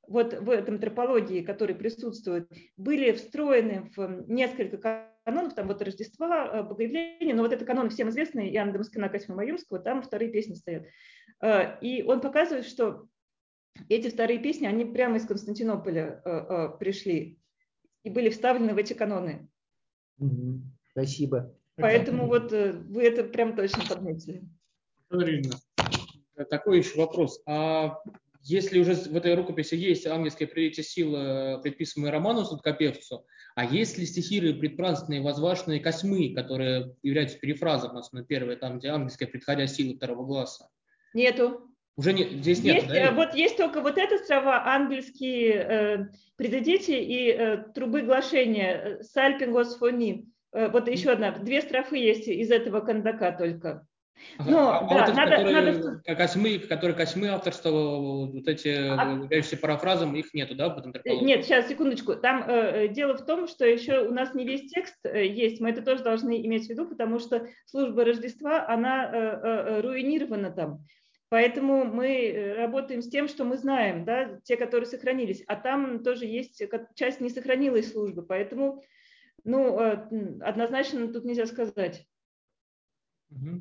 вот 0.07 0.33
в 0.33 0.49
этом 0.49 0.79
тропологии, 0.79 1.41
которые 1.41 1.75
присутствуют, 1.75 2.51
были 2.77 3.11
встроены 3.11 3.91
в 3.95 4.25
несколько 4.27 5.09
канонов, 5.23 5.55
там 5.55 5.67
вот 5.67 5.81
Рождества, 5.81 6.47
э, 6.47 6.63
Богоявления, 6.63 7.33
но 7.33 7.43
вот 7.43 7.53
это 7.53 7.65
канон 7.65 7.89
всем 7.89 8.09
известный, 8.09 8.49
Иоанна 8.53 8.73
Дамаскина, 8.73 9.09
Косьма 9.09 9.35
Маюмского, 9.35 9.79
там 9.79 10.01
вторые 10.01 10.31
песни 10.31 10.53
стоят. 10.53 10.85
Э, 11.41 11.79
и 11.81 12.03
он 12.03 12.21
показывает, 12.21 12.65
что 12.65 13.07
эти 13.89 14.09
вторые 14.09 14.39
песни, 14.39 14.67
они 14.67 14.85
прямо 14.85 15.17
из 15.17 15.25
Константинополя 15.25 16.21
э, 16.23 16.69
пришли 16.79 17.39
и 18.03 18.09
были 18.09 18.29
вставлены 18.29 18.73
в 18.73 18.77
эти 18.77 18.93
каноны. 18.93 19.49
Спасибо. 20.91 21.53
Поэтому 21.75 22.27
вот 22.27 22.51
вы 22.51 23.03
это 23.03 23.25
прям 23.25 23.55
точно 23.55 23.83
подметили. 23.89 24.43
Такой 26.49 26.77
еще 26.77 26.97
вопрос. 26.97 27.41
А 27.45 28.01
если 28.47 28.79
уже 28.79 28.93
в 28.93 29.15
этой 29.15 29.33
рукописи 29.33 29.73
есть 29.73 30.05
ангельское 30.05 30.47
прилитие 30.47 30.83
сил, 30.83 31.15
э, 31.15 31.59
предписанное 31.63 32.11
Роману 32.11 32.45
Садкопевцу, 32.45 33.25
а 33.55 33.65
есть 33.65 33.97
ли 33.97 34.05
стихиры 34.05 34.53
предпразднственные 34.53 35.21
возвышенные 35.21 35.79
косьмы, 35.79 36.33
которые 36.35 36.95
являются 37.01 37.39
перефразом, 37.39 37.97
особенно 37.97 38.23
первое, 38.23 38.55
там, 38.55 38.77
где 38.77 38.89
ангельская 38.89 39.27
предходя 39.27 39.65
сила 39.65 39.95
второго 39.95 40.25
глаза? 40.25 40.69
Нету. 41.15 41.71
Уже 41.97 42.13
не, 42.13 42.25
здесь 42.41 42.61
нет, 42.61 42.75
есть, 42.75 42.87
да? 42.87 42.95
Э, 42.95 43.11
вот 43.15 43.33
есть 43.33 43.57
только 43.57 43.81
вот 43.81 43.97
эта 43.97 44.17
строфа, 44.23 44.63
ангельские 44.63 45.53
э, 45.53 46.07
предадите 46.35 47.03
и 47.03 47.31
э, 47.31 47.57
трубы 47.73 48.03
глашения, 48.03 49.01
сальпингос 49.01 49.77
фони. 49.77 50.29
Э, 50.51 50.69
вот 50.69 50.87
еще 50.87 51.11
одна, 51.11 51.31
две 51.31 51.61
строфы 51.61 51.97
есть 51.97 52.27
из 52.27 52.51
этого 52.51 52.81
кандака 52.81 53.31
только. 53.31 53.87
Но, 54.39 54.69
а, 54.69 54.79
да, 54.81 55.05
вот 55.05 55.15
надо, 55.15 55.31
которые, 55.37 55.71
надо... 55.71 56.15
Косьмы, 56.15 56.59
которые 56.59 56.95
Косьмы 56.95 57.27
авторства, 57.27 57.69
вот 57.69 58.47
эти, 58.47 58.69
а... 58.69 59.23
являющиеся 59.23 59.57
парафразом, 59.57 60.15
их 60.15 60.33
нету, 60.33 60.55
да, 60.55 60.69
в 60.69 60.81
Нет, 61.05 61.45
сейчас, 61.45 61.67
секундочку. 61.67 62.15
Там 62.15 62.43
э, 62.47 62.87
дело 62.89 63.17
в 63.17 63.25
том, 63.25 63.47
что 63.47 63.65
еще 63.65 64.07
у 64.07 64.13
нас 64.13 64.33
не 64.33 64.45
весь 64.45 64.69
текст 64.71 64.97
э, 65.03 65.25
есть, 65.25 65.61
мы 65.61 65.69
это 65.69 65.81
тоже 65.81 66.03
должны 66.03 66.45
иметь 66.45 66.67
в 66.67 66.69
виду, 66.69 66.87
потому 66.87 67.19
что 67.19 67.47
служба 67.65 68.03
Рождества, 68.03 68.67
она 68.67 69.05
э, 69.05 69.17
э, 69.17 69.81
руинирована 69.81 70.51
там. 70.51 70.85
Поэтому 71.29 71.85
мы 71.85 72.27
э, 72.27 72.53
работаем 72.55 73.01
с 73.01 73.09
тем, 73.09 73.27
что 73.27 73.43
мы 73.43 73.57
знаем, 73.57 74.05
да, 74.05 74.39
те, 74.43 74.57
которые 74.57 74.87
сохранились. 74.87 75.43
А 75.47 75.55
там 75.55 76.03
тоже 76.03 76.25
есть 76.25 76.61
часть 76.95 77.19
не 77.19 77.29
сохранилась 77.29 77.91
службы, 77.91 78.23
поэтому 78.23 78.83
ну, 79.43 79.79
э, 79.79 80.39
однозначно 80.41 81.07
тут 81.11 81.25
нельзя 81.25 81.45
сказать. 81.45 82.05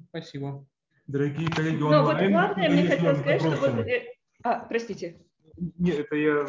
Спасибо. 0.09 0.67
Дорогие 1.07 1.51
коллеги, 1.51 1.83
онлайн... 1.83 2.03
Но 2.03 2.05
вот 2.05 2.31
главное, 2.31 2.71
мне 2.71 2.89
хотелось 2.89 3.19
сказать, 3.19 3.41
что 3.41 3.51
вот... 3.51 3.87
Э, 3.87 4.03
а, 4.43 4.61
простите. 4.61 5.21
Нет, 5.79 6.01
это 6.01 6.17
я 6.17 6.47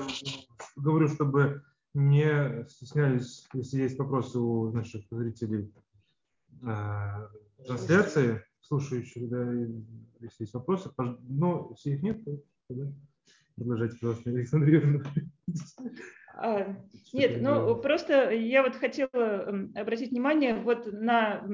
говорю, 0.75 1.07
чтобы 1.09 1.63
не 1.93 2.65
стеснялись, 2.69 3.45
если 3.53 3.81
есть 3.81 3.99
вопросы 3.99 4.39
у 4.39 4.71
наших 4.71 5.05
зрителей 5.11 5.71
э, 6.61 7.27
трансляции, 7.65 8.43
слушающих, 8.61 9.29
да, 9.29 9.51
если 10.19 10.43
есть 10.43 10.53
вопросы. 10.53 10.89
Но 10.97 11.69
если 11.71 11.91
их 11.91 12.03
нет, 12.03 12.23
то 12.25 12.39
да, 12.69 12.91
продолжайте, 13.55 13.97
пожалуйста, 13.99 14.29
Александр 14.29 14.67
Юрьевна. 14.67 15.03
А, 16.37 16.75
нет, 17.13 17.41
ну 17.41 17.75
просто 17.77 18.31
я 18.31 18.63
вот 18.63 18.75
хотела 18.75 19.69
обратить 19.75 20.11
внимание 20.11 20.55
вот 20.55 20.91
на 20.91 21.47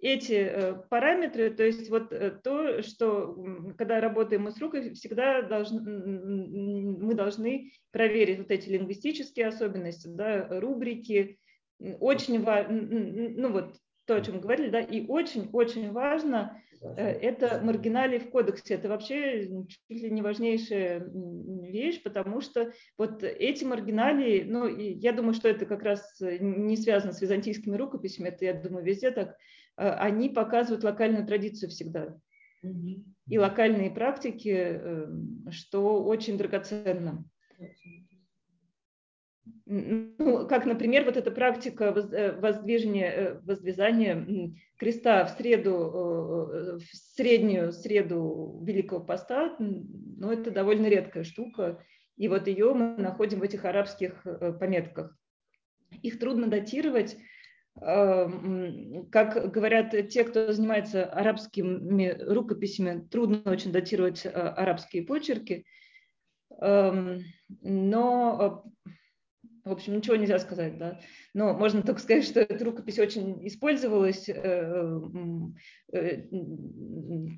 эти 0.00 0.32
э, 0.32 0.74
параметры, 0.88 1.50
то 1.50 1.64
есть 1.64 1.90
вот 1.90 2.12
э, 2.12 2.30
то, 2.30 2.82
что 2.82 3.36
когда 3.76 4.00
работаем 4.00 4.42
мы 4.42 4.52
с 4.52 4.58
рукой, 4.58 4.94
всегда 4.94 5.42
должны, 5.42 5.80
мы 5.80 7.14
должны 7.14 7.72
проверить 7.90 8.38
вот 8.38 8.50
эти 8.50 8.68
лингвистические 8.70 9.48
особенности, 9.48 10.08
да, 10.08 10.48
рубрики, 10.60 11.38
очень 11.78 12.42
важно, 12.42 12.72
ну 12.72 13.52
вот 13.52 13.74
то, 14.06 14.16
о 14.16 14.20
чем 14.20 14.40
говорили, 14.40 14.70
да, 14.70 14.80
и 14.80 15.06
очень-очень 15.06 15.92
важно 15.92 16.60
э, 16.80 16.96
это 16.96 17.60
маргинали 17.62 18.18
в 18.18 18.30
кодексе. 18.30 18.74
Это 18.74 18.88
вообще 18.88 19.48
чуть 19.68 20.02
ли 20.02 20.10
не 20.10 20.20
важнейшая 20.20 21.08
вещь, 21.62 22.02
потому 22.02 22.40
что 22.40 22.72
вот 22.98 23.22
эти 23.22 23.64
маргинали, 23.64 24.42
ну, 24.42 24.66
я 24.66 25.12
думаю, 25.12 25.34
что 25.34 25.48
это 25.48 25.64
как 25.64 25.82
раз 25.82 26.16
не 26.20 26.76
связано 26.76 27.12
с 27.12 27.20
византийскими 27.20 27.76
рукописями, 27.76 28.28
это, 28.28 28.46
я 28.46 28.54
думаю, 28.54 28.84
везде 28.84 29.10
так, 29.10 29.36
они 29.76 30.28
показывают 30.28 30.84
локальную 30.84 31.26
традицию 31.26 31.70
всегда. 31.70 32.16
И 32.62 33.38
локальные 33.38 33.90
практики, 33.90 34.48
эм, 34.48 35.46
что 35.50 36.02
очень 36.04 36.36
драгоценно. 36.36 37.24
Ну, 39.66 40.48
как, 40.48 40.66
например, 40.66 41.04
вот 41.04 41.16
эта 41.16 41.30
практика 41.30 41.84
э, 41.84 42.38
воздвижения, 42.38 43.10
э, 43.10 43.40
воздвизания 43.40 44.52
креста 44.76 45.24
в 45.24 45.30
среду, 45.30 46.78
в 46.78 46.82
среднюю 47.14 47.72
среду 47.72 48.60
Великого 48.64 49.04
Поста, 49.04 49.56
ну, 49.58 50.30
это 50.30 50.50
довольно 50.50 50.88
редкая 50.88 51.22
штука. 51.22 51.84
И 52.16 52.28
вот 52.28 52.48
ее 52.48 52.74
мы 52.74 52.96
находим 52.96 53.38
в 53.38 53.44
этих 53.44 53.64
арабских 53.64 54.26
пометках. 54.58 55.16
Их 56.02 56.18
трудно 56.18 56.48
датировать, 56.48 57.16
как 57.78 59.52
говорят 59.52 60.08
те, 60.08 60.24
кто 60.24 60.52
занимается 60.52 61.04
арабскими 61.04 62.16
рукописями, 62.20 63.06
трудно 63.10 63.50
очень 63.50 63.72
датировать 63.72 64.26
э, 64.26 64.28
арабские 64.28 65.04
почерки, 65.04 65.64
эм, 66.60 67.22
но 67.62 68.64
э, 68.84 68.90
в 69.70 69.72
общем, 69.72 69.96
ничего 69.96 70.16
нельзя 70.16 70.38
сказать, 70.38 70.76
да. 70.76 71.00
Но 71.32 71.54
можно 71.54 71.82
только 71.82 72.00
сказать, 72.00 72.24
что 72.24 72.40
эта 72.40 72.64
рукопись 72.64 72.98
очень 72.98 73.46
использовалась 73.46 74.28
э, 74.28 75.00
э, 75.92 76.22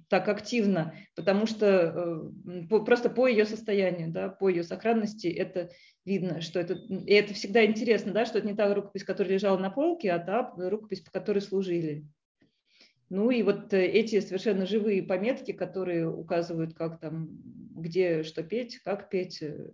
так 0.09 0.29
активно, 0.29 0.95
потому 1.15 1.47
что 1.47 2.33
э, 2.47 2.67
по, 2.69 2.85
просто 2.85 3.11
по 3.11 3.29
ее 3.29 3.45
состоянию, 3.45 4.11
да, 4.11 4.29
по 4.31 4.49
ее 4.49 4.65
сохранности 4.65 5.27
это 5.27 5.71
видно, 6.05 6.41
что 6.41 6.59
это, 6.59 6.75
и 6.75 7.13
это 7.13 7.35
всегда 7.35 7.65
интересно, 7.65 8.13
да, 8.13 8.25
что 8.25 8.39
это 8.39 8.49
не 8.49 8.55
та 8.55 8.73
рукопись, 8.75 9.05
которая 9.05 9.35
лежала 9.35 9.59
на 9.59 9.71
полке, 9.71 10.11
а 10.11 10.19
та 10.19 10.53
рукопись, 10.57 11.01
по 11.01 11.11
которой 11.11 11.41
служили. 11.41 12.07
Ну 13.11 13.31
и 13.31 13.43
вот 13.43 13.75
эти 13.75 14.21
совершенно 14.21 14.65
живые 14.65 15.03
пометки, 15.03 15.53
которые 15.53 16.09
указывают, 16.09 16.73
как 16.75 16.99
там, 16.99 17.29
где 17.77 18.23
что 18.23 18.43
петь, 18.43 18.79
как 18.79 19.11
петь, 19.11 19.43
Э, 19.43 19.71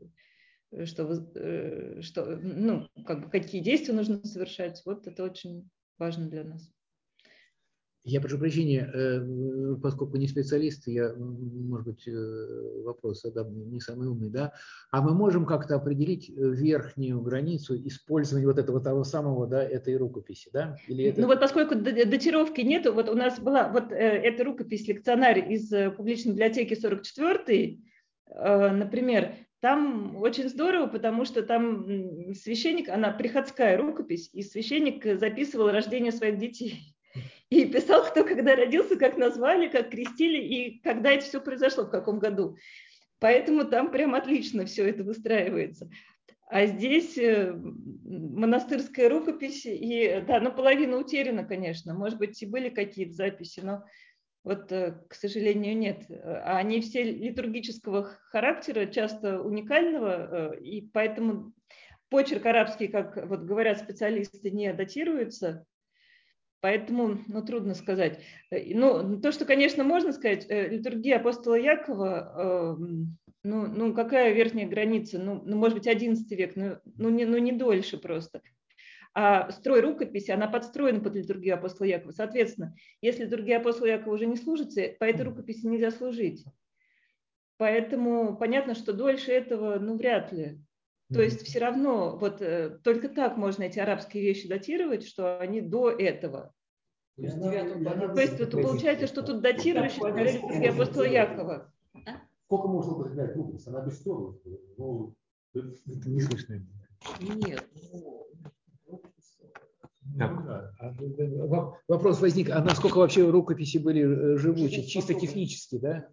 что, 0.85 1.27
э, 1.35 2.01
что, 2.03 2.37
ну, 2.37 2.89
как 3.07 3.25
бы, 3.25 3.31
какие 3.31 3.63
действия 3.63 3.95
нужно 3.95 4.23
совершать. 4.25 4.83
Вот 4.85 5.07
это 5.07 5.25
очень 5.25 5.69
важно 5.99 6.29
для 6.29 6.45
нас. 6.45 6.71
Я 8.05 8.21
прошу 8.21 8.39
прощения, 8.39 8.91
э, 8.95 9.77
поскольку 9.83 10.17
не 10.17 10.29
специалист, 10.29 10.87
я, 10.87 11.15
может 11.17 11.87
быть, 11.87 12.09
вопрос 12.85 13.23
задам 13.23 13.71
не 13.71 13.81
самый 13.81 14.09
умный, 14.09 14.31
да? 14.31 14.53
А 14.91 15.03
мы 15.03 15.15
можем 15.15 15.45
как-то 15.45 15.75
определить 15.77 16.31
верхнюю 16.31 17.21
границу 17.21 17.77
использования 17.87 18.47
вот 18.47 18.59
этого 18.59 18.81
того 18.81 19.05
самого, 19.05 19.47
да, 19.47 19.63
этой 19.63 19.97
рукописи, 19.97 20.49
да? 20.53 20.77
Или 20.87 21.07
это... 21.07 21.21
Ну 21.21 21.27
вот 21.27 21.41
поскольку 21.41 21.75
датировки 21.75 22.61
нет, 22.61 22.87
вот 22.87 23.09
у 23.09 23.15
нас 23.15 23.41
была 23.41 23.69
вот 23.71 23.91
эта 23.91 24.45
рукопись 24.45 24.87
лекционарь 24.87 25.53
из 25.53 25.69
публичной 25.97 26.33
библиотеки 26.33 26.75
44 26.75 27.81
например, 28.31 29.35
там 29.61 30.17
очень 30.17 30.49
здорово, 30.49 30.87
потому 30.87 31.25
что 31.25 31.43
там 31.43 32.33
священник, 32.35 32.89
она 32.89 33.11
приходская 33.11 33.77
рукопись, 33.77 34.31
и 34.33 34.43
священник 34.43 35.19
записывал 35.19 35.71
рождение 35.71 36.13
своих 36.13 36.39
детей. 36.39 36.95
И 37.51 37.65
писал, 37.65 38.05
кто 38.05 38.25
когда 38.25 38.55
родился, 38.55 38.97
как 38.97 39.17
назвали, 39.17 39.69
как 39.69 39.89
крестили, 39.89 40.37
и 40.37 40.81
когда 40.81 41.13
это 41.13 41.25
все 41.25 41.41
произошло, 41.41 41.85
в 41.85 41.91
каком 41.91 42.19
году. 42.19 42.59
Поэтому 43.21 43.65
там 43.65 43.91
прям 43.91 44.15
отлично 44.15 44.67
все 44.67 44.87
это 44.87 45.03
выстраивается. 45.03 45.89
А 46.51 46.67
здесь 46.67 47.17
э, 47.19 47.53
монастырская 47.55 49.09
рукопись, 49.09 49.67
и 49.67 50.23
да, 50.27 50.41
наполовину 50.41 50.99
утеряна, 50.99 51.45
конечно. 51.45 51.95
Может 51.95 52.19
быть, 52.19 52.41
и 52.43 52.47
были 52.47 52.69
какие-то 52.69 53.13
записи, 53.13 53.61
но 53.61 53.85
вот, 54.45 54.71
э, 54.73 54.99
к 55.09 55.15
сожалению, 55.15 55.77
нет. 55.77 56.07
А 56.09 56.59
они 56.59 56.81
все 56.81 57.03
литургического 57.03 58.05
характера, 58.31 58.87
часто 58.87 59.41
уникального, 59.43 60.55
э, 60.55 60.61
и 60.61 60.81
поэтому 60.81 61.53
почерк 62.09 62.47
арабский, 62.47 62.89
как 62.89 63.17
вот 63.27 63.41
говорят 63.41 63.79
специалисты, 63.79 64.51
не 64.51 64.73
датируется, 64.73 65.67
Поэтому, 66.61 67.21
ну, 67.29 67.45
трудно 67.45 67.75
сказать. 67.75 68.19
Э, 68.51 68.75
ну, 68.75 69.21
то, 69.21 69.31
что, 69.31 69.45
конечно, 69.45 69.85
можно 69.85 70.13
сказать, 70.13 70.45
литургия 70.49 71.19
апостола 71.19 71.55
Якова, 71.55 72.75
эм, 72.77 73.17
ну, 73.45 73.67
ну 73.69 73.95
какая 73.95 74.33
верхняя 74.33 74.69
граница? 74.69 75.21
Ну, 75.21 75.41
ну 75.45 75.57
может 75.57 75.79
быть, 75.79 75.87
XI 75.87 76.17
век, 76.31 76.57
ну, 76.57 76.79
ну, 76.97 77.11
не, 77.11 77.27
ну, 77.27 77.39
не 77.39 77.53
дольше 77.53 77.97
просто 77.97 78.43
а 79.15 79.51
строй 79.51 79.81
рукописи, 79.81 80.31
она 80.31 80.49
подстроена 80.49 81.01
под 81.01 81.15
литургию 81.15 81.55
апостола 81.55 81.87
Якова. 81.87 82.13
Соответственно, 82.13 82.75
если 83.01 83.25
литургия 83.25 83.59
апостола 83.59 83.89
Якова 83.89 84.15
уже 84.15 84.27
не 84.27 84.37
служится, 84.37 84.83
по 84.99 85.05
этой 85.05 85.23
рукописи 85.23 85.67
нельзя 85.67 85.91
служить. 85.91 86.45
Поэтому 87.57 88.37
понятно, 88.37 88.75
что 88.75 88.93
дольше 88.93 89.33
этого, 89.33 89.79
ну, 89.79 89.97
вряд 89.97 90.33
ли. 90.33 90.61
То 91.13 91.23
есть 91.23 91.43
все 91.43 91.59
равно 91.59 92.19
вот 92.19 92.43
э, 92.43 92.79
только 92.85 93.09
так 93.09 93.39
можно 93.39 93.63
эти 93.63 93.79
арабские 93.79 94.23
вещи 94.23 94.47
датировать, 94.47 95.07
что 95.07 95.41
они 95.41 95.63
до 95.63 95.91
этого. 95.91 96.53
То 97.17 97.23
есть, 97.23 97.41
то 97.41 98.21
есть 98.21 98.39
вот, 98.39 98.51
получается, 98.63 99.07
что 99.07 99.23
тут 99.23 99.41
датирующий 99.41 100.01
говорили 100.01 100.67
апостола 100.67 101.05
Якова. 101.05 101.73
Сколько 102.45 102.69
можно 102.69 102.93
употреблять 102.93 103.35
рукопись? 103.35 103.67
Она 103.67 103.85
бесстёрная. 103.85 104.39
Ну, 104.77 105.15
это 105.55 106.09
не 106.09 106.21
слышно. 106.21 106.65
Нет. 107.21 107.67
Так. 110.19 110.33
А, 110.81 110.95
вопрос 111.87 112.21
возник, 112.21 112.51
а 112.51 112.61
насколько 112.61 112.99
вообще 112.99 113.29
рукописи 113.29 113.79
были 113.79 114.35
э, 114.35 114.37
живучи, 114.39 114.87
чисто 114.87 115.15
технически, 115.15 115.79
да? 115.79 116.09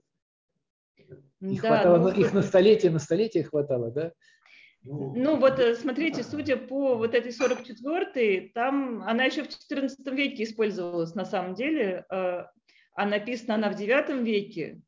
Их, 1.41 1.61
да, 1.61 1.67
хватало, 1.67 1.97
ну, 1.97 2.09
их 2.09 2.33
на 2.33 2.41
столетие, 2.41 2.91
на 2.91 2.99
столетие 2.99 3.43
хватало, 3.43 3.91
да? 3.91 4.11
Ну, 4.83 5.13
ну 5.15 5.37
вот 5.37 5.59
э, 5.59 5.75
смотрите, 5.75 6.23
судя 6.23 6.57
по 6.57 6.95
вот 6.95 7.15
этой 7.15 7.31
44-й, 7.31 8.51
там 8.53 9.01
она 9.03 9.25
еще 9.25 9.43
в 9.43 9.49
14 9.49 10.05
веке 10.13 10.43
использовалась 10.43 11.15
на 11.15 11.25
самом 11.25 11.55
деле, 11.55 12.05
э, 12.09 12.45
а 12.95 13.05
написана 13.05 13.55
она 13.55 13.71
в 13.71 13.75
9 13.75 14.23
веке. 14.23 14.81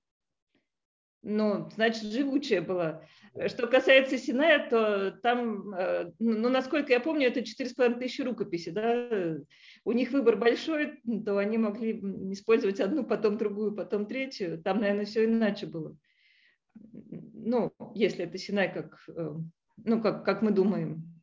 Ну, 1.30 1.70
значит, 1.76 2.04
живучая 2.04 2.62
была. 2.62 3.04
Что 3.48 3.68
касается 3.68 4.18
Синая, 4.18 4.70
то 4.70 5.12
там, 5.12 5.74
э, 5.74 6.12
ну, 6.20 6.48
насколько 6.48 6.94
я 6.94 7.02
помню, 7.02 7.28
это 7.28 7.42
4,5 7.42 8.00
тысячи 8.00 8.22
рукописей, 8.22 8.72
да, 8.72 9.38
у 9.84 9.92
них 9.92 10.12
выбор 10.12 10.38
большой, 10.38 11.02
то 11.26 11.38
они 11.38 11.58
могли 11.58 12.00
использовать 12.32 12.80
одну, 12.80 13.06
потом 13.06 13.38
другую, 13.38 13.76
потом 13.76 14.06
третью, 14.06 14.62
там, 14.64 14.80
наверное, 14.80 15.04
все 15.04 15.26
иначе 15.26 15.66
было. 15.66 15.98
Ну, 16.74 17.74
если 17.94 18.24
это 18.24 18.38
Синай 18.38 18.74
как 18.74 18.98
ну, 19.84 20.02
как, 20.02 20.24
как 20.24 20.42
мы 20.42 20.52
думаем. 20.52 21.17